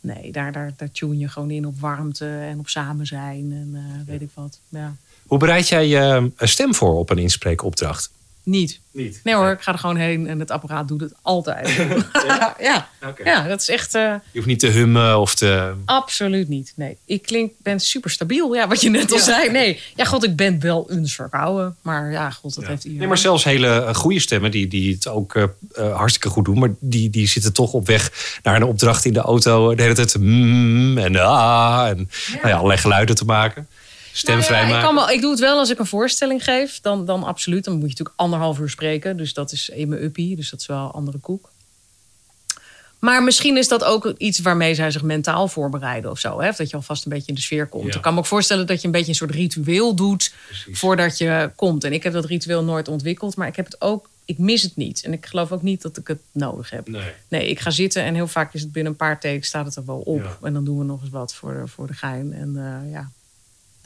daar, 0.00 0.52
daar, 0.52 0.72
daar 0.76 0.90
tune 0.90 1.18
je 1.18 1.28
gewoon 1.28 1.50
in 1.50 1.66
op 1.66 1.80
warmte 1.80 2.26
en 2.26 2.58
op 2.58 2.68
samen 2.68 3.06
zijn 3.06 3.52
en 3.52 3.70
eh, 3.74 4.06
weet 4.06 4.22
ik 4.22 4.30
wat. 4.34 4.60
Ja. 4.68 4.96
Hoe 5.26 5.38
bereid 5.38 5.68
jij 5.68 5.88
je 5.88 6.30
eh, 6.36 6.48
stem 6.48 6.74
voor 6.74 6.94
op 6.94 7.10
een 7.10 7.18
inspreekopdracht? 7.18 8.10
Niet. 8.46 8.80
Niet. 8.92 9.20
Nee 9.24 9.34
hoor, 9.34 9.50
ik 9.50 9.60
ga 9.60 9.72
er 9.72 9.78
gewoon 9.78 9.96
heen 9.96 10.26
en 10.26 10.38
het 10.40 10.50
apparaat 10.50 10.88
doet 10.88 11.00
het 11.00 11.12
altijd. 11.22 11.68
ja. 12.60 12.88
Oké. 13.06 13.24
ja, 13.24 13.48
dat 13.48 13.60
is 13.60 13.68
echt 13.68 13.94
eh, 13.94 14.02
Je 14.02 14.18
hoeft 14.32 14.46
niet 14.46 14.58
te 14.58 14.66
hummen 14.66 15.18
of 15.20 15.34
te... 15.34 15.74
absoluut 15.84 16.48
niet. 16.48 16.72
Nee, 16.76 16.96
ik 17.04 17.22
klink, 17.22 17.52
ben 17.62 17.80
super 17.80 18.10
stabiel. 18.10 18.54
Ja, 18.54 18.68
wat 18.68 18.80
je 18.80 18.90
net 18.90 19.10
al 19.12 19.16
Ja. 19.16 19.22
zei. 19.24 19.50
Nee, 19.50 19.80
ja, 19.94 20.04
god, 20.04 20.24
ik 20.24 20.36
ben 20.36 20.60
wel 20.60 20.84
een 20.90 21.06
verkouden. 21.08 21.76
Maar 21.82 22.10
ja, 22.10 22.30
god, 22.30 22.54
dat 22.54 22.64
Ja. 22.64 22.70
heeft 22.70 22.78
iedereen. 22.82 22.98
Nee, 22.98 23.08
maar 23.08 23.18
zelfs 23.18 23.44
hele 23.44 23.68
eh, 23.68 23.94
goede 23.94 24.20
stemmen 24.20 24.50
die, 24.50 24.68
die 24.68 24.94
het 24.94 25.08
ook 25.08 25.34
eh, 25.34 25.96
hartstikke 25.96 26.28
goed 26.28 26.44
doen, 26.44 26.58
maar 26.58 26.70
die, 26.80 27.10
die 27.10 27.26
zitten 27.28 27.52
toch 27.52 27.72
op 27.72 27.86
weg 27.86 28.10
naar 28.42 28.56
een 28.56 28.62
opdracht 28.62 29.04
in 29.04 29.12
de 29.12 29.20
auto 29.20 29.74
de 29.74 29.82
hele 29.82 29.94
tijd 29.94 30.18
mm, 30.18 30.98
en 30.98 31.16
ah 31.16 31.88
en 31.88 32.08
Nou 32.34 32.48
ja, 32.48 32.54
allerlei 32.54 32.80
geluiden 32.80 33.14
te 33.14 33.24
maken. 33.24 33.68
Stem 34.16 34.38
Nou 34.38 34.52
ja, 34.52 34.76
ik, 34.76 34.82
kan 34.82 35.10
ik 35.10 35.20
doe 35.20 35.30
het 35.30 35.40
wel 35.40 35.58
als 35.58 35.70
ik 35.70 35.78
een 35.78 35.86
voorstelling 35.86 36.44
geef. 36.44 36.80
Dan, 36.80 37.04
dan 37.04 37.24
absoluut. 37.24 37.64
Dan 37.64 37.72
moet 37.72 37.82
je 37.82 37.88
natuurlijk 37.88 38.18
anderhalf 38.18 38.58
uur 38.58 38.70
spreken. 38.70 39.16
Dus 39.16 39.34
dat 39.34 39.52
is 39.52 39.70
even 39.70 40.04
uppie. 40.04 40.36
Dus 40.36 40.50
dat 40.50 40.60
is 40.60 40.66
wel 40.66 40.84
een 40.84 40.90
andere 40.90 41.18
koek. 41.18 41.50
Maar 42.98 43.22
misschien 43.22 43.56
is 43.56 43.68
dat 43.68 43.84
ook 43.84 44.14
iets 44.16 44.38
waarmee 44.38 44.74
zij 44.74 44.90
zich 44.90 45.02
mentaal 45.02 45.48
voorbereiden 45.48 46.10
of 46.10 46.18
zo. 46.18 46.40
Hè? 46.40 46.48
Of 46.48 46.56
dat 46.56 46.70
je 46.70 46.76
alvast 46.76 47.04
een 47.04 47.12
beetje 47.12 47.28
in 47.28 47.34
de 47.34 47.40
sfeer 47.40 47.66
komt. 47.66 47.86
Ja. 47.86 47.94
Ik 47.94 48.02
kan 48.02 48.12
me 48.12 48.18
ook 48.18 48.26
voorstellen 48.26 48.66
dat 48.66 48.80
je 48.80 48.86
een 48.86 48.92
beetje 48.92 49.08
een 49.08 49.14
soort 49.14 49.30
ritueel 49.30 49.94
doet 49.94 50.34
Precies. 50.46 50.78
voordat 50.78 51.18
je 51.18 51.50
komt. 51.56 51.84
En 51.84 51.92
ik 51.92 52.02
heb 52.02 52.12
dat 52.12 52.24
ritueel 52.24 52.64
nooit 52.64 52.88
ontwikkeld, 52.88 53.36
maar 53.36 53.48
ik 53.48 53.56
heb 53.56 53.64
het 53.64 53.80
ook. 53.80 54.08
Ik 54.24 54.38
mis 54.38 54.62
het 54.62 54.76
niet. 54.76 55.02
En 55.04 55.12
ik 55.12 55.26
geloof 55.26 55.52
ook 55.52 55.62
niet 55.62 55.82
dat 55.82 55.96
ik 55.96 56.08
het 56.08 56.20
nodig 56.32 56.70
heb. 56.70 56.88
Nee. 56.88 57.12
Nee, 57.28 57.48
ik 57.48 57.60
ga 57.60 57.70
zitten 57.70 58.02
en 58.02 58.14
heel 58.14 58.28
vaak 58.28 58.54
is 58.54 58.60
het 58.60 58.72
binnen 58.72 58.92
een 58.92 58.98
paar 58.98 59.20
takes 59.20 59.46
staat 59.46 59.66
het 59.66 59.76
er 59.76 59.84
wel 59.84 59.98
op. 59.98 60.22
Ja. 60.22 60.38
En 60.42 60.52
dan 60.52 60.64
doen 60.64 60.78
we 60.78 60.84
nog 60.84 61.00
eens 61.00 61.10
wat 61.10 61.34
voor 61.34 61.54
de, 61.54 61.66
voor 61.66 61.86
de 61.86 61.92
gein. 61.92 62.32
En 62.32 62.56
eh, 62.56 62.90
ja, 62.92 63.10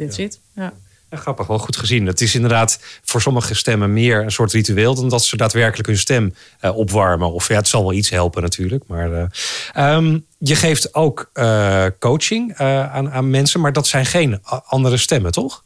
that's 0.06 0.16
Ja. 0.16 0.24
it. 0.24 0.40
Ja. 0.54 0.72
Ja, 1.10 1.16
grappig, 1.16 1.46
wel 1.46 1.58
goed 1.58 1.76
gezien. 1.76 2.06
Het 2.06 2.20
is 2.20 2.34
inderdaad 2.34 2.78
voor 3.02 3.20
sommige 3.20 3.54
stemmen 3.54 3.92
meer 3.92 4.22
een 4.22 4.30
soort 4.32 4.52
ritueel 4.52 4.94
dan 4.94 5.08
dat 5.08 5.24
ze 5.24 5.36
daadwerkelijk 5.36 5.88
hun 5.88 5.98
stem 5.98 6.34
eh, 6.60 6.76
opwarmen. 6.76 7.32
Of 7.32 7.48
ja, 7.48 7.56
het 7.56 7.68
zal 7.68 7.82
wel 7.82 7.92
iets 7.92 8.10
helpen 8.10 8.42
natuurlijk. 8.42 8.84
Maar 8.86 9.12
eh, 9.12 9.24
ehm, 9.72 10.18
je 10.38 10.54
geeft 10.56 10.94
ook 10.94 11.30
eh, 11.32 11.86
coaching 11.98 12.54
aan, 12.56 13.10
aan 13.10 13.30
mensen, 13.30 13.60
maar 13.60 13.72
dat 13.72 13.86
zijn 13.86 14.06
geen 14.06 14.40
andere 14.66 14.96
stemmen, 14.96 15.32
toch? 15.32 15.64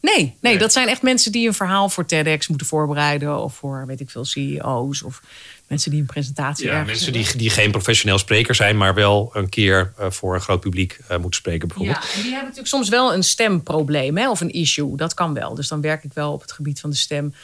Nee, 0.00 0.14
nee, 0.16 0.34
Nee. 0.40 0.58
dat 0.58 0.72
zijn 0.72 0.88
echt 0.88 1.02
mensen 1.02 1.32
die 1.32 1.46
een 1.46 1.54
verhaal 1.54 1.88
voor 1.88 2.06
TEDx 2.06 2.48
moeten 2.48 2.66
voorbereiden. 2.66 3.42
Of 3.42 3.54
voor, 3.54 3.86
weet 3.86 4.00
ik 4.00 4.10
veel, 4.10 4.24
CEO's. 4.24 5.02
Of 5.02 5.22
mensen 5.70 5.90
die 5.90 6.00
een 6.00 6.06
presentatie 6.06 6.66
Ja, 6.66 6.84
mensen 6.84 7.12
die, 7.12 7.36
die 7.36 7.50
geen 7.50 7.70
professioneel 7.70 8.18
spreker 8.18 8.54
zijn, 8.54 8.76
maar 8.76 8.94
wel 8.94 9.30
een 9.32 9.48
keer 9.48 9.92
eh, 9.98 10.10
voor 10.10 10.34
een 10.34 10.40
groot 10.40 10.60
publiek 10.60 10.98
eh, 11.08 11.18
moeten 11.18 11.40
spreken, 11.40 11.68
bijvoorbeeld. 11.68 11.96
Ja, 11.96 12.02
en 12.02 12.14
die 12.14 12.22
hebben 12.22 12.40
natuurlijk 12.40 12.68
soms 12.68 12.88
wel 12.88 13.14
een 13.14 13.22
stemprobleem 13.22 14.16
hè, 14.16 14.30
of 14.30 14.40
een 14.40 14.50
issue. 14.50 14.96
Dat 14.96 15.14
kan 15.14 15.34
wel. 15.34 15.54
Dus 15.54 15.68
dan 15.68 15.80
werk 15.80 16.04
ik 16.04 16.12
wel 16.12 16.32
op 16.32 16.40
het 16.40 16.52
gebied 16.52 16.80
van 16.80 16.90
de 16.90 16.96
stem. 16.96 17.34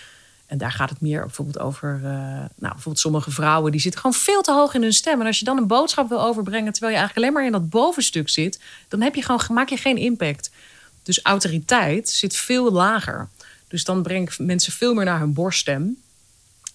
En 0.47 0.59
daar 0.59 0.73
gaat 0.73 0.91
het 0.91 1.01
meer 1.01 1.21
bijvoorbeeld 1.21 1.59
over. 1.59 1.95
eh, 1.95 2.11
nou, 2.11 2.49
bijvoorbeeld 2.59 2.99
sommige 2.99 3.31
vrouwen 3.31 3.73
die 3.73 3.81
zitten 3.81 4.01
gewoon 4.01 4.17
veel 4.17 4.43
te 4.43 4.53
hoog 4.53 4.75
in 4.75 4.83
hun 4.83 4.93
stem. 4.93 5.21
En 5.21 5.27
als 5.27 5.39
je 5.39 5.45
dan 5.45 5.57
een 5.57 5.67
boodschap 5.67 6.09
wil 6.09 6.23
overbrengen 6.23 6.73
terwijl 6.73 6.93
je 6.93 6.99
eigenlijk 6.99 7.17
alleen 7.17 7.33
maar 7.33 7.47
in 7.47 7.61
dat 7.61 7.71
bovenstuk 7.71 8.29
zit, 8.29 8.61
dan 8.89 9.01
heb 9.01 9.15
je 9.15 9.23
gewoon, 9.23 9.41
maak 9.53 9.69
je 9.69 9.77
geen 9.77 9.97
impact. 9.97 10.51
Dus 11.03 11.21
autoriteit 11.23 12.09
zit 12.09 12.37
veel 12.37 12.73
lager. 12.73 13.29
Dus 13.69 13.85
dan 13.85 14.03
breng 14.03 14.31
ik 14.31 14.39
mensen 14.39 14.73
veel 14.73 14.95
meer 14.95 15.05
naar 15.05 15.19
hun 15.19 15.33
borststem. 15.33 15.97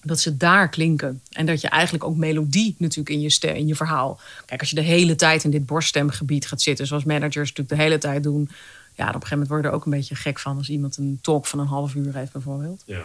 Dat 0.01 0.19
ze 0.19 0.37
daar 0.37 0.69
klinken. 0.69 1.21
En 1.31 1.45
dat 1.45 1.61
je 1.61 1.67
eigenlijk 1.67 2.03
ook 2.03 2.15
melodie 2.15 2.75
natuurlijk 2.77 3.09
in 3.09 3.21
je, 3.21 3.29
stem, 3.29 3.55
in 3.55 3.67
je 3.67 3.75
verhaal. 3.75 4.19
Kijk, 4.45 4.59
als 4.59 4.69
je 4.69 4.75
de 4.75 4.81
hele 4.81 5.15
tijd 5.15 5.43
in 5.43 5.51
dit 5.51 5.65
borststemgebied 5.65 6.47
gaat 6.47 6.61
zitten, 6.61 6.87
zoals 6.87 7.03
managers 7.03 7.49
natuurlijk 7.49 7.69
de 7.69 7.83
hele 7.83 7.97
tijd 7.97 8.23
doen. 8.23 8.49
Ja, 8.95 9.07
op 9.07 9.13
een 9.13 9.21
gegeven 9.21 9.29
moment 9.29 9.47
word 9.49 9.63
je 9.63 9.67
er 9.67 9.75
ook 9.75 9.85
een 9.85 9.91
beetje 9.91 10.15
gek 10.15 10.39
van 10.39 10.57
als 10.57 10.69
iemand 10.69 10.97
een 10.97 11.19
talk 11.21 11.45
van 11.45 11.59
een 11.59 11.67
half 11.67 11.95
uur 11.95 12.15
heeft, 12.15 12.31
bijvoorbeeld. 12.31 12.83
Ja. 12.85 13.01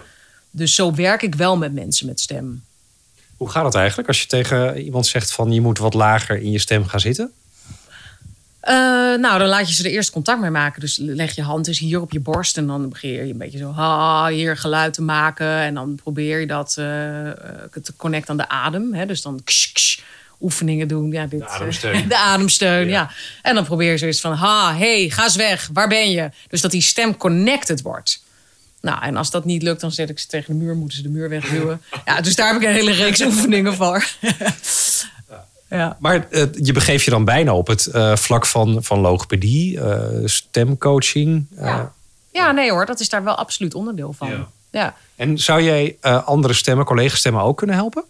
Dus 0.50 0.74
zo 0.74 0.94
werk 0.94 1.22
ik 1.22 1.34
wel 1.34 1.56
met 1.56 1.72
mensen 1.72 2.06
met 2.06 2.20
stem. 2.20 2.64
Hoe 3.36 3.50
gaat 3.50 3.64
het 3.64 3.74
eigenlijk 3.74 4.08
als 4.08 4.20
je 4.20 4.26
tegen 4.26 4.82
iemand 4.82 5.06
zegt 5.06 5.32
van 5.32 5.52
je 5.52 5.60
moet 5.60 5.78
wat 5.78 5.94
lager 5.94 6.40
in 6.40 6.50
je 6.50 6.58
stem 6.58 6.86
gaan 6.86 7.00
zitten? 7.00 7.32
Eh, 8.66 8.74
nou, 9.20 9.38
dan 9.38 9.48
laat 9.48 9.68
je 9.68 9.74
ze 9.74 9.84
er 9.84 9.90
eerst 9.90 10.10
contact 10.10 10.40
mee 10.40 10.50
maken. 10.50 10.80
Dus 10.80 10.96
leg 11.00 11.34
je 11.34 11.42
hand 11.42 11.66
eens 11.66 11.78
hier 11.78 12.00
op 12.00 12.12
je 12.12 12.20
borst. 12.20 12.56
En 12.56 12.66
dan 12.66 12.88
begin 12.88 13.10
je 13.10 13.20
een 13.20 13.38
beetje 13.38 13.58
zo 13.58 13.72
ha, 13.72 14.28
hier 14.28 14.56
geluid 14.56 14.94
te 14.94 15.02
maken. 15.02 15.46
En 15.46 15.74
dan 15.74 15.94
probeer 16.02 16.40
je 16.40 16.46
dat 16.46 16.74
eh, 16.78 17.26
eh, 17.28 17.36
te 17.82 17.96
connecten 17.96 18.30
aan 18.30 18.36
de 18.36 18.48
adem. 18.48 18.94
Hè? 18.94 19.06
Dus 19.06 19.22
dan 19.22 19.40
ksh, 19.44 19.72
ksh, 19.72 19.98
oefeningen 20.40 20.88
doen. 20.88 21.10
Ja, 21.12 21.26
dit, 21.26 21.40
De 21.40 21.48
ademsteun. 21.48 22.08
de 22.08 22.16
ademsteun, 22.16 22.84
Ja. 22.86 22.90
ja. 22.92 23.10
En 23.42 23.54
dan 23.54 23.64
probeer 23.64 23.90
je 23.90 23.98
zoiets 23.98 24.20
van 24.20 24.32
ha, 24.32 24.76
hey, 24.76 25.08
ga 25.10 25.24
eens 25.24 25.36
weg. 25.36 25.68
Waar 25.72 25.88
ben 25.88 26.10
je? 26.10 26.30
Dus 26.48 26.60
dat 26.60 26.70
die 26.70 26.82
stem 26.82 27.16
connected 27.16 27.82
wordt. 27.82 28.24
Nou, 28.80 29.02
en 29.02 29.16
als 29.16 29.30
dat 29.30 29.44
niet 29.44 29.62
lukt, 29.62 29.80
dan 29.80 29.92
zet 29.92 30.10
ik 30.10 30.18
ze 30.18 30.26
tegen 30.26 30.58
de 30.58 30.64
muur. 30.64 30.76
Moeten 30.76 30.96
ze 30.96 31.02
de 31.02 31.08
muur 31.08 31.28
wegduwen. 31.28 31.82
Ja, 32.04 32.20
dus 32.20 32.34
daar 32.36 32.52
heb 32.52 32.62
ik 32.62 32.68
een 32.68 32.74
hele 32.74 32.92
reeks 32.92 33.20
oefeningen 33.22 33.74
voor. 33.74 34.04
ja. 35.68 35.96
Maar 36.00 36.30
eh, 36.30 36.44
je 36.52 36.72
begeeft 36.72 37.04
je 37.04 37.10
dan 37.10 37.24
bijna 37.24 37.54
op 37.54 37.66
het 37.66 37.86
eh, 37.86 38.16
vlak 38.16 38.46
van, 38.46 38.82
van 38.82 39.00
logopedie, 39.00 39.80
eh, 39.80 40.22
stemcoaching. 40.24 41.46
Ja. 41.56 41.92
ja, 42.32 42.52
nee 42.52 42.70
hoor, 42.70 42.86
dat 42.86 43.00
is 43.00 43.08
daar 43.08 43.24
wel 43.24 43.34
absoluut 43.34 43.74
onderdeel 43.74 44.12
van. 44.12 44.28
Ja. 44.28 44.48
Ja. 44.76 44.94
En 45.16 45.38
zou 45.38 45.62
jij 45.62 45.96
eh, 46.00 46.26
andere 46.26 46.54
stemmen, 46.54 46.84
collega-stemmen 46.84 47.42
ook 47.42 47.56
kunnen 47.56 47.76
helpen? 47.76 48.04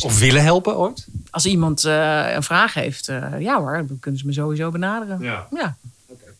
Of 0.00 0.18
willen 0.18 0.42
helpen 0.42 0.76
ooit? 0.76 1.06
Als 1.30 1.46
iemand 1.46 1.84
eh, 1.84 2.32
een 2.34 2.42
vraag 2.42 2.74
heeft, 2.74 3.08
eh, 3.08 3.24
ja 3.38 3.58
hoor, 3.58 3.84
dan 3.86 3.98
kunnen 4.00 4.20
ze 4.20 4.26
me 4.26 4.32
sowieso 4.32 4.70
benaderen. 4.70 5.20
Ja. 5.20 5.46
ja. 5.50 5.76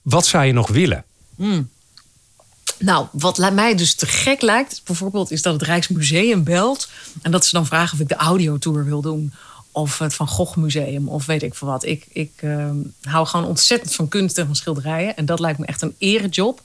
Wat 0.02 0.26
zou 0.26 0.44
je 0.44 0.52
nog 0.52 0.68
willen? 0.68 1.04
Nou, 2.78 3.06
wat 3.10 3.52
mij 3.52 3.74
dus 3.74 3.94
te 3.94 4.06
gek 4.06 4.40
lijkt, 4.40 4.80
bijvoorbeeld, 4.84 5.30
is 5.30 5.42
dat 5.42 5.52
het 5.52 5.62
Rijksmuseum 5.62 6.44
belt. 6.44 6.88
En 7.22 7.30
dat 7.30 7.44
ze 7.44 7.54
dan 7.54 7.66
vragen 7.66 7.94
of 7.94 8.00
ik 8.00 8.08
de 8.08 8.14
audiotour 8.14 8.84
wil 8.84 9.00
doen. 9.00 9.32
Of 9.72 9.98
het 9.98 10.14
Van 10.14 10.28
Gogh 10.28 10.56
Museum, 10.56 11.08
of 11.08 11.26
weet 11.26 11.42
ik 11.42 11.54
veel 11.54 11.68
wat. 11.68 11.84
Ik, 11.84 12.06
ik 12.12 12.30
ehm, 12.36 12.76
hou 13.02 13.26
gewoon 13.26 13.46
ontzettend 13.46 13.94
van 13.94 14.08
kunst 14.08 14.38
en 14.38 14.46
van 14.46 14.56
schilderijen. 14.56 15.16
En 15.16 15.24
dat 15.26 15.40
lijkt 15.40 15.58
me 15.58 15.66
echt 15.66 15.82
een 15.82 15.94
erejob. 15.98 16.60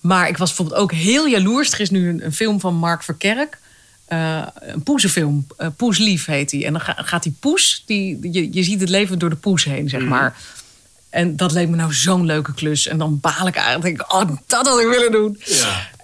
Maar 0.00 0.28
ik 0.28 0.36
was 0.36 0.48
bijvoorbeeld 0.48 0.80
ook 0.80 0.92
heel 0.92 1.26
jaloers. 1.26 1.72
Er 1.72 1.80
is 1.80 1.90
nu 1.90 2.08
een, 2.08 2.24
een 2.24 2.32
film 2.32 2.60
van 2.60 2.74
Mark 2.74 3.02
Verkerk. 3.02 3.58
eh, 4.04 4.46
een 4.54 4.82
poezenfilm. 4.82 5.46
eh 5.56 5.68
Poeslief 5.76 6.24
heet 6.26 6.50
die. 6.50 6.64
En 6.66 6.72
dan 6.72 6.80
ga- 6.80 6.96
gaat 7.02 7.22
die 7.22 7.36
poes, 7.40 7.82
die, 7.86 8.18
je, 8.32 8.52
je 8.52 8.62
ziet 8.62 8.80
het 8.80 8.88
leven 8.88 9.18
door 9.18 9.30
de 9.30 9.36
poes 9.36 9.64
heen, 9.64 9.88
zeg 9.88 10.00
maar. 10.04 10.36
En 11.10 11.36
dat 11.36 11.52
leek 11.52 11.68
me 11.68 11.76
nou 11.76 11.92
zo'n 11.94 12.26
leuke 12.26 12.54
klus. 12.54 12.86
En 12.86 12.98
dan 12.98 13.20
baal 13.20 13.46
ik 13.46 13.54
eigenlijk, 13.56 13.82
denk 13.84 14.00
ik, 14.00 14.12
oh, 14.12 14.28
dat 14.46 14.66
had 14.66 14.80
ik 14.80 14.86
willen 14.88 15.12
doen. 15.12 15.40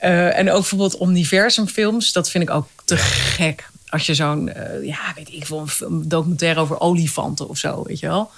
Eh, 0.00 0.38
en 0.38 0.48
ook 0.50 0.60
bijvoorbeeld 0.60 1.00
Universumfilms, 1.00 2.12
dat 2.12 2.30
vind 2.30 2.44
ik 2.44 2.50
ook 2.50 2.68
te 2.84 2.96
gek. 2.96 3.70
Als 3.92 4.06
je 4.06 4.14
zo'n, 4.14 4.48
eh, 4.48 4.86
ja, 4.86 5.12
weet 5.14 5.32
ik 5.32 5.46
veel, 5.46 5.68
een 5.78 6.08
documentaire 6.08 6.60
over 6.60 6.80
olifanten 6.80 7.48
of 7.48 7.58
zo, 7.58 7.82
weet 7.86 7.98
je 7.98 8.06
wel. 8.06 8.30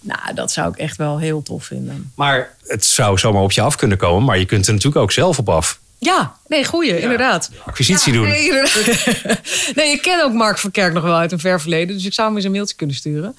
Nou, 0.00 0.34
dat 0.34 0.52
zou 0.52 0.68
ik 0.68 0.76
echt 0.76 0.96
wel 0.96 1.18
heel 1.18 1.42
tof 1.42 1.64
vinden. 1.64 2.12
Maar 2.14 2.56
het 2.66 2.84
zou 2.84 3.18
zomaar 3.18 3.42
op 3.42 3.52
je 3.52 3.60
af 3.60 3.76
kunnen 3.76 3.98
komen, 3.98 4.24
maar 4.24 4.38
je 4.38 4.44
kunt 4.46 4.66
er 4.66 4.72
natuurlijk 4.72 5.02
ook 5.02 5.12
zelf 5.12 5.38
op 5.38 5.48
af. 5.48 5.80
Ja, 5.98 6.36
nee, 6.46 6.64
goeie, 6.64 7.00
inderdaad. 7.00 7.50
Acquisitie 7.64 8.12
Ja, 8.12 8.18
doen. 8.18 8.28
Nee, 8.28 8.50
nee, 9.74 9.92
ik 9.92 10.02
ken 10.02 10.24
ook 10.24 10.32
Mark 10.32 10.58
Verkerk 10.58 10.92
nog 10.92 11.02
wel 11.02 11.16
uit 11.16 11.32
een 11.32 11.38
ver 11.38 11.60
verleden. 11.60 11.96
Dus 11.96 12.04
ik 12.04 12.12
zou 12.12 12.26
hem 12.26 12.36
eens 12.36 12.46
een 12.46 12.52
mailtje 12.52 12.76
kunnen 12.76 12.96
sturen. 12.96 13.36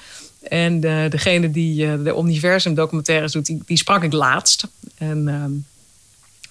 En 0.50 0.80
de, 0.80 1.06
degene 1.10 1.52
die 1.52 1.88
eh, 1.88 1.94
de 2.04 2.14
Omniversum 2.14 2.74
documentaires 2.74 3.32
doet, 3.32 3.46
die, 3.46 3.62
die 3.66 3.78
sprak 3.78 4.04
ik 4.04 4.14
laatst. 4.14 4.68
En, 4.98 5.28
ehm, 5.28 5.52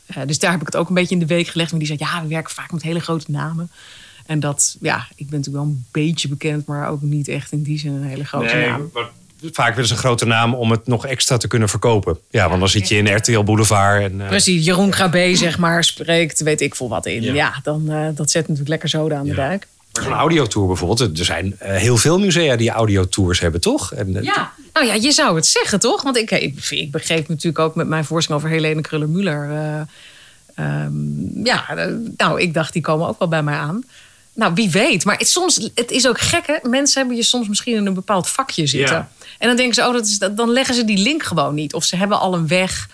eh, 0.06 0.26
dus 0.26 0.38
daar 0.38 0.50
heb 0.50 0.60
ik 0.60 0.66
het 0.66 0.76
ook 0.76 0.88
een 0.88 0.94
beetje 0.94 1.14
in 1.14 1.20
de 1.20 1.26
week 1.26 1.46
gelegd. 1.48 1.70
Maar 1.70 1.80
die 1.80 1.88
zei, 1.88 1.98
ja, 2.10 2.22
we 2.22 2.28
werken 2.28 2.54
vaak 2.54 2.72
met 2.72 2.82
hele 2.82 3.00
grote 3.00 3.30
namen. 3.30 3.70
En 4.26 4.40
dat, 4.40 4.76
ja, 4.80 5.06
ik 5.16 5.30
ben 5.30 5.38
natuurlijk 5.38 5.64
wel 5.64 5.74
een 5.74 5.84
beetje 5.90 6.28
bekend, 6.28 6.66
maar 6.66 6.88
ook 6.88 7.02
niet 7.02 7.28
echt 7.28 7.52
in 7.52 7.62
die 7.62 7.78
zin 7.78 7.92
een 7.92 8.02
hele 8.02 8.24
grote 8.24 8.54
naam. 8.56 8.90
maar 8.94 9.08
vaak 9.52 9.70
willen 9.70 9.86
ze 9.88 9.92
een 9.94 10.00
grote 10.00 10.24
naam 10.26 10.54
om 10.54 10.70
het 10.70 10.86
nog 10.86 11.06
extra 11.06 11.36
te 11.36 11.48
kunnen 11.48 11.68
verkopen. 11.68 12.18
Ja, 12.30 12.48
want 12.48 12.60
dan 12.60 12.68
zit 12.68 12.88
je 12.88 12.96
in 12.96 13.16
RTL 13.16 13.42
Boulevard. 13.42 14.02
En, 14.02 14.20
eh, 14.20 14.28
Precies, 14.28 14.64
Jeroen 14.64 14.92
Grabé, 14.92 15.34
zeg 15.34 15.58
maar, 15.58 15.84
spreekt, 15.84 16.40
weet 16.40 16.60
ik 16.60 16.74
veel 16.74 16.88
wat 16.88 17.06
in. 17.06 17.22
Ja. 17.22 17.34
Ja, 17.34 17.54
dan, 17.62 17.90
eh, 17.90 18.06
dat 18.14 18.30
zet 18.30 18.42
natuurlijk 18.42 18.68
lekker 18.68 18.88
zoden 18.88 19.18
aan 19.18 19.26
de 19.26 19.34
dijk. 19.34 19.66
Maar 19.92 20.02
zo'n 20.02 20.12
audiotour 20.12 20.66
bijvoorbeeld. 20.66 21.18
Er 21.18 21.24
zijn 21.24 21.54
eh, 21.58 21.76
heel 21.76 21.96
veel 21.96 22.18
musea 22.18 22.56
die 22.56 22.70
audiotours 22.70 23.40
hebben, 23.40 23.60
toch? 23.60 23.92
En, 23.92 24.12
Ja, 24.22 24.52
Nou 24.72 24.86
ja, 24.86 24.94
je 24.94 25.12
zou 25.12 25.36
het 25.36 25.46
zeggen, 25.46 25.80
toch? 25.80 26.02
Want 26.02 26.16
ik, 26.16 26.30
ik, 26.30 26.70
ik 26.70 26.90
begreep 26.90 27.28
natuurlijk 27.28 27.58
ook 27.58 27.74
met 27.74 27.86
mijn 27.88 28.04
voorstelling 28.04 28.44
over 28.44 28.56
Helene 28.56 28.80
Kruller-Müller. 28.80 29.50
eh, 29.50 29.80
ehm, 30.54 31.44
ja, 31.44 31.64
nou, 32.16 32.40
ik 32.40 32.54
dacht, 32.54 32.72
die 32.72 32.82
komen 32.82 33.08
ook 33.08 33.18
wel 33.18 33.28
bij 33.28 33.42
mij 33.42 33.54
aan. 33.54 33.84
Nou, 34.34 34.54
wie 34.54 34.70
weet. 34.70 35.04
Maar 35.04 35.16
het, 35.18 35.28
soms, 35.28 35.70
het 35.74 35.90
is 35.90 36.08
ook 36.08 36.20
gek, 36.20 36.46
hè? 36.46 36.68
Mensen 36.68 36.98
hebben 36.98 37.16
je 37.16 37.22
soms 37.22 37.48
misschien 37.48 37.74
in 37.74 37.86
een 37.86 37.94
bepaald 37.94 38.28
vakje 38.28 38.66
zitten. 38.66 38.96
Ja. 38.96 39.08
En 39.38 39.46
dan 39.48 39.56
denken 39.56 39.74
ze, 39.74 39.80
oh, 39.86 39.92
dat 39.92 40.06
is, 40.06 40.18
dan 40.18 40.50
leggen 40.50 40.74
ze 40.74 40.84
die 40.84 40.98
link 40.98 41.22
gewoon 41.22 41.54
niet. 41.54 41.74
Of 41.74 41.84
ze 41.84 41.96
hebben 41.96 42.18
al 42.20 42.34
een 42.34 42.46
weg 42.48 42.88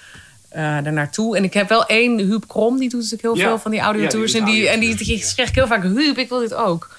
eh 0.49 0.63
daar 0.63 0.93
naartoe. 0.93 1.37
En 1.37 1.45
ik 1.45 1.55
heb 1.55 1.69
wel 1.69 1.87
één, 1.87 2.19
Huub 2.19 2.45
Krom, 2.49 2.79
die 2.79 2.89
doet 2.89 3.01
natuurlijk 3.01 3.23
heel 3.23 3.37
Ja. 3.37 3.49
veel 3.49 3.59
van 3.59 3.71
die 3.71 3.81
audiotours. 3.81 4.33
Ja, 4.33 4.39
en 4.39 4.45
die, 4.45 4.69
en 4.69 4.81
die, 4.81 4.95
die 4.97 5.25
heel 5.53 5.67
vaak, 5.67 5.83
Huub, 5.83 6.19
ik 6.19 6.29
wil 6.29 6.39
dit 6.39 6.55
ook. 6.55 6.97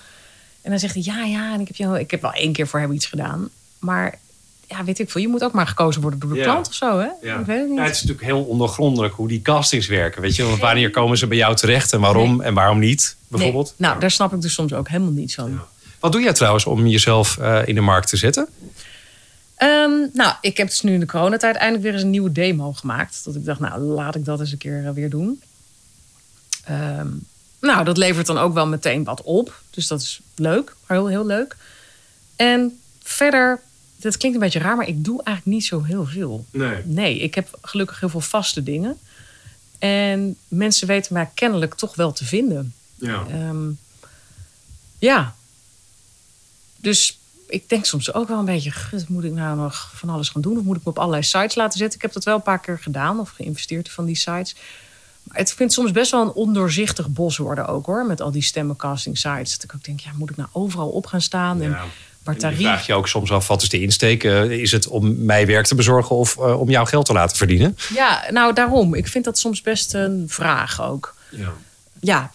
En 0.62 0.70
dan 0.70 0.80
zegt 0.80 0.94
hij, 0.94 1.04
ja, 1.06 1.24
ja. 1.24 1.54
En 1.54 1.60
ik 1.60 1.68
heb, 1.68 1.76
je, 1.76 2.00
ik 2.00 2.12
heb 2.12 2.22
wel 2.22 2.34
één 2.34 2.54
keer 2.54 2.68
voor 2.68 2.80
hem 2.80 2.92
iets 2.92 3.06
gedaan. 3.06 3.50
Maar 3.80 4.20
ja, 4.70 4.84
weet 4.84 5.00
ik 5.00 5.10
veel. 5.10 5.22
Je 5.22 5.28
moet 5.28 5.44
ook 5.44 5.52
maar 5.54 5.68
gekozen 5.68 6.02
worden 6.02 6.20
door 6.20 6.30
de 6.30 6.36
Ja. 6.36 6.44
klant 6.44 6.68
of 6.68 6.74
zo, 6.74 7.00
hè? 7.00 7.08
Ja. 7.22 7.40
Ik 7.40 7.46
weet 7.46 7.60
het 7.60 7.68
niet. 7.70 7.78
Ja, 7.78 7.84
het 7.84 7.96
is 7.96 8.02
natuurlijk 8.02 8.28
heel 8.28 8.44
ondergrondelijk 8.44 9.14
hoe 9.14 9.28
die 9.28 9.42
castings 9.42 9.88
werken. 9.88 10.22
Weet 10.22 10.36
je, 10.36 10.44
want 10.44 10.60
wanneer 10.60 10.90
komen 10.90 11.18
ze 11.18 11.28
bij 11.28 11.38
jou 11.38 11.56
terecht 11.56 11.94
en 11.94 12.00
waarom 12.00 12.42
en 12.42 12.54
waarom 12.54 12.80
niet, 12.80 13.16
bijvoorbeeld? 13.28 13.74
Nee. 13.78 13.90
Nou, 13.90 14.00
daar 14.02 14.12
snap 14.12 14.34
ik 14.34 14.42
dus 14.42 14.54
soms 14.54 14.74
ook 14.74 14.88
helemaal 14.88 15.12
niets 15.12 15.36
van. 15.36 15.60
Wat 16.00 16.12
doe 16.12 16.22
jij 16.22 16.34
trouwens 16.34 16.66
om 16.66 16.88
jezelf 16.88 17.38
eh, 17.38 17.60
in 17.68 17.76
de 17.76 17.82
markt 17.82 18.10
te 18.10 18.18
zetten? 18.18 18.48
Ehm, 19.56 19.92
nou, 20.14 20.34
ik 20.42 20.58
heb 20.58 20.68
dus 20.68 20.82
nu 20.82 20.94
in 20.94 21.00
de 21.00 21.06
coronatijd 21.06 21.56
eindelijk 21.56 21.84
weer 21.84 21.94
eens 21.94 22.02
een 22.04 22.10
nieuwe 22.10 22.32
demo 22.32 22.74
gemaakt. 22.74 23.22
Dat 23.26 23.36
ik 23.36 23.46
dacht, 23.46 23.60
nou, 23.60 23.80
laat 23.82 24.16
ik 24.16 24.26
dat 24.26 24.40
eens 24.40 24.52
een 24.52 24.58
keer 24.58 24.86
eh, 24.86 24.92
weer 24.92 25.10
doen. 25.10 25.42
Ehm, 26.64 27.08
nou, 27.62 27.84
dat 27.84 27.98
levert 27.98 28.26
dan 28.28 28.38
ook 28.38 28.54
wel 28.54 28.68
meteen 28.68 29.04
wat 29.04 29.22
op. 29.22 29.62
Dus 29.70 29.88
dat 29.88 30.02
is 30.02 30.22
leuk, 30.36 30.76
maar 30.88 30.98
heel, 30.98 31.08
heel 31.08 31.26
leuk. 31.26 31.56
En 32.36 32.80
verder, 33.04 33.60
dat 34.00 34.18
klinkt 34.18 34.38
een 34.38 34.44
beetje 34.44 34.60
raar, 34.60 34.76
maar 34.76 34.88
ik 34.88 35.04
doe 35.04 35.24
eigenlijk 35.24 35.58
niet 35.58 35.66
zo 35.66 35.84
heel 35.84 36.06
veel. 36.06 36.46
Nee. 36.52 36.82
Nee, 36.86 37.20
ik 37.20 37.36
heb 37.36 37.58
gelukkig 37.62 38.00
heel 38.00 38.10
veel 38.10 38.20
vaste 38.20 38.64
dingen. 38.64 38.98
En 39.80 40.38
mensen 40.48 40.88
weten 40.88 41.14
mij 41.14 41.30
kennelijk 41.34 41.76
toch 41.76 41.96
wel 41.96 42.12
te 42.12 42.26
vinden. 42.26 42.74
Ja. 42.96 43.26
Ehm, 43.30 43.70
ja. 45.00 45.36
Dus 46.78 47.20
ik 47.48 47.70
denk 47.70 47.86
soms 47.86 48.14
ook 48.14 48.28
wel 48.28 48.40
een 48.40 48.46
beetje... 48.46 48.72
"Gut, 48.72 49.10
moet 49.10 49.24
ik 49.24 49.32
nou 49.32 49.58
nog 49.58 49.92
van 49.96 50.10
alles 50.10 50.30
gaan 50.30 50.42
doen? 50.42 50.58
Of 50.58 50.64
moet 50.64 50.78
ik 50.78 50.84
me 50.84 50.90
op 50.90 51.00
allerlei 51.00 51.24
sites 51.24 51.56
laten 51.56 51.78
zetten? 51.78 51.96
Ik 51.96 52.02
heb 52.02 52.14
dat 52.14 52.24
wel 52.24 52.36
een 52.36 52.42
paar 52.42 52.60
keer 52.60 52.80
gedaan. 52.80 53.20
Of 53.20 53.30
geïnvesteerd 53.30 53.90
van 53.90 54.06
die 54.06 54.16
sites. 54.16 54.56
Maar 55.24 55.38
het 55.38 55.54
vindt 55.54 55.74
soms 55.74 55.92
best 55.92 56.12
wel 56.12 56.22
een 56.22 56.32
ondoorzichtig 56.32 57.08
bos 57.10 57.38
worden 57.38 57.68
ook 57.68 57.86
hoor. 57.86 58.06
Met 58.06 58.22
al 58.22 58.32
die 58.32 58.42
stemmencasting 58.42 59.18
sites. 59.18 59.54
Dat 59.54 59.64
ik 59.64 59.76
ook 59.76 59.84
denk, 59.84 60.00
ja, 60.00 60.12
moet 60.16 60.30
ik 60.30 60.36
nou 60.36 60.50
overal 60.52 60.90
op 60.90 61.06
gaan 61.06 61.22
staan? 61.22 61.62
Ja. 61.62 61.64
En 61.64 61.78
je 62.24 62.36
tarief... 62.36 62.60
vraagt 62.60 62.86
je 62.86 62.94
ook 62.94 63.08
soms 63.08 63.32
af, 63.32 63.48
wat 63.48 63.62
is 63.62 63.70
de 63.70 63.82
insteek? 63.82 64.24
Eh, 64.24 64.52
is 64.52 64.72
het 64.72 64.88
om 64.88 65.26
mij 65.26 65.46
werk 65.46 65.66
te 65.66 65.76
bezorgen 65.76 66.16
of 66.16 66.38
eh, 66.38 66.60
om 66.60 66.70
jouw 66.70 66.86
geld 66.86 67.06
te 67.06 67.14
laten 67.14 67.38
verdienen? 67.38 67.78
Ja, 67.94 68.26
nou 68.30 68.54
daarom. 68.54 68.94
Ik 68.94 69.08
vind 69.08 69.26
dat 69.26 69.38
soms 69.38 69.62
best 69.62 69.94
een 69.94 70.26
vraag 70.28 70.82
ook. 70.82 71.16
Ja. 71.30 71.54
Ja, 72.02 72.32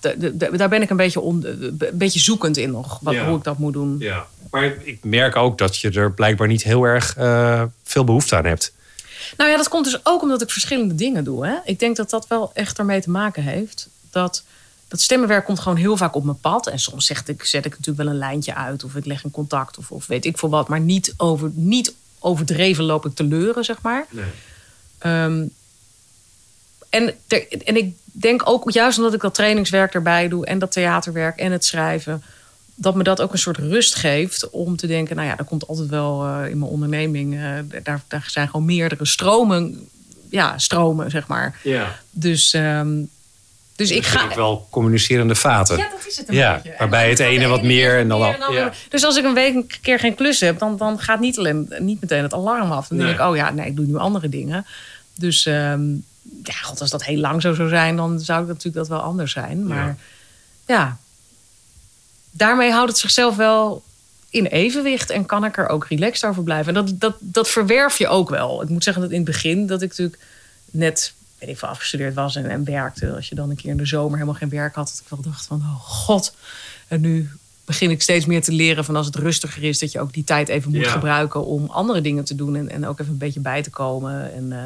daar 0.53 0.69
ben 0.69 0.83
ik 0.83 0.91
een 0.91 0.97
beetje, 0.97 1.21
on, 1.21 1.45
een 1.45 1.79
beetje 1.93 2.21
zoekend 2.21 2.57
in 2.57 2.71
nog. 2.71 2.99
Wat, 3.03 3.15
Ja. 3.15 3.27
Hoe 3.27 3.37
ik 3.37 3.45
dat 3.45 3.59
moet 3.59 3.73
doen. 3.73 3.97
ja. 3.99 4.27
Maar 4.51 4.75
ik 4.83 5.05
merk 5.05 5.37
ook 5.37 5.59
dat 5.59 5.77
je 5.77 5.91
er 5.91 6.13
blijkbaar 6.13 6.47
niet 6.49 6.63
heel 6.63 6.85
erg 6.85 7.17
eh, 7.17 7.63
veel 7.85 8.05
behoefte 8.05 8.37
aan 8.37 8.45
hebt. 8.45 8.73
Nou 9.37 9.51
ja, 9.51 9.57
dat 9.57 9.69
komt 9.69 9.85
dus 9.85 10.01
ook 10.03 10.23
omdat 10.23 10.43
ik 10.43 10.51
verschillende 10.51 10.95
dingen 10.95 11.25
doe. 11.25 11.47
Hè? 11.47 11.55
Ik 11.65 11.79
denk 11.79 11.97
dat 11.97 12.11
dat 12.11 12.27
wel 12.27 12.51
echt 12.55 12.79
ermee 12.79 13.01
te 13.01 13.11
maken 13.11 13.43
heeft. 13.43 13.89
Dat, 14.11 14.45
dat 14.89 15.01
stemmenwerk 15.01 15.45
komt 15.45 15.59
gewoon 15.59 15.79
heel 15.79 15.97
vaak 15.97 16.15
op 16.15 16.25
mijn 16.25 16.41
pad. 16.41 16.67
En 16.67 16.79
soms 16.79 17.07
zeg 17.07 17.27
ik, 17.27 17.45
zet 17.45 17.65
ik 17.65 17.71
natuurlijk 17.71 17.99
wel 17.99 18.07
een 18.07 18.19
lijntje 18.19 18.55
uit. 18.55 18.85
Of 18.85 18.95
ik 18.95 19.05
leg 19.05 19.25
een 19.25 19.31
contact. 19.31 19.79
Of, 19.79 19.91
of 19.91 20.07
weet 20.07 20.25
ik 20.25 20.39
veel 20.39 20.49
wat. 20.49 20.69
Maar 20.69 20.81
niet, 20.81 21.15
over, 21.17 21.51
niet 21.55 21.95
overdreven 22.19 22.85
loop 22.85 23.07
ik 23.07 23.15
te 23.15 23.25
leuren, 23.25 23.65
zeg 23.65 23.83
maar. 23.83 24.07
Nee. 24.11 24.25
Ehm, 24.99 25.47
en, 26.89 27.15
ter- 27.27 27.63
en 27.65 27.77
ik 27.77 27.95
denk 28.05 28.49
ook, 28.49 28.71
juist 28.71 28.99
omdat 28.99 29.15
ik 29.15 29.21
dat 29.21 29.35
trainingswerk 29.35 29.95
erbij 29.95 30.29
doe... 30.29 30.47
en 30.47 30.59
dat 30.59 30.73
theaterwerk 30.73 31.39
en 31.39 31.53
het 31.53 31.65
schrijven... 31.65 32.23
dat 32.75 32.95
me 32.95 33.03
dat 33.03 33.21
ook 33.21 33.33
een 33.33 33.39
soort 33.39 33.57
rust 33.57 33.95
geeft 33.95 34.51
om 34.51 34.77
te 34.77 34.87
denken... 34.87 35.17
nou 35.17 35.29
ja, 35.29 35.39
er 35.39 35.45
komt 35.45 35.67
altijd 35.67 35.89
wel 35.89 36.27
eh, 36.27 36.51
in 36.51 36.59
mijn 36.59 36.71
onderneming... 36.71 37.35
eh, 37.35 37.83
daar, 37.83 38.03
daar 38.09 38.27
zijn 38.29 38.49
gewoon 38.49 38.65
meerdere 38.67 39.07
stromen, 39.07 39.89
ja, 40.31 40.59
stromen, 40.59 41.11
zeg 41.11 41.27
maar. 41.27 41.61
Ja. 41.63 41.99
Dus, 42.11 42.53
ehm, 42.53 43.03
dus 43.77 43.91
ik 43.91 44.05
ga... 44.07 44.25
ook 44.25 44.35
wel 44.35 44.67
communicerende 44.71 45.35
vaten. 45.35 45.77
Ja, 45.77 45.89
dat 45.91 46.07
is 46.07 46.17
het 46.17 46.29
een 46.29 46.35
Ja, 46.35 46.55
beetje. 46.55 46.75
Waarbij 46.79 47.01
dan 47.01 47.11
het 47.11 47.19
ene 47.21 47.47
wat 47.47 47.63
meer 47.63 47.99
en 47.99 48.09
dan 48.09 48.21
meer 48.21 48.39
al- 48.45 48.53
ja. 48.53 48.73
Dus 48.89 49.05
als 49.05 49.17
ik 49.17 49.25
een 49.25 49.35
week 49.35 49.55
een 49.55 49.71
keer 49.81 49.99
geen 49.99 50.15
klus 50.15 50.41
heb, 50.41 50.59
dan, 50.59 50.77
dan 50.77 50.99
gaat 50.99 51.21
niet, 51.21 51.39
alleen, 51.39 51.75
niet 51.79 52.01
meteen 52.01 52.23
het 52.23 52.35
alarm 52.35 52.73
af. 52.73 52.89
Dan 52.89 52.99
denk 52.99 53.11
ik, 53.11 53.21
oh 53.21 53.37
ja, 53.37 53.51
nee, 53.51 53.67
ik 53.67 53.77
doe 53.77 53.87
nu 53.87 53.97
andere 53.97 54.29
dingen. 54.29 54.67
Dus 55.15 55.47
ehm, 55.47 55.93
ja, 56.43 56.55
god, 56.63 56.81
als 56.81 56.91
dat 56.91 57.05
heel 57.05 57.19
lang 57.19 57.43
zo 57.43 57.55
zou 57.55 57.69
zijn, 57.69 57.97
dan 57.97 58.21
zou 58.21 58.43
ik 58.43 58.47
natuurlijk 58.49 58.77
dat 58.77 58.89
wel 58.89 59.01
anders 59.01 59.33
zijn. 59.33 59.67
Maar 59.67 59.97
ja, 60.67 60.97
daarmee 62.31 62.71
houdt 62.71 62.91
het 62.91 62.99
zichzelf 63.01 63.37
wel 63.37 63.83
in 64.31 64.47
evenwicht 64.47 65.11
en 65.11 65.27
kan 65.27 65.45
ik 65.45 65.57
er 65.59 65.69
ook 65.69 65.87
relaxed 65.89 66.29
over 66.31 66.43
blijven. 66.43 66.77
En 66.77 66.85
dat, 66.87 67.01
dat, 67.01 67.15
dat 67.19 67.51
verwerf 67.51 67.99
je 67.99 68.09
ook 68.09 68.31
wel. 68.31 68.63
Ik 68.63 68.69
moet 68.69 68.85
zeggen 68.85 69.03
dat 69.03 69.11
in 69.11 69.17
het 69.17 69.27
begin 69.27 69.67
dat 69.67 69.83
ik 69.83 69.89
natuurlijk 69.89 70.19
net 70.71 71.13
weet 71.45 71.55
ik 71.55 71.59
veel, 71.61 71.69
afgestudeerd 71.69 72.15
was 72.15 72.37
en, 72.37 72.51
en 72.51 72.65
werkte. 72.65 73.13
Als 73.15 73.29
je 73.29 73.35
dan 73.35 73.51
een 73.51 73.57
keer 73.57 73.71
in 73.71 73.77
de 73.77 73.87
zomer 73.87 74.13
helemaal 74.13 74.35
geen 74.35 74.49
werk 74.49 74.75
had, 74.75 74.89
dat 74.89 75.01
ik 75.05 75.09
wel 75.09 75.33
dacht 75.33 75.47
van, 75.47 75.61
oh 75.61 75.81
god. 75.81 76.35
En 76.89 77.01
nu 77.01 77.31
begin 77.65 77.91
ik 77.91 78.03
steeds 78.03 78.27
meer 78.27 78.43
te 78.43 78.53
leren 78.53 78.85
van 78.85 78.97
als 78.97 79.07
het 79.07 79.17
rustiger 79.17 79.63
is, 79.63 79.79
dat 79.79 79.93
je 79.93 80.01
ook 80.01 80.13
die 80.13 80.25
tijd 80.25 80.49
even 80.49 80.71
moet 80.71 80.81
Ja. 80.85 80.91
gebruiken 80.91 81.45
om 81.45 81.67
andere 81.67 82.01
dingen 82.01 82.25
te 82.25 82.35
doen 82.35 82.57
en, 82.57 82.71
en 82.71 82.87
ook 82.87 83.01
even 83.01 83.13
een 83.13 83.19
beetje 83.19 83.41
bij 83.41 83.63
te 83.63 83.71
komen. 83.71 84.35
En 84.35 84.53
eh, 84.53 84.59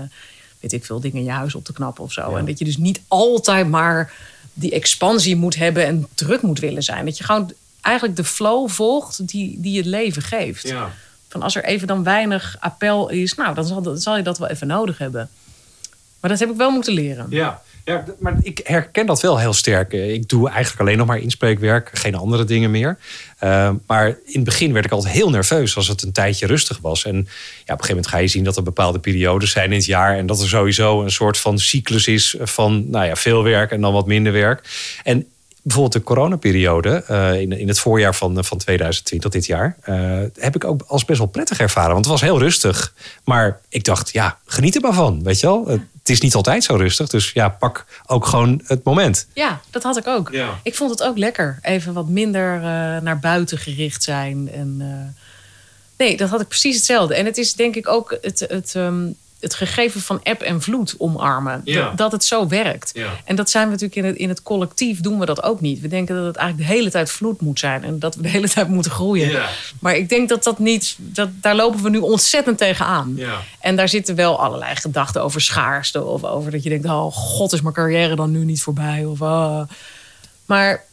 weet 0.60 0.72
ik 0.72 0.84
veel, 0.84 1.00
dingen 1.00 1.18
in 1.18 1.24
je 1.24 1.30
huis 1.30 1.54
op 1.54 1.64
te 1.64 1.72
knappen 1.72 2.04
of 2.04 2.12
zo. 2.12 2.30
Ja. 2.30 2.36
En 2.38 2.44
dat 2.44 2.58
je 2.58 2.64
dus 2.64 2.76
niet 2.76 3.00
altijd 3.08 3.68
maar 3.68 4.12
die 4.52 4.72
expansie 4.72 5.36
moet 5.36 5.56
hebben 5.56 5.86
en 5.86 6.06
druk 6.14 6.42
moet 6.42 6.58
willen 6.58 6.82
zijn. 6.82 7.04
Dat 7.04 7.18
je 7.18 7.24
gewoon 7.24 7.52
eigenlijk 7.80 8.16
de 8.16 8.24
flow 8.24 8.68
volgt 8.68 9.28
die, 9.28 9.60
die 9.60 9.76
het 9.76 9.86
leven 9.86 10.22
geeft. 10.22 10.68
Ja. 10.68 10.90
Van 11.28 11.42
als 11.42 11.56
er 11.56 11.64
even 11.64 11.86
dan 11.86 12.02
weinig 12.02 12.56
appel 12.60 13.08
is, 13.08 13.34
nou, 13.34 13.54
dan 13.54 13.64
zal, 13.64 13.82
dan 13.82 13.98
zal 13.98 14.16
je 14.16 14.22
dat 14.22 14.38
wel 14.38 14.48
even 14.48 14.66
nodig 14.66 14.98
hebben. 14.98 15.28
Maar 16.20 16.30
dat 16.30 16.38
heb 16.38 16.50
ik 16.50 16.56
wel 16.56 16.70
moeten 16.70 16.92
leren. 16.92 17.26
Ja. 17.30 17.62
ja, 17.84 18.04
maar 18.18 18.36
ik 18.42 18.60
herken 18.64 19.06
dat 19.06 19.20
wel 19.20 19.38
heel 19.38 19.52
sterk. 19.52 19.92
Eh, 19.92 20.12
Ik 20.12 20.28
doe 20.28 20.48
eigenlijk 20.48 20.80
alleen 20.80 20.98
nog 20.98 21.06
maar 21.06 21.18
inspreekwerk, 21.18 21.90
geen 21.92 22.14
andere 22.14 22.44
dingen 22.44 22.70
meer. 22.70 22.98
Eh, 23.38 23.70
maar 23.86 24.06
in 24.08 24.16
het 24.32 24.44
begin 24.44 24.72
werd 24.72 24.84
ik 24.84 24.92
altijd 24.92 25.14
heel 25.14 25.30
nerveus 25.30 25.76
als 25.76 25.88
het 25.88 26.02
een 26.02 26.12
tijdje 26.12 26.46
rustig 26.46 26.78
was. 26.82 27.04
En 27.04 27.14
ja, 27.14 27.20
op 27.20 27.26
een 27.26 27.66
gegeven 27.66 27.88
moment 27.88 28.06
ga 28.06 28.18
je 28.18 28.28
zien 28.28 28.44
dat 28.44 28.56
er 28.56 28.62
bepaalde 28.62 28.98
periodes 28.98 29.50
zijn 29.50 29.70
in 29.70 29.76
het 29.76 29.86
jaar. 29.86 30.16
En 30.16 30.26
dat 30.26 30.40
er 30.40 30.48
sowieso 30.48 31.02
een 31.02 31.10
soort 31.10 31.38
van 31.38 31.58
cyclus 31.58 32.06
is 32.06 32.36
van 32.40 32.90
nou 32.90 33.06
ja, 33.06 33.16
veel 33.16 33.42
werk 33.42 33.70
en 33.70 33.80
dan 33.80 33.92
wat 33.92 34.06
minder 34.06 34.32
werk. 34.32 34.68
En 35.04 35.26
bijvoorbeeld 35.62 36.02
de 36.02 36.08
coronaperiode 36.08 37.04
uh, 37.10 37.40
in, 37.40 37.52
in 37.52 37.68
het 37.68 37.78
voorjaar 37.78 38.14
van, 38.14 38.44
van 38.44 38.58
2020, 38.58 39.30
dit 39.30 39.46
jaar, 39.46 39.76
heb 40.38 40.54
ik 40.54 40.64
ook 40.64 40.82
als 40.86 41.04
best 41.04 41.18
wel 41.18 41.28
prettig 41.28 41.60
ervaren. 41.60 41.92
Want 41.92 42.04
het 42.04 42.12
was 42.12 42.20
heel 42.20 42.38
rustig. 42.38 42.94
Maar 43.24 43.60
ik 43.68 43.84
dacht, 43.84 44.12
ja, 44.12 44.38
geniet 44.46 44.74
er 44.74 44.80
maar 44.80 44.92
van, 44.92 45.22
weet 45.22 45.40
je 45.40 45.46
wel. 45.46 45.80
Het 46.08 46.16
is 46.16 46.22
niet 46.22 46.34
altijd 46.34 46.64
zo 46.64 46.74
rustig, 46.74 47.08
dus 47.08 47.30
ja, 47.32 47.48
pak 47.48 47.84
ook 48.06 48.26
gewoon 48.26 48.62
het 48.64 48.84
moment. 48.84 49.26
Ja, 49.34 49.60
dat 49.70 49.82
had 49.82 49.96
ik 49.96 50.06
ook. 50.06 50.28
Ja. 50.32 50.60
Ik 50.62 50.74
vond 50.74 50.90
het 50.90 51.02
ook 51.02 51.18
lekker. 51.18 51.58
Even 51.62 51.92
wat 51.92 52.08
minder 52.08 52.54
uh, 52.54 52.62
naar 52.98 53.18
buiten 53.20 53.58
gericht 53.58 54.02
zijn. 54.02 54.50
En, 54.52 54.76
uh, 54.80 55.22
nee, 55.96 56.16
dat 56.16 56.28
had 56.28 56.40
ik 56.40 56.48
precies 56.48 56.76
hetzelfde. 56.76 57.14
En 57.14 57.24
het 57.24 57.38
is 57.38 57.54
denk 57.54 57.74
ik 57.74 57.88
ook 57.88 58.18
het, 58.20 58.44
het, 58.48 58.74
um, 58.74 59.16
het 59.40 59.54
gegeven 59.54 60.00
van 60.00 60.20
eb 60.22 60.40
en 60.40 60.62
vloed 60.62 60.94
omarmen. 60.98 61.60
Ja. 61.64 61.92
Dat, 61.96 62.12
het 62.12 62.24
zo 62.24 62.48
werkt. 62.48 62.90
Ja. 62.94 63.10
En 63.24 63.36
dat 63.36 63.50
zijn 63.50 63.64
we 63.64 63.70
natuurlijk 63.70 64.00
in 64.00 64.04
het, 64.04 64.16
in 64.16 64.28
het 64.28 64.42
collectief 64.42 65.00
doen 65.00 65.18
we 65.18 65.26
dat 65.26 65.42
ook 65.42 65.60
niet. 65.60 65.80
We 65.80 65.88
denken 65.88 66.16
dat 66.16 66.24
het 66.24 66.36
eigenlijk 66.36 66.68
de 66.68 66.74
hele 66.74 66.90
tijd 66.90 67.10
vloed 67.10 67.40
moet 67.40 67.58
zijn. 67.58 67.84
En 67.84 67.98
dat 67.98 68.14
we 68.14 68.22
de 68.22 68.28
hele 68.28 68.48
tijd 68.48 68.68
moeten 68.68 68.90
groeien. 68.90 69.30
Ja. 69.30 69.48
Maar 69.80 69.96
ik 69.96 70.08
denk 70.08 70.28
dat 70.28 70.44
dat 70.44 70.58
niet... 70.58 70.96
Dat, 70.98 71.28
daar 71.32 71.54
lopen 71.54 71.82
we 71.82 71.90
nu 71.90 71.98
ontzettend 71.98 72.58
tegenaan. 72.58 73.12
Ja. 73.16 73.40
En 73.60 73.76
daar 73.76 73.88
zitten 73.88 74.14
wel 74.14 74.40
allerlei 74.40 74.76
gedachten 74.76 75.22
over 75.22 75.40
schaarste. 75.40 76.04
Of 76.04 76.24
over 76.24 76.50
dat 76.50 76.62
je 76.62 76.68
denkt, 76.68 76.86
oh 76.86 77.12
god, 77.12 77.52
is 77.52 77.60
mijn 77.60 77.74
carrière 77.74 78.16
dan 78.16 78.30
nu 78.30 78.44
niet 78.44 78.62
voorbij? 78.62 79.04
Of, 79.04 79.20
oh. 79.20 79.62
Maar 80.46 80.84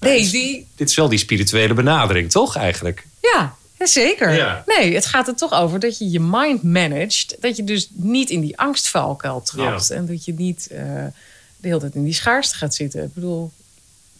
nee, 0.00 0.30
die... 0.30 0.66
Dit 0.76 0.88
is 0.88 0.96
wel 0.96 1.08
die 1.08 1.18
spirituele 1.18 1.74
benadering, 1.74 2.30
toch 2.30 2.56
eigenlijk? 2.56 3.06
Ja, 3.20 3.54
zeker. 3.88 4.30
Ja. 4.32 4.62
Nee, 4.66 4.94
het 4.94 5.06
gaat 5.06 5.28
er 5.28 5.34
toch 5.34 5.52
over 5.52 5.80
dat 5.80 5.98
je 5.98 6.10
je 6.10 6.20
mind 6.20 6.62
managt. 6.62 7.36
Dat 7.40 7.56
je 7.56 7.64
dus 7.64 7.88
niet 7.92 8.30
in 8.30 8.40
die 8.40 8.58
angstvalkuil 8.58 9.42
trapt. 9.42 9.88
Ja. 9.88 9.94
En 9.94 10.06
dat 10.06 10.24
je 10.24 10.32
niet 10.34 10.68
uh, 10.72 10.78
de 11.56 11.68
hele 11.68 11.80
tijd 11.80 11.94
in 11.94 12.04
die 12.04 12.12
schaarste 12.14 12.54
gaat 12.56 12.74
zitten. 12.74 13.02
Ik 13.02 13.14
bedoel, 13.14 13.52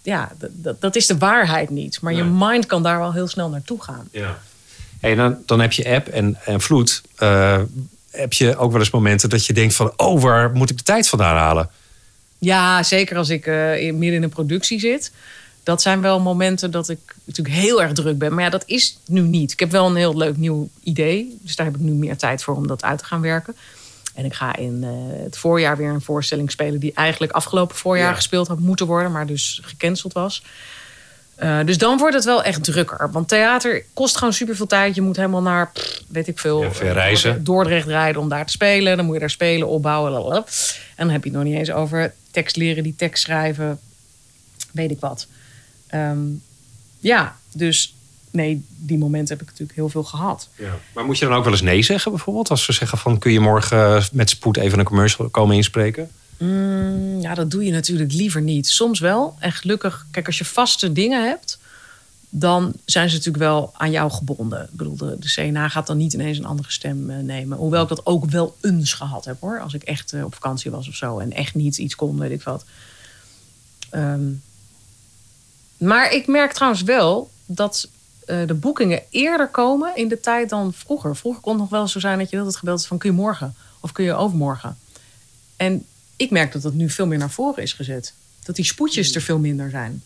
ja, 0.03 0.33
dat, 0.53 0.81
dat 0.81 0.97
is 0.97 1.07
de 1.07 1.19
waarheid 1.19 1.71
niet. 1.71 2.01
Maar 2.01 2.13
Nee. 2.13 2.23
je 2.23 2.29
mind 2.31 2.67
kan 2.67 2.83
daar 2.83 2.99
wel 2.99 3.13
heel 3.13 3.29
snel 3.29 3.49
naartoe 3.49 3.83
gaan. 3.83 4.09
Ja. 4.11 4.39
Hey, 5.01 5.15
dan, 5.15 5.37
dan 5.47 5.61
heb 5.61 5.73
je 5.73 5.89
app 5.89 6.09
en, 6.09 6.37
en 6.45 6.61
vloed. 6.61 7.03
Uh, 7.19 7.59
heb 8.11 8.33
je 8.33 8.57
ook 8.57 8.71
wel 8.71 8.81
eens 8.81 8.91
momenten 8.91 9.29
dat 9.29 9.47
je 9.47 9.53
denkt 9.53 9.75
van... 9.75 9.93
oh, 9.97 10.23
waar 10.23 10.51
moet 10.53 10.71
ik 10.71 10.77
de 10.77 10.83
tijd 10.83 11.09
vandaan 11.09 11.37
halen? 11.37 11.71
Ja, 12.39 12.83
zeker 12.83 13.17
als 13.17 13.29
ik 13.29 13.47
uh, 13.47 13.55
midden 13.93 14.13
in 14.13 14.23
een 14.23 14.29
productie 14.29 14.81
zit. 14.81 15.13
Dat 15.71 15.83
zijn 15.83 16.01
wel 16.01 16.21
momenten 16.21 16.71
dat 16.71 16.89
ik 16.89 16.99
natuurlijk 17.25 17.57
heel 17.57 17.83
erg 17.83 17.93
druk 17.93 18.19
ben. 18.19 18.35
Maar 18.35 18.45
ja, 18.45 18.51
dat 18.51 18.63
is 18.67 18.99
nu 19.07 19.21
niet. 19.21 19.53
Ik 19.53 19.61
heb 19.61 19.71
wel 19.71 19.87
een 19.87 19.97
heel 19.97 20.17
leuk 20.17 20.37
nieuw 20.37 20.69
idee. 20.83 21.39
Dus 21.43 21.57
daar 21.57 21.67
heb 21.67 21.75
ik 21.75 21.81
nu 21.81 21.93
meer 21.93 22.17
tijd 22.17 22.43
voor 22.43 22.57
om 22.57 22.67
dat 22.67 22.85
uit 22.85 22.99
te 22.99 23.05
gaan 23.05 23.21
werken. 23.21 23.57
En 24.15 24.25
ik 24.25 24.35
ga 24.35 24.57
in 24.57 24.85
eh, 24.85 25.23
het 25.25 25.39
voorjaar 25.39 25.77
weer 25.77 25.89
een 25.89 26.01
voorstelling 26.01 26.51
spelen... 26.51 26.81
die 26.81 26.93
eigenlijk 26.95 27.33
afgelopen 27.33 27.77
voorjaar 27.77 28.09
Ja. 28.09 28.15
gespeeld 28.15 28.49
had 28.49 28.59
moeten 28.59 28.87
worden... 28.87 29.13
maar 29.13 29.27
dus 29.27 29.61
gecanceld 29.65 30.13
was. 30.13 30.43
Eh, 31.35 31.59
dus 31.65 31.79
dan 31.79 31.99
wordt 31.99 32.15
het 32.15 32.25
wel 32.25 32.43
echt 32.43 32.65
drukker. 32.65 33.11
Want 33.13 33.29
theater 33.29 33.85
kost 33.95 34.17
gewoon 34.17 34.33
superveel 34.33 34.67
tijd. 34.67 34.95
Je 34.95 35.03
moet 35.03 35.17
helemaal 35.17 35.43
naar, 35.43 35.71
pff, 35.73 36.03
weet 36.09 36.29
ik 36.29 36.39
veel... 36.39 36.63
Ja, 36.63 36.69
eh, 36.69 36.93
reizen. 36.93 37.45
Dordrecht 37.45 37.87
rijden 37.87 38.21
om 38.21 38.29
daar 38.29 38.47
te 38.47 38.53
spelen. 38.53 38.97
Dan 38.97 39.05
moet 39.05 39.15
je 39.15 39.21
daar 39.21 39.31
spelen, 39.31 39.69
opbouwen. 39.69 40.13
lalala. 40.13 40.37
En 40.37 40.45
dan 41.07 41.11
heb 41.11 41.25
je 41.25 41.31
het 41.31 41.39
nog 41.39 41.49
niet 41.49 41.59
eens 41.59 41.71
over 41.71 42.15
tekst 42.31 42.57
leren, 42.57 42.83
die 42.83 42.97
tekst 42.97 43.23
schrijven. 43.23 43.79
Weet 44.73 44.91
ik 44.91 45.01
wat. 45.01 45.27
Ehm, 45.91 46.19
ja, 46.99 47.37
dus 47.53 47.95
nee, 48.31 48.65
die 48.77 48.99
momenten 48.99 49.35
heb 49.37 49.43
ik 49.43 49.51
natuurlijk 49.51 49.79
heel 49.79 49.89
veel 49.89 50.05
gehad. 50.05 50.49
Ja. 50.57 50.79
Maar 50.95 51.05
moet 51.05 51.19
je 51.19 51.25
dan 51.25 51.35
ook 51.35 51.45
wel 51.45 51.53
eens 51.53 51.63
nee 51.63 51.83
zeggen 51.83 52.11
bijvoorbeeld? 52.11 52.51
Als 52.51 52.65
ze 52.65 52.73
zeggen 52.73 52.99
van 52.99 53.19
kun 53.19 53.33
je 53.33 53.41
morgen 53.41 53.97
eh, 53.97 54.05
met 54.13 54.31
spoed 54.31 54.57
even 54.57 54.79
een 54.79 54.85
commercial 54.85 55.29
komen 55.29 55.57
inspreken? 55.57 56.11
Mm, 56.39 57.21
ja, 57.21 57.35
dat 57.35 57.51
doe 57.51 57.65
je 57.65 57.73
natuurlijk 57.73 58.13
liever 58.13 58.43
niet. 58.43 58.69
Soms 58.69 59.01
wel. 59.01 59.37
En 59.39 59.53
gelukkig, 59.53 60.07
kijk, 60.11 60.27
als 60.27 60.39
je 60.39 60.45
vaste 60.45 60.93
dingen 60.93 61.25
hebt, 61.29 61.59
dan 62.29 62.73
zijn 62.85 63.09
ze 63.09 63.17
natuurlijk 63.17 63.45
wel 63.45 63.73
aan 63.77 63.91
jou 63.91 64.11
gebonden. 64.11 64.63
Ik 64.63 64.77
bedoel, 64.77 64.97
de, 64.97 65.17
de 65.19 65.33
CNA 65.33 65.69
gaat 65.69 65.87
dan 65.87 65.97
niet 65.97 66.13
ineens 66.13 66.39
een 66.39 66.45
andere 66.45 66.71
stem 66.71 67.11
eh, 67.11 67.19
nemen. 67.19 67.59
Hoewel 67.59 67.83
ik 67.83 67.89
dat 67.89 68.07
ook 68.07 68.25
wel 68.25 68.57
eens 68.61 68.93
gehad 68.93 69.25
heb 69.25 69.41
hoor. 69.41 69.61
Als 69.61 69.75
ik 69.75 69.83
echt 69.83 70.13
eh, 70.13 70.25
op 70.25 70.35
vakantie 70.35 70.71
was 70.71 70.89
of 70.89 70.95
zo 70.95 71.19
en 71.19 71.33
echt 71.33 71.55
niet 71.55 71.79
iets 71.79 71.95
kon, 71.97 72.19
weet 72.19 72.31
ik 72.31 72.43
wat. 72.43 72.65
Ehm, 73.91 74.29
maar 75.81 76.13
ik 76.13 76.27
merk 76.27 76.53
trouwens 76.53 76.83
wel 76.83 77.31
dat 77.47 77.89
eh, 78.27 78.47
de 78.47 78.55
boekingen 78.55 79.03
eerder 79.11 79.49
komen 79.49 79.97
in 79.97 80.09
de 80.09 80.21
tijd 80.21 80.49
dan 80.49 80.73
vroeger. 80.73 81.17
Vroeger 81.17 81.43
kon 81.43 81.53
het 81.53 81.61
nog 81.61 81.71
wel 81.71 81.89
zo 81.89 82.01
zijn 82.01 82.19
dat 82.19 82.31
je 82.31 82.37
altijd 82.37 82.57
gebeld 82.57 82.81
is 82.81 82.87
van 82.87 82.99
kun 82.99 83.11
je 83.11 83.17
morgen 83.17 83.55
of 83.81 83.93
kun 83.93 84.05
je 84.05 84.15
overmorgen. 84.15 84.79
En 85.57 85.87
ik 86.17 86.31
merk 86.31 86.53
dat 86.53 86.63
dat 86.63 86.73
nu 86.73 86.91
veel 86.91 87.07
meer 87.07 87.19
naar 87.19 87.31
voren 87.31 87.63
is 87.63 87.73
gezet. 87.73 88.15
Dat 88.45 88.57
die 88.57 88.65
spoedjes 88.65 89.15
er 89.15 89.21
veel 89.21 89.39
minder 89.39 89.71
zijn. 89.71 90.03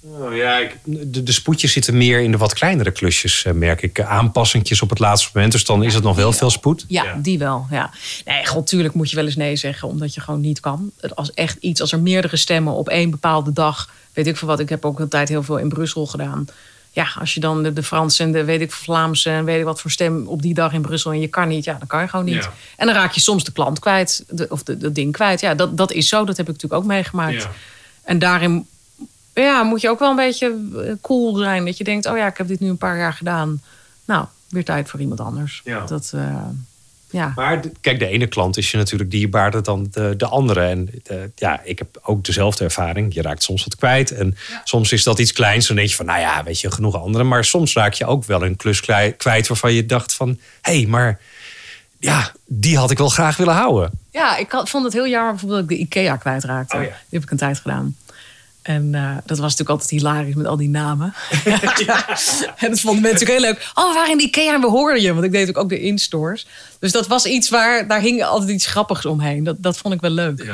Oh, 0.00 0.36
ja, 0.36 0.58
ik, 0.58 0.76
de, 0.84 1.22
de 1.22 1.32
spoedjes 1.32 1.72
zitten 1.72 1.96
meer 1.96 2.20
in 2.20 2.30
de 2.30 2.36
wat 2.36 2.54
kleinere 2.54 2.90
klusjes, 2.90 3.44
eh, 3.44 3.52
merk 3.52 3.82
ik. 3.82 3.98
Eh, 3.98 4.10
Aanpassingjes 4.10 4.82
op 4.82 4.90
het 4.90 4.98
laatste 4.98 5.30
moment. 5.34 5.52
Dus 5.52 5.64
dan 5.64 5.82
is 5.82 5.94
het 5.94 6.02
nog 6.02 6.16
wel 6.16 6.32
veel 6.32 6.50
spoed. 6.50 6.84
Ja, 6.88 7.18
die 7.22 7.38
wel. 7.38 7.66
Ja. 7.70 7.90
Nee, 8.24 8.46
god, 8.46 8.66
tuurlijk 8.66 8.94
moet 8.94 9.10
je 9.10 9.16
wel 9.16 9.24
eens 9.24 9.36
nee 9.36 9.56
zeggen, 9.56 9.88
omdat 9.88 10.14
je 10.14 10.20
gewoon 10.20 10.40
niet 10.40 10.60
kan. 10.60 10.90
Als 11.14 11.34
echt 11.34 11.56
iets, 11.60 11.80
als 11.80 11.92
er 11.92 12.00
meerdere 12.00 12.36
stemmen 12.36 12.72
op 12.72 12.88
één 12.88 13.10
bepaalde 13.10 13.52
dag, 13.52 13.90
weet 14.12 14.26
ik 14.26 14.36
veel 14.36 14.48
wat. 14.48 14.60
Ik 14.60 14.68
heb 14.68 14.84
ook 14.84 15.00
een 15.00 15.08
tijd 15.08 15.28
heel 15.28 15.42
veel 15.42 15.58
in 15.58 15.68
Brussel 15.68 16.06
gedaan. 16.06 16.46
Ja, 16.90 17.08
als 17.18 17.34
je 17.34 17.40
dan 17.40 17.62
de, 17.62 17.72
de 17.72 17.82
Franse 17.82 18.22
en 18.22 18.32
de 18.32 18.44
weet 18.44 18.60
ik 18.60 18.72
Vlaamse 18.72 19.30
en 19.30 19.44
weet 19.44 19.58
ik 19.58 19.64
wat 19.64 19.80
voor 19.80 19.90
stem 19.90 20.26
op 20.26 20.42
die 20.42 20.54
dag 20.54 20.72
in 20.72 20.82
Brussel 20.82 21.12
en 21.12 21.20
je 21.20 21.28
kan 21.28 21.48
niet, 21.48 21.64
ja, 21.64 21.74
dan 21.78 21.86
kan 21.86 22.00
je 22.00 22.08
gewoon 22.08 22.24
niet. 22.24 22.44
Ja. 22.44 22.52
En 22.76 22.86
dan 22.86 22.94
raak 22.94 23.12
je 23.12 23.20
soms 23.20 23.44
de 23.44 23.52
klant 23.52 23.78
kwijt, 23.78 24.24
de, 24.28 24.46
of 24.48 24.62
de, 24.62 24.76
dat 24.76 24.94
ding 24.94 25.12
kwijt. 25.12 25.40
Ja, 25.40 25.54
dat, 25.54 25.76
dat 25.76 25.92
is 25.92 26.08
zo. 26.08 26.24
Dat 26.24 26.36
heb 26.36 26.46
ik 26.48 26.52
natuurlijk 26.52 26.82
ook 26.82 26.88
meegemaakt. 26.88 27.42
Ja. 27.42 27.50
En 28.02 28.18
daarin 28.18 28.66
ja, 29.44 29.62
moet 29.62 29.80
je 29.80 29.88
ook 29.88 29.98
wel 29.98 30.10
een 30.10 30.16
beetje 30.16 30.68
eh, 30.76 30.92
cool 31.00 31.36
zijn. 31.36 31.64
Dat 31.64 31.78
je 31.78 31.84
denkt, 31.84 32.06
oh 32.06 32.16
ja, 32.16 32.26
ik 32.26 32.36
heb 32.36 32.48
dit 32.48 32.60
nu 32.60 32.68
een 32.68 32.78
paar 32.78 32.98
jaar 32.98 33.12
gedaan. 33.12 33.62
Nou, 34.04 34.26
weer 34.48 34.64
tijd 34.64 34.88
voor 34.88 35.00
iemand 35.00 35.20
anders. 35.20 35.60
Ja. 35.64 35.86
Dat, 35.86 36.12
eh, 36.14 36.46
ja. 37.10 37.32
Maar 37.36 37.60
kijk, 37.80 37.98
de 37.98 38.06
ene 38.06 38.26
klant 38.26 38.56
is 38.56 38.70
je 38.70 38.76
natuurlijk 38.76 39.10
dierbaarder 39.10 39.62
dan 39.62 39.88
de, 39.90 40.14
de 40.16 40.26
andere. 40.26 40.60
En 40.60 40.90
eh, 41.04 41.16
ja, 41.34 41.60
ik 41.64 41.78
heb 41.78 41.98
ook 42.02 42.24
dezelfde 42.24 42.64
ervaring. 42.64 43.14
Je 43.14 43.22
raakt 43.22 43.42
soms 43.42 43.64
wat 43.64 43.76
kwijt. 43.76 44.10
En 44.10 44.36
soms 44.64 44.92
is 44.92 45.02
dat 45.02 45.18
iets 45.18 45.32
kleins. 45.32 45.66
Dan 45.66 45.76
denk 45.76 45.88
je 45.88 45.94
van, 45.94 46.06
nou 46.06 46.20
ja, 46.20 46.42
weet 46.44 46.60
je, 46.60 46.70
genoeg 46.70 47.02
anderen. 47.02 47.28
Maar 47.28 47.44
soms 47.44 47.74
raak 47.74 47.92
je 47.92 48.06
ook 48.06 48.24
wel 48.24 48.44
een 48.44 48.56
klus 48.56 48.80
kwijt 49.16 49.48
waarvan 49.48 49.72
je 49.72 49.86
dacht 49.86 50.14
van... 50.14 50.38
hé, 50.60 50.78
hey, 50.78 50.86
maar 50.86 51.20
ja, 51.98 52.32
die 52.46 52.76
had 52.76 52.90
ik 52.90 52.98
wel 52.98 53.08
graag 53.08 53.36
willen 53.36 53.54
houden. 53.54 53.90
Ja, 54.10 54.36
ik 54.36 54.62
vond 54.64 54.84
het 54.84 54.92
heel 54.92 55.08
jammer 55.08 55.30
bijvoorbeeld 55.30 55.60
dat 55.60 55.70
ik 55.70 55.76
de 55.76 55.84
IKEA 55.84 56.16
kwijtraakte. 56.16 56.76
Oh 56.76 56.82
ja. 56.82 56.88
Die 56.88 57.18
heb 57.18 57.22
ik 57.22 57.30
een 57.30 57.36
tijd 57.36 57.58
gedaan. 57.58 57.96
En 58.68 58.94
eh, 58.94 59.10
dat 59.10 59.38
was 59.38 59.50
natuurlijk 59.56 59.68
altijd 59.70 59.90
hilarisch 59.90 60.34
met 60.34 60.46
al 60.46 60.56
die 60.56 60.68
namen. 60.68 61.14
en 62.56 62.70
dat 62.70 62.80
vonden 62.80 63.02
mensen 63.02 63.02
natuurlijk 63.02 63.28
heel 63.28 63.40
leuk. 63.40 63.70
Oh, 63.74 63.88
we 63.88 63.94
waren 63.94 64.10
in 64.10 64.16
de 64.18 64.24
IKEA 64.24 64.54
en 64.54 64.60
we 64.60 64.66
hoorden 64.66 65.02
je. 65.02 65.12
Want 65.12 65.24
ik 65.24 65.30
deed 65.32 65.40
natuurlijk 65.46 65.58
ook 65.72 65.80
de 65.80 65.86
in-stores. 65.86 66.46
Dus 66.78 66.92
dat 66.92 67.06
was 67.06 67.26
iets 67.26 67.48
waar, 67.48 67.86
daar 67.88 68.00
hing 68.00 68.24
altijd 68.24 68.50
iets 68.50 68.66
grappigs 68.66 69.06
omheen. 69.06 69.44
Dat, 69.44 69.56
dat 69.58 69.76
vond 69.78 69.94
ik 69.94 70.00
wel 70.00 70.10
leuk. 70.10 70.52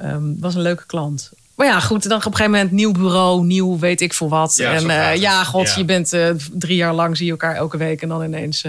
Ehm, 0.00 0.22
was 0.38 0.54
een 0.54 0.60
leuke 0.60 0.86
klant. 0.86 1.30
Maar 1.54 1.66
ja, 1.66 1.80
goed, 1.80 2.02
dan 2.08 2.18
op 2.18 2.24
een 2.24 2.30
gegeven 2.32 2.50
moment 2.52 2.70
nieuw 2.70 2.92
bureau, 2.92 3.44
nieuw 3.44 3.78
weet 3.78 4.00
ik 4.00 4.14
veel 4.14 4.28
wat. 4.28 4.56
Ja, 4.56 4.72
en 4.72 4.90
eh, 4.90 5.16
ja, 5.16 5.44
god, 5.44 5.68
Ja. 5.68 5.74
je 5.76 5.84
bent 5.84 6.12
eh, 6.12 6.28
drie 6.52 6.76
jaar 6.76 6.94
lang, 6.94 7.16
zie 7.16 7.26
je 7.26 7.30
elkaar 7.32 7.54
elke 7.54 7.76
week. 7.76 8.02
En 8.02 8.08
dan 8.08 8.22
ineens 8.24 8.64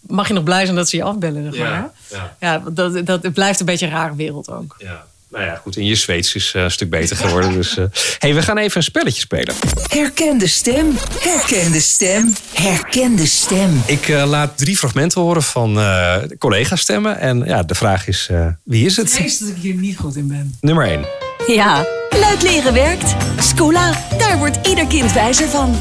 mag 0.00 0.28
je 0.28 0.34
nog 0.34 0.44
blij 0.44 0.64
zijn 0.64 0.76
dat 0.76 0.88
ze 0.88 0.96
je 0.96 1.02
afbellen. 1.02 1.52
Zeg 1.52 1.62
maar, 1.62 1.90
hè? 2.08 2.16
ja, 2.16 2.36
Ja, 2.40 2.62
dat, 2.72 3.06
dat, 3.06 3.22
het 3.22 3.32
blijft 3.34 3.60
een 3.60 3.66
beetje 3.66 3.86
een 3.86 3.92
rare 3.92 4.14
wereld 4.16 4.50
ook. 4.50 4.74
ja. 4.78 5.08
Nou 5.30 5.44
ja, 5.44 5.54
goed. 5.54 5.76
In 5.76 5.84
je 5.84 5.94
Zweeds 5.94 6.34
is 6.34 6.54
eh, 6.54 6.62
een 6.62 6.70
stuk 6.70 6.90
beter 6.90 7.16
geworden. 7.16 7.52
Dus, 7.52 7.76
eh 7.76 7.84
hey, 8.18 8.34
we 8.34 8.42
gaan 8.42 8.58
even 8.58 8.76
een 8.76 8.82
spelletje 8.82 9.20
spelen. 9.20 9.54
Herken 9.88 10.38
de 10.38 10.46
stem, 10.46 10.96
herken 11.20 11.72
de 11.72 11.80
stem, 11.80 12.32
herken 12.52 13.16
de 13.16 13.26
stem. 13.26 13.82
Ik 13.86 14.08
eh, 14.08 14.28
laat 14.28 14.58
drie 14.58 14.76
fragmenten 14.76 15.20
horen 15.20 15.42
van 15.42 15.78
eh 15.78 16.16
collega-stemmen. 16.38 17.18
En 17.18 17.44
ja, 17.44 17.62
de 17.62 17.74
vraag 17.74 18.06
is, 18.06 18.26
eh, 18.30 18.46
wie 18.64 18.86
is 18.86 18.96
het? 18.96 19.12
vrees 19.12 19.38
dat 19.38 19.48
ik 19.48 19.56
hier 19.56 19.74
niet 19.74 19.96
goed 19.96 20.16
in 20.16 20.28
ben. 20.28 20.56
Nummer 20.60 20.86
één. 20.86 21.06
Ja, 21.46 21.86
luid 22.10 22.42
leren 22.42 22.72
werkt. 22.72 23.14
Scula, 23.38 24.06
daar 24.18 24.38
wordt 24.38 24.66
ieder 24.66 24.86
kind 24.86 25.12
wijzer 25.12 25.48
van. 25.48 25.76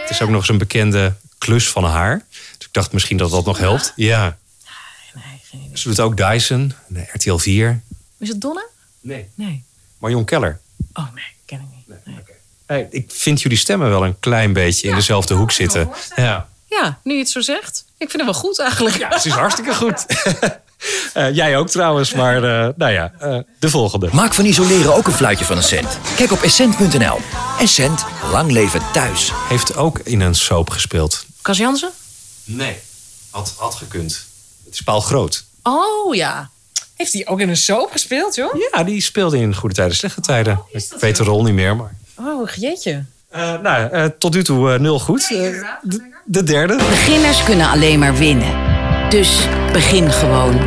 Het 0.00 0.10
is 0.10 0.22
ook 0.22 0.28
nog 0.28 0.40
eens 0.40 0.48
een 0.48 0.58
bekende 0.58 1.14
klus 1.38 1.68
van 1.68 1.84
haar. 1.84 2.24
Dus 2.30 2.66
ik 2.66 2.72
dacht 2.72 2.92
misschien 2.92 3.16
dat 3.16 3.30
dat 3.30 3.44
nog 3.44 3.58
helpt. 3.58 3.92
Ja. 3.96 4.38
Nee, 5.54 5.62
geen 5.62 5.66
idee. 5.66 5.78
Ze 5.78 5.88
doet 5.88 6.00
ook 6.00 6.16
Dyson, 6.16 6.72
nee, 6.86 7.06
RTL 7.12 7.36
4. 7.36 7.82
Is 8.18 8.28
het 8.28 8.40
Donna? 8.40 8.64
Nee. 9.00 9.28
Nee. 9.34 9.64
Marion 9.98 10.24
Keller. 10.24 10.60
Oh 10.92 11.14
nee, 11.14 11.24
ken 11.44 11.60
ik 11.60 11.66
niet. 11.76 12.04
Nee. 12.04 12.16
Hey, 12.66 12.86
ik 12.90 13.10
vind 13.10 13.42
jullie 13.42 13.58
stemmen 13.58 13.88
wel 13.88 14.04
een 14.04 14.18
klein 14.20 14.52
beetje 14.52 14.88
in 14.88 14.94
dezelfde 14.94 15.34
hoek 15.34 15.50
zitten. 15.50 15.90
Ja. 16.16 16.48
Ja, 16.68 16.98
nu 17.02 17.12
je 17.12 17.18
het 17.18 17.30
zo 17.30 17.40
zegt. 17.40 17.84
Ik 17.98 18.10
vind 18.10 18.22
het 18.22 18.24
wel 18.24 18.40
goed 18.40 18.58
eigenlijk. 18.58 18.96
ja, 18.96 19.08
het 19.08 19.24
is 19.24 19.32
hartstikke 19.32 19.74
goed. 19.74 20.06
Eh, 21.12 21.34
jij 21.34 21.56
ook 21.56 21.68
trouwens, 21.68 22.12
maar 22.14 22.36
eh, 22.36 22.68
nou 22.76 22.92
ja, 22.92 23.12
eh, 23.18 23.38
de 23.58 23.70
volgende. 23.70 24.08
Maak 24.12 24.34
van 24.34 24.44
isoleren 24.44 24.94
ook 24.94 25.06
een 25.06 25.12
fluitje 25.12 25.44
van 25.44 25.56
een 25.56 25.62
cent. 25.62 25.98
Kijk 26.16 26.32
op 26.32 26.42
essent.nl. 26.42 27.18
Essent, 27.58 28.04
lang 28.30 28.50
leven 28.50 28.80
thuis. 28.92 29.32
Heeft 29.48 29.76
ook 29.76 29.98
in 29.98 30.20
een 30.20 30.34
soap 30.34 30.70
gespeeld. 30.70 31.26
Cas 31.42 31.58
Jansen? 31.58 31.90
Nee, 32.44 32.76
had, 33.30 33.54
had 33.56 33.74
gekund. 33.74 34.26
Het 34.74 34.82
is 34.82 34.88
Paul 34.92 35.00
Groot. 35.00 35.44
Oh 35.62 36.14
ja. 36.14 36.50
Heeft 36.94 37.12
hij 37.12 37.26
ook 37.26 37.40
in 37.40 37.48
een 37.48 37.56
soap 37.56 37.90
gespeeld, 37.92 38.34
joh? 38.34 38.54
Ja, 38.72 38.84
die 38.84 39.00
speelde 39.00 39.38
in 39.38 39.54
Goede 39.54 39.74
Tijden, 39.74 39.96
Slechte 39.96 40.20
Tijden. 40.20 40.62
is 40.70 40.90
ik 40.92 41.00
weet 41.00 41.16
de 41.16 41.22
rol 41.22 41.42
niet 41.42 41.54
meer, 41.54 41.76
maar... 41.76 41.94
Oh, 42.14 42.50
jeetje. 42.50 43.04
Eh, 43.28 43.60
nou, 43.60 43.90
eh, 43.90 44.04
tot 44.18 44.34
nu 44.34 44.44
toe 44.44 44.72
eh, 44.72 44.80
nul 44.80 45.00
goed. 45.00 45.28
De, 45.28 46.10
de 46.24 46.42
derde. 46.42 46.76
Beginners 46.76 47.42
kunnen 47.42 47.68
alleen 47.68 47.98
maar 47.98 48.16
winnen. 48.16 48.58
Dus 49.10 49.38
begin 49.72 50.12
gewoon. 50.12 50.60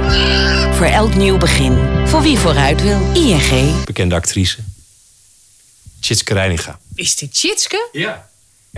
Voor 0.74 0.86
elk 0.86 1.16
nieuw 1.16 1.38
begin. 1.38 2.08
Voor 2.08 2.22
wie 2.22 2.38
vooruit 2.38 2.82
wil. 2.82 2.99
ING. 3.14 3.84
Bekende 3.86 4.16
actrice. 4.16 4.58
Tjitske 5.99 6.34
Reininga. 6.34 6.80
Is 6.95 7.16
dit 7.16 7.34
Tjitske? 7.34 7.89
Ja. 7.91 8.26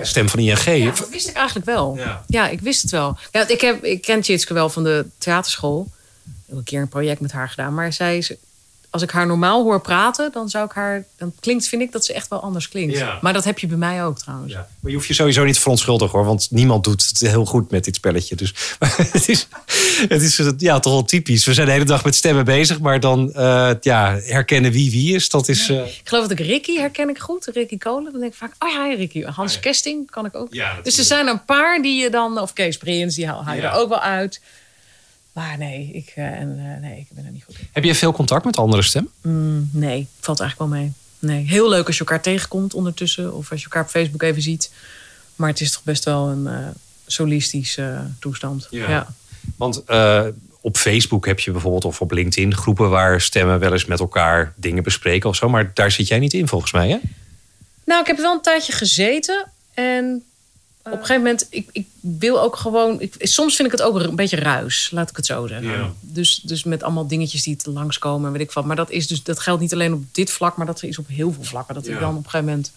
Stem 0.02 0.30
van 0.30 0.40
ING. 0.40 0.64
Ja, 0.64 0.92
dat 0.92 1.10
wist 1.10 1.30
ik 1.30 1.36
eigenlijk 1.36 1.66
wel. 1.66 1.96
Ja. 1.98 2.24
Ja, 2.28 2.48
ik 2.48 2.62
wist 2.62 2.82
het 2.82 2.92
wel. 2.92 3.18
Ja, 3.32 3.48
ik, 3.48 3.62
heb, 3.62 3.84
ik 3.84 4.02
ken 4.02 4.22
Tjitske 4.22 4.54
wel 4.54 4.70
van 4.70 4.84
de 4.84 5.06
theaterschool. 5.18 5.92
Ik 6.26 6.32
heb 6.48 6.58
een 6.58 6.64
keer 6.64 6.82
een 6.82 6.88
project 6.88 7.20
met 7.20 7.32
haar 7.32 7.50
gedaan. 7.50 7.74
Maar 7.74 7.94
zij 7.94 8.18
is, 8.18 8.34
als 8.90 9.02
ik 9.02 9.10
haar 9.12 9.28
normaal 9.28 9.64
hoor 9.64 9.82
praten, 9.82 10.32
dan 10.32 10.50
zou 10.50 10.66
ik 10.66 10.72
haar. 10.72 11.06
Dan 11.18 11.34
klinkt, 11.40 11.68
vind 11.68 11.82
ik 11.82 11.92
dat 11.92 12.06
ze 12.06 12.14
echt 12.14 12.28
wel 12.30 12.40
anders 12.42 12.70
klinkt. 12.70 12.98
Ja. 12.98 13.18
Maar 13.22 13.34
dat 13.34 13.44
heb 13.44 13.60
je 13.60 13.68
bij 13.68 13.78
mij 13.78 14.04
ook 14.06 14.18
trouwens. 14.20 14.52
Ja. 14.54 14.68
Maar 14.80 14.92
je 14.92 14.98
hoeft 14.98 15.08
je 15.08 15.14
sowieso 15.14 15.44
niet 15.44 15.54
te 15.54 15.62
verontschuldigen 15.62 16.18
hoor. 16.18 16.28
Want 16.28 16.48
niemand 16.52 16.84
doet 16.84 17.06
het 17.10 17.20
heel 17.20 17.46
goed 17.46 17.72
met 17.72 17.84
dit 17.84 17.96
spelletje. 17.96 18.36
Dus 18.36 18.54
maar 18.80 18.96
het 19.12 19.30
is, 19.30 19.48
het 20.10 20.22
is 20.22 20.42
ja, 20.58 20.80
toch 20.80 20.94
wel 20.94 21.06
typisch. 21.06 21.46
We 21.46 21.54
zijn 21.54 21.66
de 21.66 21.72
hele 21.74 21.86
dag 21.86 22.04
met 22.04 22.16
stemmen 22.16 22.46
bezig. 22.46 22.80
Maar 22.80 23.00
dan 23.00 23.34
eh, 23.34 23.72
ja, 23.82 24.20
herkennen 24.24 24.72
wie 24.72 24.92
wie 24.92 25.16
is. 25.16 25.30
Dat 25.30 25.48
is. 25.48 25.70
eh, 25.70 25.86
Ik 25.86 26.02
geloof 26.04 26.28
dat 26.28 26.40
ik 26.40 26.46
Ricky 26.46 26.78
herken 26.78 27.10
ik 27.10 27.20
goed. 27.20 27.46
Ricky 27.46 27.78
Kolen. 27.78 28.12
Dan 28.12 28.20
denk 28.22 28.32
ik 28.32 28.38
vaak, 28.38 28.54
oh 28.60 28.70
ja, 28.70 28.96
Ricky. 28.96 29.24
Hans 29.24 29.60
Kesting 29.60 30.12
kan 30.12 30.26
ik 30.26 30.36
ook. 30.36 30.52
Dus 30.84 30.98
er 30.98 31.04
zijn 31.04 31.28
een 31.28 31.46
paar 31.46 31.82
die 31.82 32.02
je 32.02 32.10
dan... 32.10 32.40
Of 32.40 32.54
Kees 32.54 32.78
Prins, 32.78 33.16
die 33.16 33.28
haal 33.28 33.44
haal 33.44 33.56
je 33.56 33.62
er 33.62 33.72
ook 33.72 33.90
wel 33.90 34.00
uit. 34.00 34.42
Maar 35.40 35.58
nee, 35.58 35.90
ik, 35.94 36.14
eh, 36.16 36.26
en, 36.26 36.58
eh, 36.58 36.82
nee, 36.82 37.00
ik 37.00 37.08
ben 37.10 37.26
er 37.26 37.32
niet 37.32 37.44
goed 37.44 37.60
in. 37.60 37.68
Heb 37.72 37.84
je 37.84 37.96
veel 37.96 38.12
contact 38.12 38.46
met 38.46 38.58
andere 38.58 38.82
stemmen? 38.82 39.12
Mm, 39.22 39.70
nee, 39.74 40.08
valt 40.20 40.40
eigenlijk 40.40 40.72
wel 40.72 40.80
mee. 40.80 40.92
Nee, 41.20 41.46
heel 41.46 41.70
leuk 41.70 41.86
als 41.86 41.96
je 41.96 42.00
elkaar 42.00 42.22
tegenkomt 42.22 42.74
ondertussen. 42.74 43.34
Of 43.34 43.52
als 43.52 43.60
je 43.60 43.66
elkaar 43.66 43.84
op 43.84 43.90
Facebook 43.90 44.22
even 44.22 44.42
ziet. 44.42 44.72
Maar 45.36 45.50
het 45.50 45.62
is 45.62 45.72
toch 45.72 45.84
best 45.84 46.04
wel 46.04 46.28
een 46.28 46.48
eh, 46.48 46.68
solistische 47.06 48.08
toestand. 48.20 48.68
Ja. 48.70 48.90
Ja. 48.90 49.08
Want 49.56 49.84
op 50.62 50.78
Facebook 50.78 51.26
heb 51.26 51.40
je 51.40 51.52
bijvoorbeeld 51.52 51.86
of 51.86 52.02
op 52.02 52.12
LinkedIn 52.12 52.56
groepen 52.56 52.90
waar 52.90 53.22
stemmen 53.22 53.60
wel 53.60 53.72
eens 53.72 53.86
met 53.86 54.00
elkaar 54.00 54.54
dingen 54.56 54.84
bespreken 54.84 55.30
of 55.30 55.36
zo. 55.36 55.50
Maar 55.50 55.72
daar 55.74 55.92
zit 55.92 56.08
jij 56.08 56.20
niet 56.20 56.34
in 56.34 56.48
volgens 56.48 56.72
mij, 56.72 56.90
hè? 56.90 56.98
Nou, 57.86 58.02
ik 58.02 58.08
heb 58.08 58.18
wel 58.18 58.34
een 58.34 58.42
tijdje 58.42 58.74
gezeten. 58.74 59.52
En 59.74 60.24
een 60.92 61.06
gegeven 61.06 61.22
moment, 61.22 61.48
ik, 61.50 61.70
ik 61.72 61.88
wil 62.00 62.42
ook 62.42 62.56
gewoon... 62.56 63.02
Ik, 63.02 63.16
soms 63.20 63.56
vind 63.56 63.68
ik 63.74 63.80
het 63.80 63.88
ook 63.88 64.00
een 64.00 64.16
beetje 64.16 64.40
ruis, 64.40 64.90
laat 64.92 65.10
ik 65.10 65.16
het 65.16 65.26
zo 65.26 65.48
zeggen. 65.48 65.72
Ja. 65.72 65.92
Dus, 66.00 66.36
dus 66.36 66.64
met 66.64 66.84
allemaal 66.84 67.08
dingetjes 67.08 67.44
die 67.44 67.56
te 67.56 67.72
langskomen 67.72 68.26
en 68.26 68.32
weet 68.32 68.42
ik 68.42 68.52
wat. 68.52 68.66
Maar 68.66 68.76
dat, 68.76 68.90
is 68.90 69.08
dus, 69.08 69.24
dat 69.24 69.40
geldt 69.40 69.62
niet 69.62 69.74
alleen 69.74 69.94
op 69.94 70.04
dit 70.12 70.32
vlak, 70.32 70.58
maar 70.58 70.66
dat 70.66 70.84
is 70.84 70.98
op 70.98 71.08
heel 71.08 71.34
veel 71.34 71.44
vlakken. 71.44 71.76
Dat 71.76 71.88
ik 71.88 72.00
dan 72.00 72.10
op 72.10 72.24
een 72.24 72.30
gegeven 72.30 72.46
moment 72.46 72.72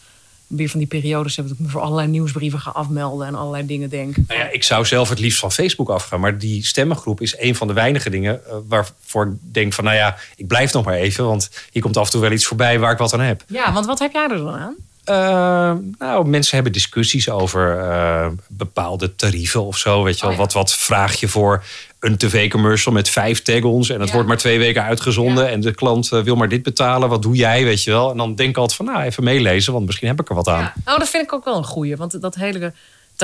weer 0.46 0.68
van 0.68 0.78
die 0.78 0.88
periodes 0.88 1.36
heb... 1.36 1.48
dat 1.48 1.54
ik 1.54 1.60
me 1.60 1.68
voor 1.68 1.80
allerlei 1.80 2.08
nieuwsbrieven 2.08 2.60
ga 2.60 2.70
afmelden 2.70 3.26
en 3.26 3.34
allerlei 3.34 3.66
dingen 3.66 3.88
denk. 3.88 4.16
Nou 4.16 4.40
ja, 4.40 4.48
ik 4.48 4.62
zou 4.62 4.86
zelf 4.86 5.08
het 5.08 5.18
liefst 5.18 5.38
van 5.38 5.52
Facebook 5.52 5.88
afgaan. 5.88 6.20
Maar 6.20 6.38
die 6.38 6.64
stemmengroep 6.64 7.20
is 7.20 7.34
een 7.38 7.54
van 7.54 7.66
de 7.66 7.72
weinige 7.72 8.10
dingen 8.10 8.46
eh, 8.46 8.56
waarvoor 8.68 9.26
ik 9.26 9.54
denk 9.54 9.72
van... 9.72 9.84
nou 9.84 9.96
ja, 9.96 10.16
ik 10.36 10.46
blijf 10.46 10.72
nog 10.72 10.84
maar 10.84 10.94
even. 10.94 11.24
Want 11.24 11.50
hier 11.70 11.82
komt 11.82 11.96
af 11.96 12.04
en 12.04 12.10
toe 12.10 12.20
wel 12.20 12.32
iets 12.32 12.46
voorbij 12.46 12.78
waar 12.78 12.92
ik 12.92 12.98
wat 12.98 13.12
aan 13.12 13.20
heb. 13.20 13.44
Ja, 13.46 13.72
want 13.72 13.86
wat 13.86 13.98
heb 13.98 14.12
jij 14.12 14.28
er 14.30 14.36
dan 14.36 14.54
aan? 14.54 14.76
Eh, 15.04 15.72
nou, 15.98 16.26
mensen 16.28 16.54
hebben 16.54 16.72
discussies 16.72 17.28
over 17.30 17.78
eh, 17.78 18.26
bepaalde 18.48 19.14
tarieven 19.14 19.62
of 19.64 19.78
zo. 19.78 20.02
Weet 20.02 20.14
je 20.14 20.20
wel, 20.20 20.30
Oh 20.30 20.36
ja. 20.36 20.42
wat, 20.42 20.52
wat 20.52 20.72
vraag 20.74 21.20
je 21.20 21.28
voor 21.28 21.64
een 22.00 22.16
tv-commercial 22.16 22.94
met 22.94 23.08
vijf 23.08 23.42
tag-ons... 23.42 23.88
en 23.90 23.98
het 23.98 24.08
Ja. 24.08 24.14
wordt 24.14 24.28
maar 24.28 24.36
twee 24.38 24.58
weken 24.58 24.82
uitgezonden... 24.82 25.44
Ja. 25.44 25.50
en 25.50 25.60
de 25.60 25.74
klant 25.74 26.12
eh, 26.12 26.20
wil 26.20 26.36
maar 26.36 26.48
dit 26.48 26.62
betalen. 26.62 27.08
Wat 27.08 27.22
doe 27.22 27.34
jij, 27.36 27.64
weet 27.64 27.82
je 27.82 27.90
wel? 27.90 28.10
En 28.10 28.16
dan 28.16 28.34
denk 28.34 28.48
ik 28.50 28.56
altijd 28.56 28.76
van, 28.76 28.86
nou, 28.86 29.02
even 29.02 29.24
meelezen... 29.24 29.72
want 29.72 29.86
misschien 29.86 30.08
heb 30.08 30.20
ik 30.20 30.28
er 30.28 30.34
wat 30.34 30.48
aan. 30.48 30.72
Nou, 30.84 30.98
dat 30.98 31.08
vind 31.08 31.24
ik 31.24 31.32
ook 31.32 31.44
wel 31.44 31.56
een 31.56 31.64
goeie. 31.64 31.96
Want 31.96 32.20
dat 32.20 32.34
hele 32.34 32.72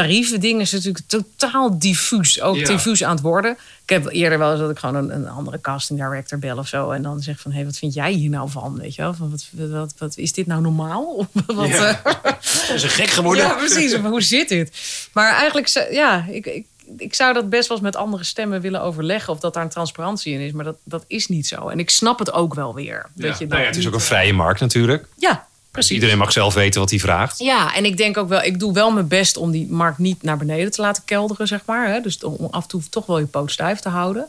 tarieven 0.03 0.41
ding 0.41 0.61
is 0.61 0.73
natuurlijk 0.73 1.05
totaal 1.07 1.79
diffuus. 1.79 2.41
Ook 2.41 2.57
Ja. 2.57 2.67
diffuus 2.67 3.05
aan 3.05 3.11
het 3.11 3.21
worden. 3.21 3.57
Ik 3.83 3.89
heb 3.91 4.09
eerder 4.11 4.39
wel 4.39 4.51
eens 4.51 4.61
dat 4.61 4.71
ik 4.71 4.79
gewoon 4.79 4.95
een, 4.95 5.15
een 5.15 5.29
andere 5.29 5.61
casting 5.61 5.99
director 5.99 6.39
bel 6.39 6.59
of 6.59 6.69
zo. 6.69 6.91
En 6.91 7.03
dan 7.03 7.21
zeg 7.23 7.41
van, 7.41 7.51
hé, 7.51 7.57
hey, 7.57 7.67
wat 7.67 7.77
vind 7.77 7.95
jij 7.95 8.13
hier 8.13 8.31
nou 8.31 8.51
van? 8.51 8.79
Weet 8.79 8.95
je 8.95 9.03
wel? 9.03 9.15
Van, 9.15 9.31
wat, 9.31 9.47
wat, 9.71 9.95
wat, 9.99 10.17
is 10.17 10.33
dit 10.33 10.47
nou 10.47 10.61
normaal? 10.61 11.27
Wat, 11.47 11.69
Ja. 11.69 12.01
eh, 12.05 12.75
is 12.75 12.83
een 12.83 12.89
gek 12.89 13.09
geworden. 13.11 13.45
ja, 13.45 13.55
precies. 13.55 13.99
Maar 13.99 14.11
hoe 14.11 14.23
zit 14.23 14.49
dit? 14.49 14.79
Maar 15.13 15.33
eigenlijk, 15.35 15.89
ja, 15.91 16.27
ik, 16.31 16.47
ik, 16.47 16.67
ik 16.99 17.15
zou 17.15 17.35
dat 17.35 17.51
best 17.51 17.69
wel 17.69 17.77
eens 17.77 17.87
met 17.87 17.97
andere 17.97 18.25
stemmen 18.25 18.61
willen 18.61 18.83
overleggen. 18.83 19.33
Of 19.33 19.41
dat 19.41 19.55
daar 19.55 19.63
een 19.63 19.69
transparantie 19.69 20.33
in 20.33 20.41
is. 20.41 20.53
Maar 20.53 20.65
dat, 20.65 20.77
dat 20.85 21.05
is 21.07 21.29
niet 21.29 21.47
zo. 21.47 21.69
En 21.69 21.79
ik 21.79 21.91
snap 21.91 22.19
het 22.19 22.33
ook 22.33 22.55
wel 22.55 22.75
weer. 22.75 23.07
Ja. 23.15 23.29
Dat 23.29 23.39
je 23.39 23.47
Nou 23.47 23.61
ja, 23.61 23.67
het 23.67 23.77
is 23.77 23.87
ook 23.87 23.93
een 23.93 23.99
eh, 23.99 24.05
vrije 24.05 24.33
markt 24.33 24.61
natuurlijk. 24.61 25.07
Ja, 25.17 25.48
precies. 25.71 25.95
iedereen 25.95 26.19
mag 26.19 26.33
zelf 26.33 26.55
weten 26.55 26.81
wat 26.81 26.91
hij 26.91 26.99
vraagt. 26.99 27.39
Ja, 27.39 27.75
en 27.75 27.85
ik 27.85 27.97
denk 27.97 28.17
ook 28.17 28.29
wel, 28.29 28.43
ik 28.43 28.59
doe 28.59 28.73
wel 28.73 28.91
mijn 28.91 29.09
best 29.09 29.37
om 29.37 29.51
die 29.51 29.67
markt 29.71 29.99
niet 29.99 30.23
naar 30.23 30.37
beneden 30.37 30.71
te 30.71 30.81
laten 30.81 31.05
kelderen, 31.05 31.47
zeg 31.47 31.61
maar. 31.65 31.89
Hè? 31.89 32.01
Dus 32.01 32.25
om 32.25 32.49
af 32.51 32.63
en 32.63 32.69
toe 32.69 32.83
toch 32.91 33.07
wel 33.07 33.19
je 33.19 33.27
poot 33.27 33.51
stijf 33.51 33.79
te 33.79 33.89
houden. 33.89 34.29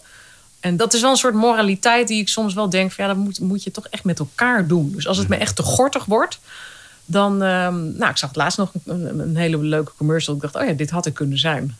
En 0.59 0.77
dat 0.77 0.93
is 0.93 1.01
wel 1.01 1.11
een 1.11 1.17
soort 1.17 1.33
moraliteit 1.33 2.07
die 2.07 2.21
ik 2.21 2.29
soms 2.29 2.53
wel 2.53 2.69
denk 2.69 2.91
van 2.91 3.05
ja, 3.05 3.13
dat 3.13 3.23
moet, 3.23 3.39
moet 3.39 3.63
je 3.63 3.71
toch 3.71 3.87
echt 3.87 4.03
met 4.03 4.19
elkaar 4.19 4.67
doen. 4.67 4.91
Dus 4.95 5.07
als 5.07 5.17
het 5.17 5.27
me 5.27 5.35
echt 5.35 5.55
te 5.55 5.63
gortig 5.63 6.05
wordt, 6.05 6.39
dan. 7.09 7.43
ehm, 7.43 7.97
nou, 7.97 8.09
ik 8.11 8.17
zag 8.17 8.29
het 8.29 8.37
laatst 8.37 8.57
nog 8.57 8.71
een, 8.85 9.19
een 9.19 9.35
hele 9.35 9.57
leuke 9.57 9.91
commercial. 9.97 10.35
Ik 10.35 10.41
dacht, 10.41 10.55
oh 10.55 10.65
ja, 10.65 10.71
dit 10.73 10.89
had 10.89 11.05
ik 11.05 11.13
kunnen 11.13 11.37
zijn. 11.37 11.75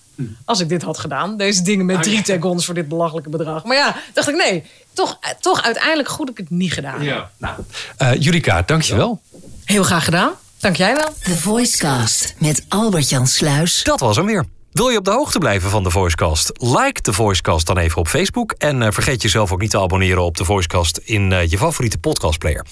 Als 0.45 0.59
ik 0.59 0.69
dit 0.69 0.81
had 0.81 0.97
gedaan. 0.97 1.37
Deze 1.37 1.61
dingen 1.61 1.85
met 1.85 2.03
drie 2.03 2.21
tag-ons 2.21 2.65
voor 2.65 2.73
dit 2.73 2.87
belachelijke 2.87 3.29
bedrag. 3.29 3.63
Maar 3.63 3.77
ja, 3.77 3.95
dacht 4.13 4.29
ik, 4.29 4.35
nee, 4.35 4.63
toch, 4.93 5.17
eh, 5.21 5.29
toch 5.39 5.63
uiteindelijk 5.63 6.09
goed 6.09 6.29
ik 6.29 6.37
het 6.37 6.49
niet 6.49 6.73
gedaan 6.73 7.01
heb. 7.01 7.29
Nou, 7.37 7.55
eh 7.97 8.11
Julika, 8.19 8.61
dankjewel. 8.61 9.21
Heel 9.65 9.83
graag 9.83 10.03
gedaan. 10.03 10.31
Dank 10.59 10.75
jij 10.75 10.95
wel. 10.95 11.13
The 11.23 11.37
Voicecast 11.37 12.35
met 12.37 12.65
Albert-Jan 12.69 13.27
Sluis. 13.27 13.83
Dat 13.83 13.99
was 13.99 14.15
hem 14.15 14.25
weer. 14.25 14.45
Wil 14.71 14.89
je 14.89 14.97
op 14.97 15.05
de 15.05 15.11
hoogte 15.11 15.37
blijven 15.37 15.69
van 15.69 15.83
de 15.83 15.89
Voicecast? 15.89 16.51
Like 16.53 17.01
de 17.01 17.13
Voicecast 17.13 17.67
dan 17.67 17.77
even 17.77 17.97
op 17.97 18.07
Facebook. 18.07 18.51
En 18.57 18.81
eh, 18.81 18.91
vergeet 18.91 19.21
jezelf 19.21 19.51
ook 19.51 19.61
niet 19.61 19.71
te 19.71 19.79
abonneren 19.79 20.23
op 20.23 20.37
de 20.37 20.45
Voicecast 20.45 20.97
in 20.97 21.31
eh, 21.31 21.49
je 21.49 21.57
favoriete 21.57 21.97
podcastplayer. 21.97 22.65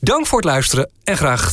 Dank 0.00 0.26
voor 0.26 0.38
het 0.38 0.48
luisteren 0.48 0.90
en 1.04 1.16
graag 1.16 1.52